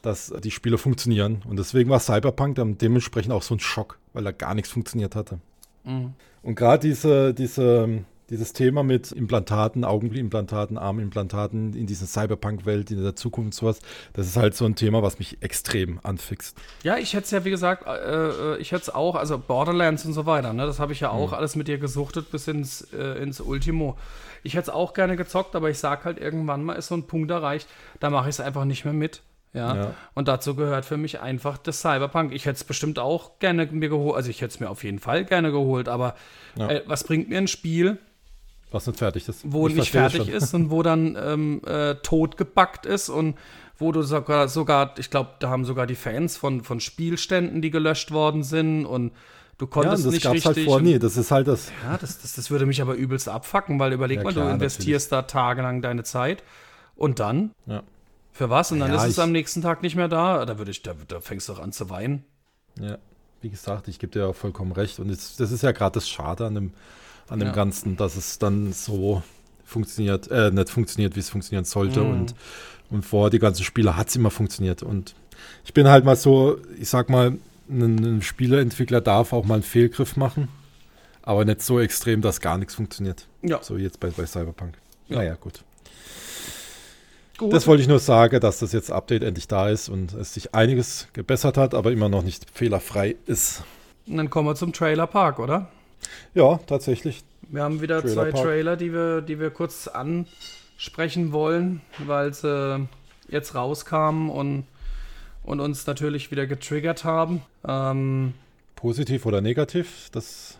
[0.02, 1.42] dass die Spiele funktionieren.
[1.48, 5.16] Und deswegen war Cyberpunk dann dementsprechend auch so ein Schock, weil da gar nichts funktioniert
[5.16, 5.40] hatte.
[5.84, 6.14] Mhm.
[6.42, 13.16] Und gerade diese, diese dieses Thema mit Implantaten, Augenimplantaten, Armimplantaten in dieser Cyberpunk-Welt, in der
[13.16, 13.78] Zukunft sowas,
[14.12, 16.56] das ist halt so ein Thema, was mich extrem anfixt.
[16.82, 20.04] Ja, ich hätte es ja, wie gesagt, äh, äh ich hätte es auch, also Borderlands
[20.04, 21.34] und so weiter, ne, das habe ich ja auch mhm.
[21.34, 23.96] alles mit dir gesuchtet bis ins, äh, ins Ultimo.
[24.42, 27.06] Ich hätte es auch gerne gezockt, aber ich sage halt, irgendwann mal ist so ein
[27.06, 27.68] Punkt erreicht,
[28.00, 29.22] da mache ich es einfach nicht mehr mit.
[29.52, 29.74] Ja?
[29.74, 29.94] ja?
[30.14, 32.32] Und dazu gehört für mich einfach das Cyberpunk.
[32.32, 34.98] Ich hätte es bestimmt auch gerne mir geholt, also ich hätte es mir auf jeden
[34.98, 36.14] Fall gerne geholt, aber
[36.56, 36.68] ja.
[36.68, 37.98] äh, was bringt mir ein Spiel,
[38.70, 39.40] was nicht fertig ist.
[39.44, 43.36] Wo ich nicht fertig ist und wo dann ähm, äh, tot gebackt ist und
[43.78, 47.70] wo du sogar, sogar ich glaube, da haben sogar die Fans von, von Spielständen, die
[47.70, 49.12] gelöscht worden sind und
[49.56, 50.72] du konntest ja, das nicht gab's halt richtig.
[50.72, 51.70] Halt vor, nee, das ist halt das.
[51.84, 54.52] Ja, das, das, das würde mich aber übelst abfacken, weil überleg ja, mal, klar, du
[54.54, 55.32] investierst natürlich.
[55.32, 56.42] da tagelang deine Zeit
[56.96, 57.82] und dann ja.
[58.38, 58.70] Für was?
[58.70, 60.46] Und dann ja, ist es am nächsten Tag nicht mehr da?
[60.46, 62.22] Da, würde ich, da, da fängst du doch an zu weinen.
[62.78, 62.96] Ja,
[63.42, 65.00] wie gesagt, ich gebe dir ja vollkommen recht.
[65.00, 66.72] Und jetzt, das ist ja gerade das Schade an dem,
[67.28, 67.54] an dem ja.
[67.54, 69.22] Ganzen, dass es dann so
[69.64, 72.00] funktioniert, äh, nicht funktioniert, wie es funktionieren sollte.
[72.00, 72.10] Mhm.
[72.10, 72.34] Und,
[72.90, 74.82] und vor die ganzen Spiele hat es immer funktioniert.
[74.82, 75.14] Und
[75.64, 77.36] ich bin halt mal so, ich sag mal,
[77.68, 80.48] ein, ein Spieleentwickler darf auch mal einen Fehlgriff machen,
[81.22, 83.26] aber nicht so extrem, dass gar nichts funktioniert.
[83.42, 83.62] Ja.
[83.62, 84.74] So jetzt bei, bei Cyberpunk.
[85.08, 85.16] Ja.
[85.16, 85.62] Naja, gut.
[87.36, 87.52] Gut.
[87.52, 90.56] Das wollte ich nur sagen, dass das jetzt Update endlich da ist und es sich
[90.56, 93.62] einiges gebessert hat, aber immer noch nicht fehlerfrei ist.
[94.08, 95.70] Und dann kommen wir zum Trailer Park, oder?
[96.34, 97.24] Ja, tatsächlich.
[97.42, 98.44] Wir haben wieder Trailer zwei Park.
[98.44, 102.86] Trailer, die wir, die wir kurz ansprechen wollen, weil sie
[103.28, 104.64] jetzt rauskamen und,
[105.44, 107.42] und uns natürlich wieder getriggert haben.
[107.66, 108.34] Ähm,
[108.76, 110.59] Positiv oder negativ, das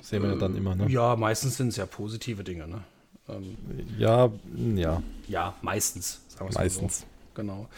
[0.00, 0.88] sehen wir äh, dann immer, ne?
[0.88, 2.82] Ja, meistens sind es ja positive Dinge, ne?
[3.28, 3.56] Ähm,
[3.98, 4.30] ja,
[4.74, 5.02] ja.
[5.26, 6.22] Ja, meistens.
[6.54, 7.00] meistens.
[7.00, 7.06] So.
[7.34, 7.68] Genau.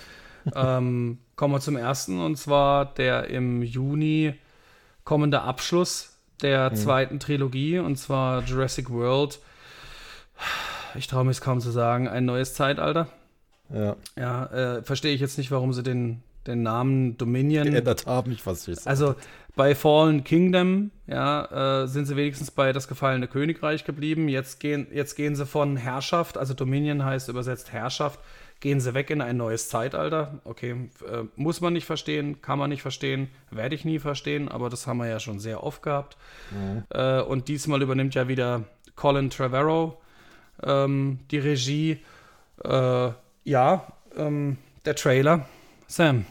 [0.55, 4.35] ähm, kommen wir zum ersten und zwar der im Juni
[5.05, 6.10] kommende Abschluss
[6.43, 6.76] der mhm.
[6.76, 9.38] zweiten Trilogie und zwar Jurassic World.
[10.95, 13.09] Ich traue mich es kaum zu sagen, ein neues Zeitalter.
[13.72, 13.97] Ja.
[14.16, 18.32] Ja, äh, verstehe ich jetzt nicht, warum sie den, den Namen Dominion geändert haben.
[18.32, 18.86] Ich weiß nicht.
[18.86, 19.14] Also
[19.57, 24.28] bei Fallen Kingdom, ja, äh, sind sie wenigstens bei das gefallene Königreich geblieben.
[24.28, 28.20] Jetzt gehen, jetzt gehen sie von Herrschaft, also Dominion heißt übersetzt Herrschaft,
[28.61, 30.41] gehen sie weg in ein neues Zeitalter.
[30.45, 34.71] Okay, äh, muss man nicht verstehen, kann man nicht verstehen, werde ich nie verstehen, aber
[34.71, 36.17] das haben wir ja schon sehr oft gehabt.
[36.51, 36.85] Mhm.
[36.91, 38.65] Äh, und diesmal übernimmt ja wieder
[38.97, 39.97] Colin Trevorrow
[40.63, 41.99] ähm, die Regie.
[42.65, 43.11] Äh,
[43.45, 43.87] ja,
[44.17, 45.47] ähm, der Trailer.
[45.87, 46.27] Sam.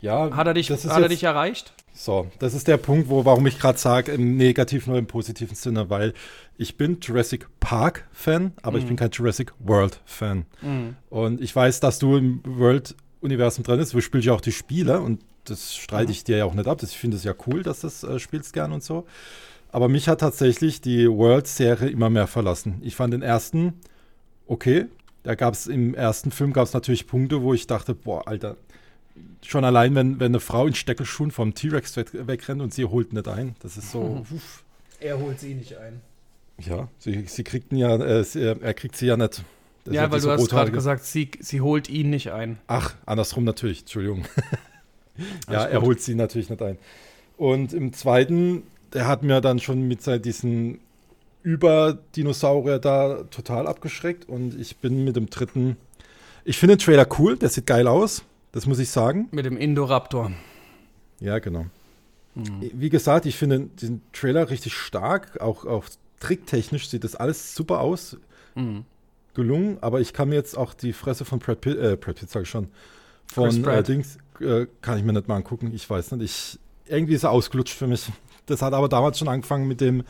[0.00, 1.72] Ja, hat er dich, hat er dich erreicht?
[1.96, 5.56] So, das ist der Punkt, wo, warum ich gerade sage, im negativen oder im positiven
[5.56, 6.12] Sinne, weil
[6.58, 8.78] ich bin Jurassic Park-Fan, aber mm.
[8.78, 8.88] ich mhm.
[8.88, 10.44] bin kein Jurassic World-Fan.
[10.60, 10.88] Mm.
[11.08, 15.00] Und ich weiß, dass du im World-Universum drin bist, wo spielst du auch die Spiele
[15.00, 16.78] und das streite ich dir ja auch nicht ab.
[16.78, 19.06] Das, ich finde es ja cool, dass du das äh, spielst gern und so.
[19.72, 22.80] Aber mich hat tatsächlich die World-Serie immer mehr verlassen.
[22.82, 23.74] Ich fand den ersten
[24.46, 24.86] okay.
[25.22, 28.56] Da gab es im ersten Film gab es natürlich Punkte, wo ich dachte, boah, Alter,
[29.42, 33.28] schon allein, wenn, wenn eine Frau in Steckelschuhen vom T-Rex wegrennt und sie holt nicht
[33.28, 33.54] ein.
[33.60, 34.24] Das ist so.
[34.32, 34.64] Uff.
[35.00, 36.00] Er holt sie nicht ein.
[36.58, 39.44] Ja, sie, sie kriegt ihn ja, äh, sie, er kriegt sie ja nicht.
[39.84, 42.58] Das ja, weil du hast gerade gesagt, sie, sie holt ihn nicht ein.
[42.66, 44.24] Ach, andersrum natürlich, Entschuldigung.
[45.50, 46.78] ja, er holt sie natürlich nicht ein.
[47.36, 50.80] Und im zweiten, der hat mir dann schon mit diesen
[51.42, 54.28] Über-Dinosaurier da total abgeschreckt.
[54.28, 55.76] Und ich bin mit dem dritten.
[56.44, 58.24] Ich finde den Trailer cool, der sieht geil aus.
[58.56, 59.28] Das muss ich sagen.
[59.32, 60.32] Mit dem Indoraptor.
[61.20, 61.66] Ja, genau.
[62.34, 62.70] Mhm.
[62.72, 65.42] Wie gesagt, ich finde den Trailer richtig stark.
[65.42, 65.84] Auch, auch
[66.20, 68.16] tricktechnisch sieht das alles super aus.
[68.54, 68.86] Mhm.
[69.34, 69.76] Gelungen.
[69.82, 72.44] Aber ich kann mir jetzt auch die Fresse von Brad Pitt, äh, Brad Pitt sage
[72.44, 72.68] ich schon,
[73.26, 75.70] von äh, Dings, äh, kann ich mir nicht mal angucken.
[75.74, 76.24] Ich weiß nicht.
[76.24, 76.58] Ich,
[76.90, 78.06] irgendwie ist er ausgelutscht für mich.
[78.46, 80.02] Das hat aber damals schon angefangen mit dem,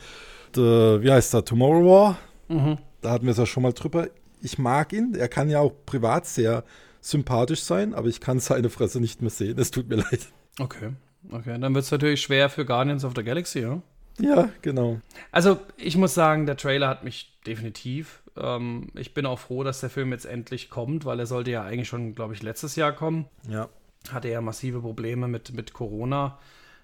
[0.55, 2.17] the, wie heißt der, Tomorrow War.
[2.47, 2.77] Mhm.
[3.01, 4.07] Da hatten wir es ja schon mal drüber.
[4.41, 5.15] Ich mag ihn.
[5.15, 6.63] Er kann ja auch privat sehr
[7.09, 9.57] sympathisch sein, aber ich kann seine Fresse nicht mehr sehen.
[9.57, 10.27] Es tut mir leid.
[10.59, 10.91] Okay.
[11.31, 13.81] Okay, dann wird es natürlich schwer für Guardians of the Galaxy, ja?
[14.19, 14.99] Ja, genau.
[15.31, 18.23] Also, ich muss sagen, der Trailer hat mich definitiv.
[18.35, 21.63] Ähm, ich bin auch froh, dass der Film jetzt endlich kommt, weil er sollte ja
[21.63, 23.25] eigentlich schon, glaube ich, letztes Jahr kommen.
[23.47, 23.69] Ja.
[24.11, 26.39] Hatte ja massive Probleme mit, mit Corona.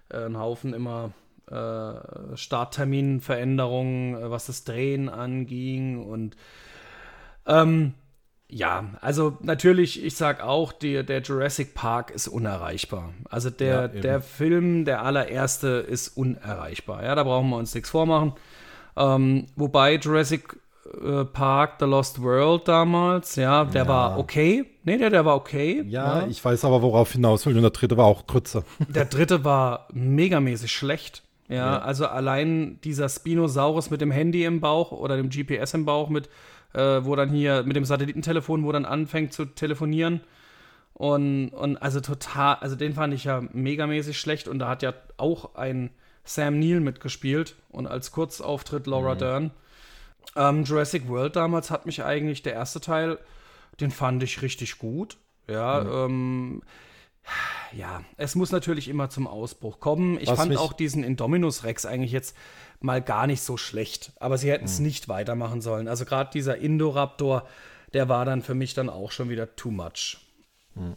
[0.10, 1.12] Äh, ein Haufen immer
[1.50, 6.38] äh, Startterminveränderungen, äh, was das Drehen anging und
[7.46, 7.94] ähm,
[8.54, 13.14] ja, also natürlich, ich sag auch, die, der Jurassic Park ist unerreichbar.
[13.30, 17.03] Also der, ja, der Film, der allererste, ist unerreichbar.
[17.03, 18.34] Ja, da brauchen wir uns nichts vormachen.
[18.95, 20.56] Ähm, wobei Jurassic
[21.03, 23.88] äh, Park, The Lost World damals, ja, der ja.
[23.88, 24.65] war okay.
[24.84, 25.84] Nee, der, der war okay.
[25.88, 27.56] Ja, ja, ich weiß aber, worauf hinaus will.
[27.56, 28.64] Und der dritte war auch kürzer.
[28.88, 31.23] Der dritte war megamäßig schlecht.
[31.49, 35.86] Ja, ja, also allein dieser Spinosaurus mit dem Handy im Bauch oder dem GPS im
[35.86, 36.30] Bauch mit
[36.74, 40.22] äh, wo dann hier mit dem Satellitentelefon, wo dann anfängt zu telefonieren.
[40.94, 44.94] Und, und also total, also den fand ich ja megamäßig schlecht und da hat ja
[45.18, 45.90] auch ein
[46.24, 49.20] Sam Neill mitgespielt und als Kurzauftritt Laura mhm.
[49.20, 49.52] Dern.
[50.36, 53.18] Ähm, Jurassic World damals hat mich eigentlich, der erste Teil,
[53.80, 55.18] den fand ich richtig gut.
[55.50, 55.91] Ja, mhm.
[55.91, 56.62] ähm,
[57.72, 60.18] ja, es muss natürlich immer zum Ausbruch kommen.
[60.20, 62.36] Ich Was fand auch diesen Indominus Rex eigentlich jetzt
[62.84, 64.11] mal gar nicht so schlecht.
[64.19, 64.85] Aber sie hätten es mhm.
[64.85, 65.88] nicht weitermachen sollen.
[65.88, 67.47] Also gerade dieser Indoraptor,
[67.93, 70.18] der war dann für mich dann auch schon wieder too much.
[70.76, 70.95] Mhm.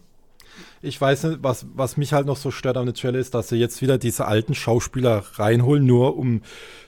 [0.80, 3.48] Ich weiß nicht, was, was mich halt noch so stört an der Stelle ist, dass
[3.48, 6.40] sie jetzt wieder diese alten Schauspieler reinholen, nur um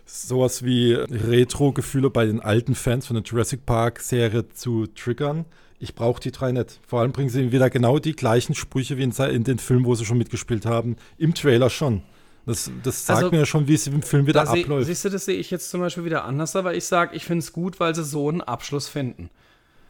[0.07, 5.45] sowas wie Retro-Gefühle bei den alten Fans von der Jurassic Park-Serie zu triggern.
[5.79, 6.81] Ich brauche die drei nicht.
[6.87, 9.95] Vor allem bringen sie wieder genau die gleichen Sprüche wie in, in den Filmen, wo
[9.95, 10.97] sie schon mitgespielt haben.
[11.19, 12.03] Im Trailer schon.
[12.49, 14.87] Das, das sagt also, mir ja schon, wie es im Film wieder abläuft.
[14.87, 17.41] siehst du, das sehe ich jetzt zum Beispiel wieder anders, aber ich sage, ich finde
[17.41, 19.29] es gut, weil sie so einen Abschluss finden.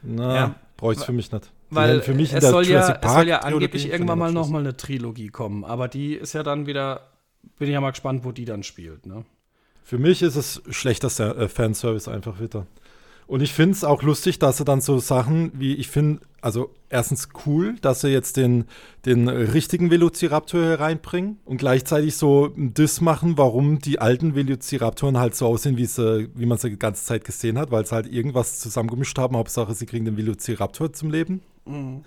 [0.01, 0.55] Na, ja.
[0.75, 1.49] brauche ich es für mich nicht.
[1.69, 5.29] Weil für mich es, soll ja, es soll ja angeblich irgendwann mal nochmal eine Trilogie
[5.29, 7.07] kommen, aber die ist ja dann wieder,
[7.57, 9.05] bin ich ja mal gespannt, wo die dann spielt.
[9.05, 9.23] Ne?
[9.85, 11.07] Für mich ist es schlechter
[11.37, 12.67] äh, Fanservice einfach wieder.
[13.29, 16.71] Und ich finde es auch lustig, dass sie dann so Sachen wie, ich finde, also
[16.89, 18.65] erstens cool, dass sie jetzt den,
[19.05, 25.35] den richtigen Velociraptor hereinbringen und gleichzeitig so ein Diss machen, warum die alten Velociraptoren halt
[25.35, 28.11] so aussehen, wie, sie, wie man sie die ganze Zeit gesehen hat, weil sie halt
[28.11, 29.37] irgendwas zusammengemischt haben.
[29.37, 31.41] Hauptsache, sie kriegen den Velociraptor zum Leben.
[31.65, 32.03] Mhm.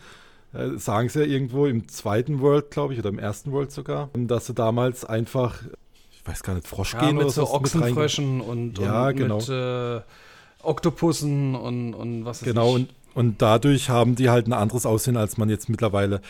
[0.52, 4.10] Äh, sagen sie ja irgendwo im zweiten World, glaube ich, oder im ersten World sogar,
[4.12, 5.62] dass sie damals einfach,
[6.10, 9.36] ich weiß gar nicht, Froschgehen ja, mit oder so Ochsenfröschen und, ja, und genau.
[9.36, 10.00] mit äh,
[10.62, 15.16] Oktopussen und, und was ist Genau, und, und dadurch haben die halt ein anderes Aussehen,
[15.16, 16.20] als man jetzt mittlerweile.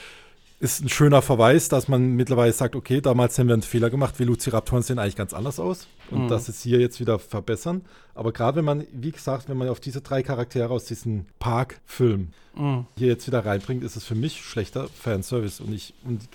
[0.61, 4.21] Ist ein schöner Verweis, dass man mittlerweile sagt, okay, damals haben wir einen Fehler gemacht,
[4.21, 6.29] Velociraptoren sehen eigentlich ganz anders aus und mhm.
[6.29, 7.83] das ist hier jetzt wieder verbessern.
[8.15, 12.29] Aber gerade wenn man, wie gesagt, wenn man auf diese drei Charaktere aus diesem Park-Film
[12.55, 12.87] mhm.
[12.97, 15.61] hier jetzt wieder reinbringt, ist es für mich schlechter Fanservice.
[15.61, 16.29] Und ich, und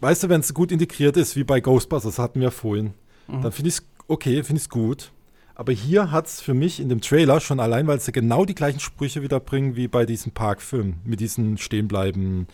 [0.00, 2.92] weißt du, wenn es gut integriert ist, wie bei Ghostbusters, hatten wir vorhin,
[3.28, 3.40] mhm.
[3.40, 5.10] dann finde ich es okay, finde ich es gut.
[5.54, 8.54] Aber hier hat es für mich in dem Trailer schon allein, weil sie genau die
[8.54, 10.94] gleichen Sprüche wieder bringen wie bei diesem Parkfilm.
[11.04, 12.46] Mit diesen Stehenbleiben.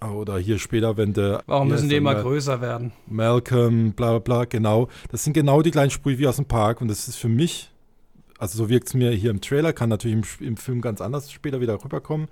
[0.00, 1.42] Oder hier später, wenn der.
[1.46, 2.92] Warum müssen die immer größer werden?
[3.06, 4.88] Malcolm, bla bla bla, genau.
[5.10, 6.80] Das sind genau die gleichen Sprüche wie aus dem Park.
[6.80, 7.70] Und das ist für mich,
[8.38, 11.32] also so wirkt es mir hier im Trailer, kann natürlich im, im Film ganz anders
[11.32, 12.28] später wieder rüberkommen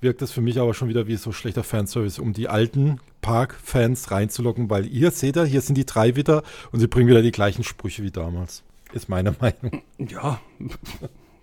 [0.00, 4.10] wirkt das für mich aber schon wieder wie so schlechter Fanservice, um die alten Park-Fans
[4.10, 6.42] reinzulocken, weil ihr seht ja, hier sind die drei wieder
[6.72, 8.62] und sie bringen wieder die gleichen Sprüche wie damals.
[8.92, 9.82] Ist meine Meinung.
[9.98, 10.40] Ja,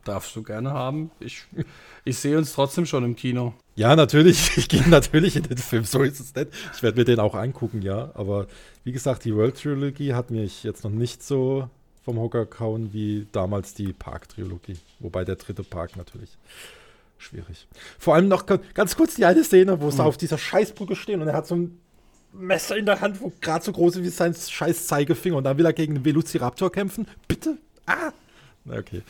[0.03, 1.11] darfst du gerne haben.
[1.19, 1.45] Ich,
[2.05, 3.53] ich sehe uns trotzdem schon im Kino.
[3.75, 4.51] Ja, natürlich.
[4.57, 6.49] Ich gehe natürlich in den Film, so ist es nicht.
[6.73, 8.11] Ich werde mir den auch angucken, ja.
[8.15, 8.47] Aber
[8.83, 11.69] wie gesagt, die World Trilogy hat mich jetzt noch nicht so
[12.03, 14.77] vom Hocker kauen wie damals die Park-Trilogie.
[14.99, 16.37] Wobei der dritte Park natürlich
[17.17, 17.67] schwierig.
[17.99, 20.07] Vor allem noch ganz kurz die eine Szene, wo sie mhm.
[20.07, 21.79] auf dieser Scheißbrücke stehen und er hat so ein
[22.37, 25.57] Messer in der Hand, wo gerade so groß ist wie sein scheiß Zeigefinger und dann
[25.57, 27.07] will er gegen den Velociraptor kämpfen.
[27.27, 27.57] Bitte?
[27.85, 28.11] Ah!
[28.69, 29.01] Okay.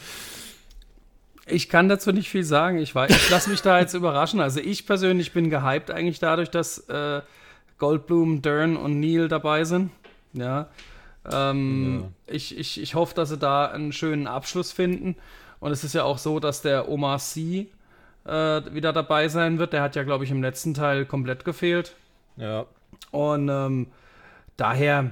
[1.45, 2.77] Ich kann dazu nicht viel sagen.
[2.77, 4.39] Ich, ich lasse mich da jetzt überraschen.
[4.39, 7.21] Also ich persönlich bin gehypt eigentlich dadurch, dass äh,
[7.77, 9.91] Goldblum, Dern und Neil dabei sind.
[10.33, 10.69] Ja.
[11.29, 12.33] Ähm, ja.
[12.35, 15.15] Ich, ich, ich hoffe, dass sie da einen schönen Abschluss finden.
[15.59, 17.67] Und es ist ja auch so, dass der Omar C.
[18.25, 19.73] Äh, wieder dabei sein wird.
[19.73, 21.95] Der hat ja, glaube ich, im letzten Teil komplett gefehlt.
[22.35, 22.65] Ja.
[23.11, 23.87] Und ähm,
[24.57, 25.11] daher,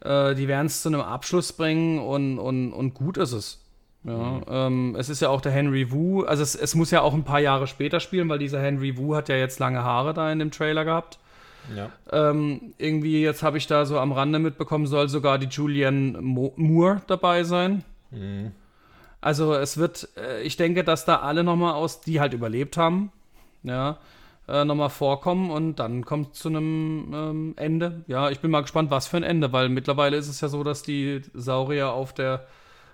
[0.00, 3.60] äh, die werden es zu einem Abschluss bringen und, und, und gut ist es.
[4.04, 4.42] Ja, mhm.
[4.48, 7.24] ähm, es ist ja auch der Henry Wu, also es, es, muss ja auch ein
[7.24, 10.38] paar Jahre später spielen, weil dieser Henry Wu hat ja jetzt lange Haare da in
[10.38, 11.18] dem Trailer gehabt.
[11.74, 11.90] Ja.
[12.12, 16.52] Ähm, irgendwie, jetzt habe ich da so am Rande mitbekommen, soll sogar die Julianne Mo
[16.56, 17.82] Moore dabei sein.
[18.10, 18.52] Mhm.
[19.22, 23.10] Also es wird, äh, ich denke, dass da alle nochmal aus, die halt überlebt haben,
[23.62, 23.96] ja,
[24.48, 28.04] äh, nochmal vorkommen und dann kommt es zu einem ähm, Ende.
[28.06, 30.62] Ja, ich bin mal gespannt, was für ein Ende, weil mittlerweile ist es ja so,
[30.62, 32.46] dass die Saurier auf der,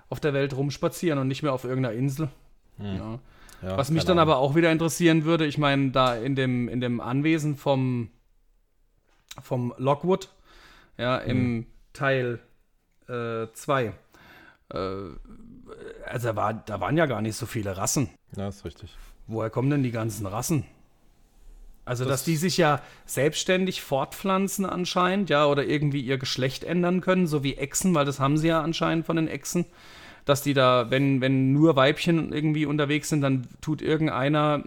[0.08, 2.28] auf der Welt rumspazieren und nicht mehr auf irgendeiner Insel.
[2.78, 2.96] Hm.
[2.96, 3.18] Ja.
[3.62, 4.32] Ja, was mich dann Ahnung.
[4.32, 8.08] aber auch wieder interessieren würde, ich meine, da in dem, in dem Anwesen vom,
[9.42, 10.30] vom Lockwood,
[10.96, 11.66] ja, im hm.
[11.92, 12.38] Teil
[13.06, 13.86] 2, äh,
[14.72, 15.10] äh,
[16.06, 18.08] also da, war, da waren ja gar nicht so viele Rassen.
[18.36, 18.96] Ja, ist richtig.
[19.26, 20.64] Woher kommen denn die ganzen Rassen?
[21.90, 27.00] Also, das dass die sich ja selbstständig fortpflanzen anscheinend, ja, oder irgendwie ihr Geschlecht ändern
[27.00, 29.66] können, so wie Echsen, weil das haben sie ja anscheinend von den Echsen.
[30.24, 34.62] Dass die da, wenn, wenn nur Weibchen irgendwie unterwegs sind, dann tut irgendeiner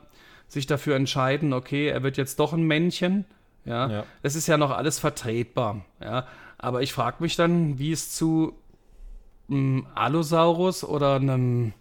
[0.50, 3.24] sich dafür entscheiden, okay, er wird jetzt doch ein Männchen.
[3.64, 4.04] Ja, ja.
[4.22, 5.86] das ist ja noch alles vertretbar.
[6.02, 6.28] Ja,
[6.58, 8.54] aber ich frage mich dann, wie es zu
[9.50, 11.72] einem Allosaurus oder einem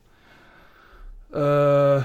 [1.33, 2.03] äh, äh,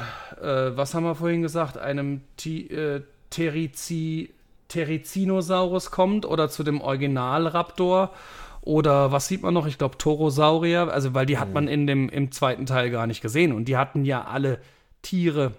[0.75, 4.33] was haben wir vorhin gesagt, einem T äh, Terizi,
[4.67, 8.13] Terizinosaurus kommt oder zu dem Originalraptor
[8.61, 9.65] oder was sieht man noch?
[9.65, 13.21] Ich glaube Torosaurier, also weil die hat man in dem im zweiten Teil gar nicht
[13.21, 14.59] gesehen und die hatten ja alle
[15.01, 15.53] Tiere,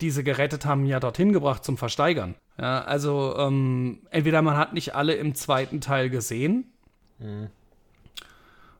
[0.00, 2.34] die sie gerettet haben, ja dorthin gebracht zum Versteigern.
[2.58, 6.72] Ja, also ähm, entweder man hat nicht alle im zweiten Teil gesehen.
[7.20, 7.48] Mhm.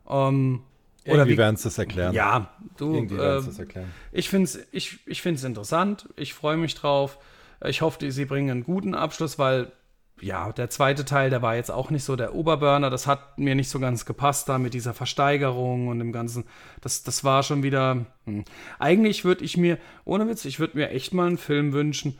[0.09, 0.63] Ähm,
[1.07, 2.15] oder wie werden sie das erklären?
[2.15, 2.95] Ja, du.
[2.95, 3.93] Irgendwie äh, das erklären.
[4.11, 6.09] Ich finde es ich, ich interessant.
[6.17, 7.19] Ich freue mich drauf.
[7.65, 9.73] Ich hoffe, sie bringen einen guten Abschluss, weil
[10.21, 12.89] ja, der zweite Teil, der war jetzt auch nicht so der Oberburner.
[12.89, 16.45] Das hat mir nicht so ganz gepasst da mit dieser Versteigerung und dem Ganzen.
[16.81, 18.07] Das, das war schon wieder.
[18.25, 18.45] Hm.
[18.79, 22.19] Eigentlich würde ich mir, ohne Witz, ich würde mir echt mal einen Film wünschen,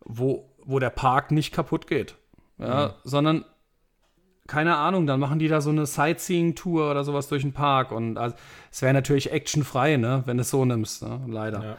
[0.00, 2.16] wo, wo der Park nicht kaputt geht.
[2.58, 2.92] Ja, mhm.
[3.04, 3.44] sondern
[4.46, 7.92] keine Ahnung, dann machen die da so eine Sightseeing-Tour oder sowas durch den Park.
[7.92, 8.36] Und also,
[8.70, 11.20] es wäre natürlich actionfrei, ne, wenn du es so nimmst, ne?
[11.26, 11.62] leider.
[11.62, 11.76] Ja,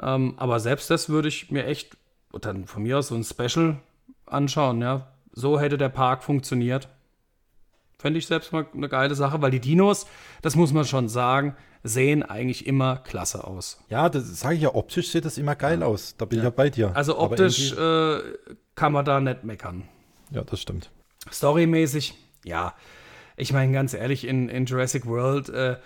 [0.00, 0.14] ja.
[0.14, 1.96] Ähm, aber selbst das würde ich mir echt,
[2.36, 3.78] und dann von mir aus so ein Special
[4.26, 5.08] anschauen, ja.
[5.32, 6.88] So hätte der Park funktioniert.
[7.98, 10.06] Fände ich selbst mal eine geile Sache, weil die Dinos,
[10.42, 13.82] das muss man schon sagen, sehen eigentlich immer klasse aus.
[13.88, 15.86] Ja, das sage ich ja, optisch sieht das immer geil ja.
[15.86, 16.14] aus.
[16.18, 16.42] Da bin ja.
[16.42, 16.94] ich ja bei dir.
[16.94, 18.18] Also optisch äh,
[18.74, 19.88] kann man da nicht meckern.
[20.30, 20.90] Ja, das stimmt.
[21.32, 22.14] Storymäßig,
[22.44, 22.74] ja.
[23.38, 25.76] Ich meine, ganz ehrlich, in, in Jurassic World, äh,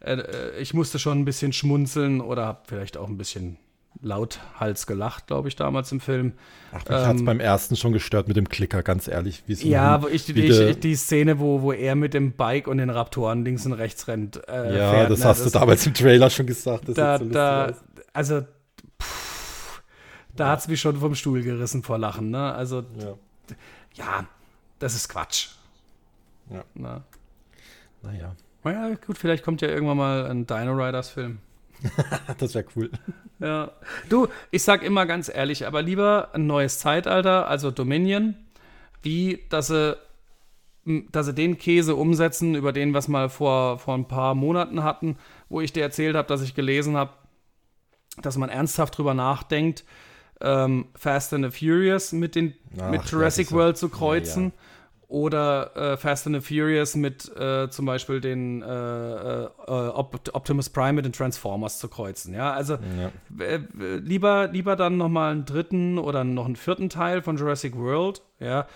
[0.00, 3.58] äh, ich musste schon ein bisschen schmunzeln oder habe vielleicht auch ein bisschen
[4.02, 6.32] lauthals gelacht, glaube ich, damals im Film.
[6.72, 9.42] Ach, mich ähm, hat es beim ersten schon gestört mit dem Klicker, ganz ehrlich.
[9.46, 12.78] Wie so ja, ich, die, ich, die Szene, wo, wo er mit dem Bike und
[12.78, 14.40] den Raptoren links und rechts rennt.
[14.48, 16.84] Äh, ja, fährt, das ne, hast das, du damals im Trailer schon gesagt.
[16.88, 17.74] da, so da,
[18.12, 18.42] also,
[19.00, 19.82] pff,
[20.34, 20.50] da ja.
[20.52, 22.30] hat es mich schon vom Stuhl gerissen vor Lachen.
[22.30, 22.52] Ne?
[22.54, 23.14] Also, ja.
[23.94, 24.26] ja
[24.78, 25.48] das ist Quatsch.
[26.48, 26.64] Ja.
[26.74, 27.04] Na.
[28.02, 28.34] Naja.
[28.62, 31.38] Naja, gut, vielleicht kommt ja irgendwann mal ein Dino Riders Film.
[32.38, 32.90] das wäre cool.
[33.38, 33.72] Ja.
[34.08, 38.34] Du, ich sag immer ganz ehrlich, aber lieber ein neues Zeitalter, also Dominion,
[39.02, 39.96] wie dass sie,
[40.84, 44.82] dass sie den Käse umsetzen, über den wir es mal vor, vor ein paar Monaten
[44.82, 45.16] hatten,
[45.48, 47.12] wo ich dir erzählt habe, dass ich gelesen habe,
[48.22, 49.84] dass man ernsthaft drüber nachdenkt,
[50.40, 54.44] ähm, Fast and the Furious mit, den, Ach, mit Jurassic World zu kreuzen.
[54.44, 54.54] Ja, ja.
[55.10, 60.70] Oder äh, Fast and the Furious mit äh, zum Beispiel den äh, äh Op Optimus
[60.70, 62.32] Prime mit den Transformers zu kreuzen.
[62.32, 63.58] Ja, also ja.
[63.68, 68.68] lieber, lieber dann nochmal einen dritten oder noch einen vierten Teil von Jurassic World, ja,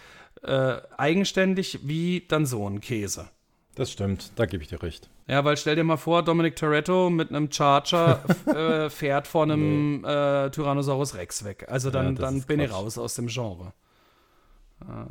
[0.42, 3.28] äh, eigenständig wie dann so ein Käse.
[3.76, 5.08] Das stimmt, da gebe ich dir recht.
[5.28, 10.00] Ja, weil stell dir mal vor, Dominic Toretto mit einem Charger äh, fährt vor einem
[10.00, 10.08] nee.
[10.08, 11.66] äh, Tyrannosaurus Rex weg.
[11.68, 12.68] Also dann, ja, dann bin Quatsch.
[12.70, 13.72] ich raus aus dem Genre.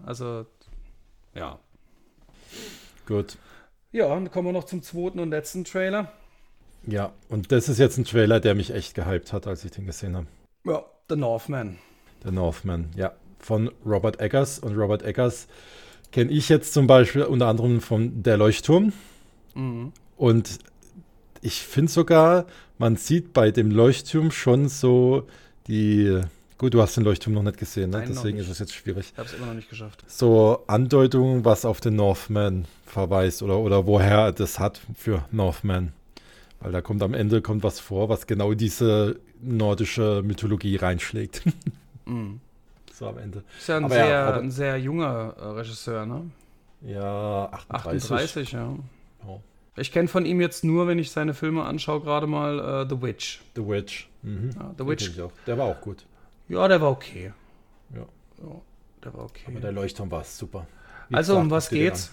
[0.05, 0.45] also,
[1.35, 1.59] ja.
[3.05, 3.37] Gut.
[3.91, 6.11] Ja, dann kommen wir noch zum zweiten und letzten Trailer.
[6.85, 9.85] Ja, und das ist jetzt ein Trailer, der mich echt gehypt hat, als ich den
[9.85, 10.27] gesehen habe.
[10.65, 11.77] Ja, The Northman.
[12.23, 13.13] The Northman, ja.
[13.39, 14.59] Von Robert Eggers.
[14.59, 15.47] Und Robert Eggers
[16.11, 18.93] kenne ich jetzt zum Beispiel unter anderem von Der Leuchtturm.
[19.53, 19.91] Mhm.
[20.17, 20.59] Und
[21.41, 22.45] ich finde sogar,
[22.77, 25.27] man sieht bei dem Leuchtturm schon so
[25.67, 26.21] die.
[26.57, 27.99] Gut, du hast den Leuchtturm noch nicht gesehen, ne?
[27.99, 29.11] Nein, deswegen ist es jetzt schwierig.
[29.11, 30.03] Ich habe es immer noch nicht geschafft.
[30.07, 35.93] So Andeutungen, was auf den Northman verweist oder, oder woher das hat für Northman.
[36.59, 41.43] Weil da kommt am Ende kommt was vor, was genau diese nordische Mythologie reinschlägt.
[42.05, 42.41] Mhm.
[42.91, 43.43] So am Ende.
[43.57, 46.29] Ist ja ein, sehr, ja, ein sehr junger äh, Regisseur, ne?
[46.81, 48.11] Ja, 38.
[48.11, 48.75] 38, ja.
[49.25, 49.39] Oh.
[49.77, 53.01] Ich kenne von ihm jetzt nur, wenn ich seine Filme anschaue, gerade mal uh, The
[53.01, 53.41] Witch.
[53.55, 54.09] The Witch.
[54.21, 54.49] Mhm.
[54.59, 55.11] Ja, The Witch.
[55.47, 56.05] Der war auch gut.
[56.53, 57.33] Ja, der war okay.
[57.93, 58.01] Ja.
[58.01, 58.61] ja
[59.03, 59.43] der war okay.
[59.47, 60.67] Aber der Leuchtturm war super.
[61.09, 62.11] Wie also, gesagt, um was geht's?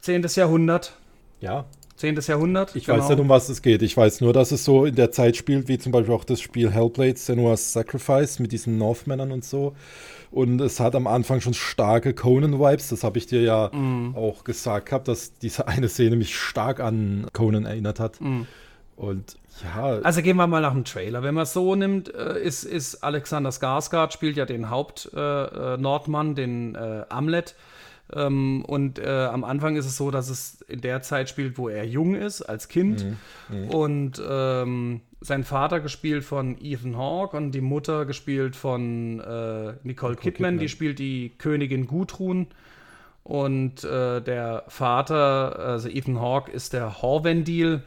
[0.00, 0.94] Zehntes Jahrhundert.
[1.40, 1.66] Ja.
[1.96, 2.76] Zehntes Jahrhundert.
[2.76, 2.98] Ich genau.
[2.98, 3.82] weiß nicht, um was es geht.
[3.82, 6.40] Ich weiß nur, dass es so in der Zeit spielt, wie zum Beispiel auch das
[6.40, 9.74] Spiel Hellblade, Senua's Sacrifice mit diesen Northmännern und so.
[10.30, 12.88] Und es hat am Anfang schon starke Conan-Vibes.
[12.88, 14.14] Das habe ich dir ja mm.
[14.14, 18.20] auch gesagt gehabt, dass diese eine Szene mich stark an Conan erinnert hat.
[18.20, 18.42] Mm.
[18.96, 19.98] Und ja.
[20.02, 21.22] Also gehen wir mal nach dem Trailer.
[21.22, 26.30] Wenn man es so nimmt, äh, ist, ist Alexander Skarsgård spielt ja den Haupt-Nordmann, äh,
[26.30, 27.54] äh den äh, Amlet.
[28.14, 31.68] Ähm, und äh, am Anfang ist es so, dass es in der Zeit spielt, wo
[31.68, 33.04] er jung ist, als Kind.
[33.48, 33.64] Mhm.
[33.64, 33.70] Mhm.
[33.70, 39.78] Und ähm, sein Vater gespielt von Ethan Hawke und die Mutter gespielt von äh, Nicole,
[39.82, 42.46] Nicole Kidman, Kidman, die spielt die Königin Gudrun.
[43.24, 47.82] Und äh, der Vater, also Ethan Hawke, ist der Horvendil.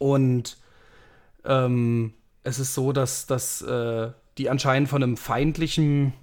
[0.00, 0.56] Und
[1.44, 6.14] ähm, es ist so, dass, dass äh, die anscheinend von einem feindlichen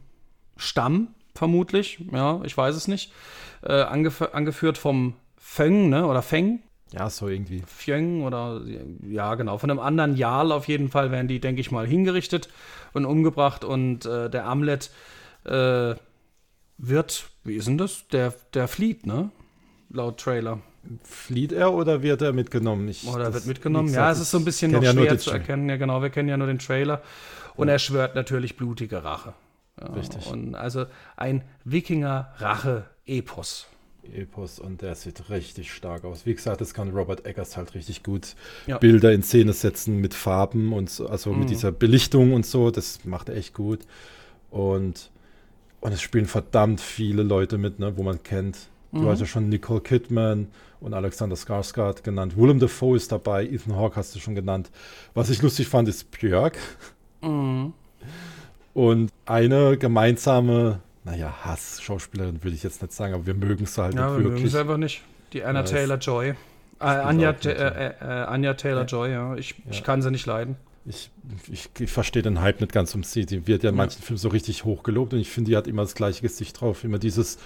[0.58, 3.14] Stamm vermutlich, ja, ich weiß es nicht,
[3.62, 6.64] äh, angef angeführt vom Feng, ne, oder Feng.
[6.92, 7.62] Ja, so irgendwie.
[7.68, 8.62] Feng oder,
[9.08, 12.50] ja, genau, von einem anderen Jarl auf jeden Fall werden die, denke ich mal, hingerichtet
[12.94, 14.90] und umgebracht und äh, der Amlet
[15.44, 15.94] äh,
[16.80, 18.08] wird, wie ist denn das?
[18.08, 19.30] Der, der flieht, ne?
[19.90, 20.60] Laut Trailer.
[21.04, 22.88] Flieht er oder wird er mitgenommen?
[22.88, 23.94] Ich, oder wird mitgenommen?
[23.94, 25.70] Ja, es ist so ein bisschen noch ja schwer zu erkennen.
[25.70, 27.02] Ja, genau, wir kennen ja nur den Trailer.
[27.56, 27.74] Und ja.
[27.74, 29.34] er schwört natürlich blutige Rache.
[29.80, 30.28] Ja, Richtig.
[30.28, 30.86] Und also
[31.16, 33.68] ein Wikinger-Rache-Epos.
[34.14, 36.26] Epos und der sieht richtig stark aus.
[36.26, 38.36] Wie gesagt, das kann Robert Eggers halt richtig gut
[38.66, 38.78] ja.
[38.78, 41.40] Bilder in Szene setzen mit Farben und so, also mhm.
[41.40, 42.72] mit dieser Belichtung und so.
[42.72, 43.82] Das macht er echt gut.
[44.50, 45.12] Und
[45.80, 48.58] Und es spielen verdammt viele Leute mit, ne, wo man kennt.
[48.92, 49.10] Du mhm.
[49.10, 50.48] hast ja schon Nicole Kidman
[50.80, 52.38] und Alexander Skarsgård genannt.
[52.38, 54.70] Willem Dafoe ist dabei, Ethan Hawke hast du schon genannt.
[55.14, 56.58] Was ich lustig fand, ist Björk.
[57.22, 57.74] Mhm.
[58.74, 63.96] Und eine gemeinsame, naja, Hass-Schauspielerin würde ich jetzt nicht sagen, aber wir mögen es halt
[63.96, 64.34] ja, wir wirklich.
[64.34, 65.04] mögen es einfach nicht.
[65.34, 66.30] Die Anna ja, Taylor-Joy.
[66.30, 66.36] Äh,
[66.84, 69.36] Anja, äh, äh, äh, Anja Taylor-Joy, ja.
[69.36, 69.72] Ich, ja.
[69.72, 70.58] ich kann sie nicht leiden.
[70.86, 71.10] Ich,
[71.52, 73.26] ich, ich verstehe den Hype nicht ganz um sie.
[73.26, 75.68] Die wird ja in manchen Filmen so richtig hoch gelobt und ich finde, die hat
[75.68, 76.84] immer das gleiche Gesicht drauf.
[76.84, 77.40] Immer dieses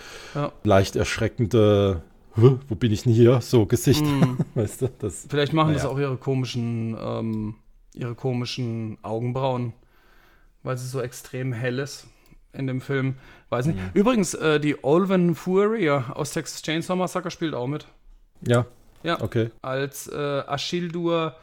[0.64, 2.04] leicht erschreckende,
[2.36, 3.42] wo bin ich denn hier?
[3.42, 4.04] So Gesicht.
[4.04, 4.38] Mm.
[4.56, 4.90] weißt du?
[5.00, 5.84] Das, Vielleicht machen naja.
[5.84, 7.56] das auch ihre komischen, ähm,
[7.94, 9.74] ihre komischen Augenbrauen,
[10.64, 12.08] weil sie so extrem hell ist
[12.54, 13.16] in dem Film.
[13.50, 13.78] Weiß nicht.
[13.78, 13.90] Mhm.
[13.94, 17.86] Übrigens, äh, die Olven Furia aus Texas Chainsaw Massacre spielt auch mit.
[18.48, 18.66] Ja.
[19.04, 19.22] Ja.
[19.22, 19.50] Okay.
[19.62, 21.36] Als äh, Ashildur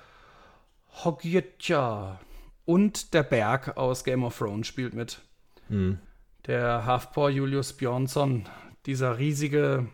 [1.04, 2.18] Hogyetja
[2.64, 5.20] und der Berg aus Game of Thrones spielt mit.
[5.68, 5.98] Mhm.
[6.46, 8.46] Der Halfpoor Julius Björnsson,
[8.86, 9.86] dieser riesige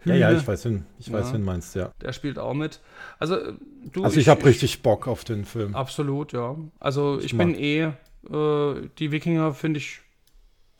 [0.00, 0.18] Hühne.
[0.18, 1.90] Ja, ja, ich weiß, wen, ich weiß, ja, wen meinst, ja.
[2.00, 2.80] Der spielt auch mit.
[3.18, 3.52] Also, äh,
[3.92, 5.74] du, also ich, ich habe richtig Bock auf den Film.
[5.74, 6.56] Absolut, ja.
[6.78, 10.00] Also ich, ich bin eh, äh, die Wikinger finde ich,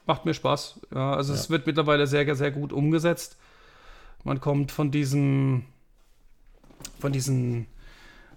[0.07, 0.81] macht mir Spaß.
[0.95, 1.39] Ja, also ja.
[1.39, 3.37] es wird mittlerweile sehr, sehr gut umgesetzt.
[4.25, 5.65] Man kommt von diesem,
[6.99, 7.67] von diesen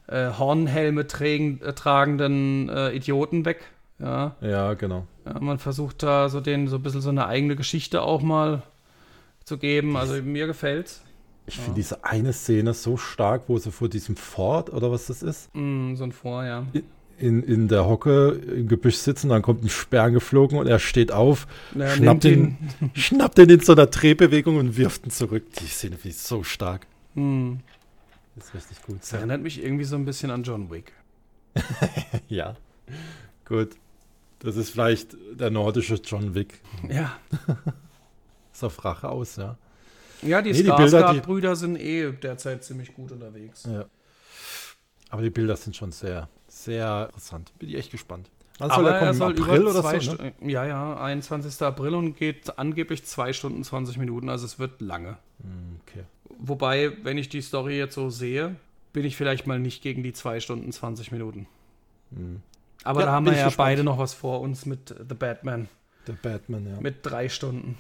[0.07, 3.71] äh, Hornhelme äh, tragenden äh, Idioten weg.
[3.99, 5.07] Ja, ja genau.
[5.39, 8.63] Man versucht da so den so ein bisschen so eine eigene Geschichte auch mal
[9.45, 9.95] zu geben.
[9.95, 11.01] Also mir gefällt's.
[11.45, 11.63] Ich ja.
[11.63, 15.53] finde diese eine Szene so stark, wo sie vor diesem Fort oder was das ist.
[15.53, 16.65] Mm, so ein Fort, ja.
[17.17, 21.11] In, in der Hocke im Gebüsch sitzen, dann kommt ein Sperr geflogen und er steht
[21.11, 22.57] auf, ja, schnappt, ihn,
[22.93, 25.43] schnappt ihn in so einer Drehbewegung und wirft ihn zurück.
[25.59, 26.87] Die Szene finde ich so stark.
[27.13, 27.55] Mm.
[28.35, 29.01] Das ist richtig gut.
[29.01, 30.93] Das erinnert mich irgendwie so ein bisschen an John Wick.
[32.29, 32.55] ja.
[33.45, 33.71] Gut.
[34.39, 36.61] Das ist vielleicht der nordische John Wick.
[36.89, 37.17] Ja.
[38.53, 39.57] ist auf Rache aus, ja.
[40.21, 43.63] Ja, die nee, Skarsgård-Brüder sind eh derzeit ziemlich gut unterwegs.
[43.65, 43.85] Ja.
[45.09, 47.51] Aber die Bilder sind schon sehr, sehr interessant.
[47.59, 48.29] Bin ich echt gespannt.
[48.59, 50.33] Wann Aber soll er, er soll April zwei so, ne?
[50.41, 51.61] Ja, ja, 21.
[51.61, 55.17] April und geht angeblich 2 Stunden 20 Minuten, also es wird lange.
[55.41, 56.03] Hm, okay.
[56.37, 58.55] Wobei, wenn ich die Story jetzt so sehe,
[58.93, 61.47] bin ich vielleicht mal nicht gegen die 2 Stunden 20 Minuten.
[62.11, 62.41] Mhm.
[62.83, 63.69] Aber ja, da haben wir ja gespannt.
[63.69, 65.67] beide noch was vor uns mit The Batman.
[66.05, 66.81] The Batman, ja.
[66.81, 67.77] Mit drei Stunden.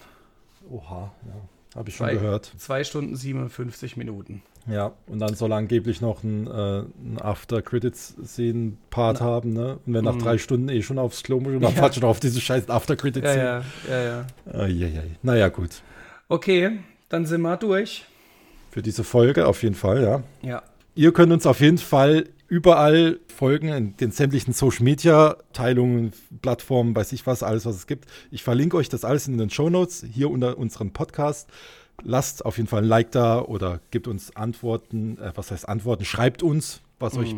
[0.69, 1.33] Oha, ja.
[1.75, 2.51] Habe ich schon zwei, gehört.
[2.57, 4.43] Zwei Stunden 57 Minuten.
[4.67, 9.79] Ja, und dann soll angeblich noch ein, äh, ein After-Credits-Scene-Part haben, ne?
[9.85, 10.19] Und wenn nach mm.
[10.19, 11.91] drei Stunden eh schon aufs Klo muss, dann ja.
[11.91, 13.43] schon auf diese scheiß After-Credits-Scene.
[13.43, 14.65] Ja, ja, ja, ja.
[14.65, 15.01] Äh, ja, ja.
[15.21, 15.81] Naja, gut.
[16.29, 16.79] Okay,
[17.09, 18.05] dann sind wir durch.
[18.69, 20.23] Für diese Folge auf jeden Fall, ja.
[20.41, 20.63] Ja.
[20.95, 26.11] Ihr könnt uns auf jeden Fall überall folgen, in den sämtlichen Social Media Teilungen,
[26.43, 28.07] Plattformen, weiß ich was, alles, was es gibt.
[28.29, 31.49] Ich verlinke euch das alles in den Show Notes hier unter unserem Podcast.
[32.03, 35.17] Lasst auf jeden Fall ein Like da oder gebt uns Antworten.
[35.17, 36.05] Äh, was heißt Antworten?
[36.05, 37.19] Schreibt uns, was mhm.
[37.19, 37.35] euch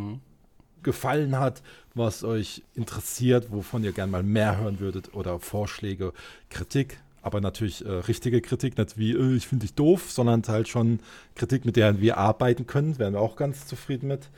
[0.83, 1.63] gefallen hat,
[1.93, 6.11] was euch interessiert, wovon ihr gerne mal mehr hören würdet oder Vorschläge,
[6.49, 6.99] Kritik.
[7.21, 10.99] Aber natürlich äh, richtige Kritik, nicht wie, äh, ich finde dich doof, sondern halt schon
[11.35, 12.99] Kritik, mit der wir arbeiten können.
[12.99, 14.29] Wären wir auch ganz zufrieden mit.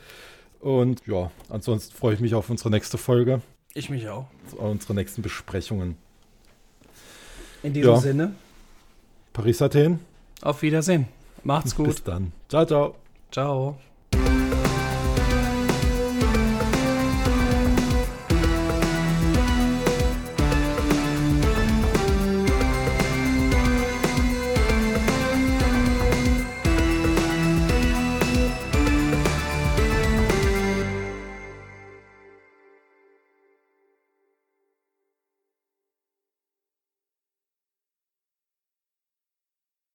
[0.60, 3.40] Und ja, ansonsten freue ich mich auf unsere nächste Folge.
[3.74, 4.26] Ich mich auch.
[4.56, 5.96] Unsere nächsten Besprechungen.
[7.62, 8.00] In diesem ja.
[8.00, 8.34] Sinne.
[9.32, 10.00] Paris Athen.
[10.42, 11.06] Auf Wiedersehen.
[11.44, 11.86] Macht's gut.
[11.86, 12.32] Bis dann.
[12.48, 12.94] Ciao, ciao.
[13.30, 13.78] Ciao.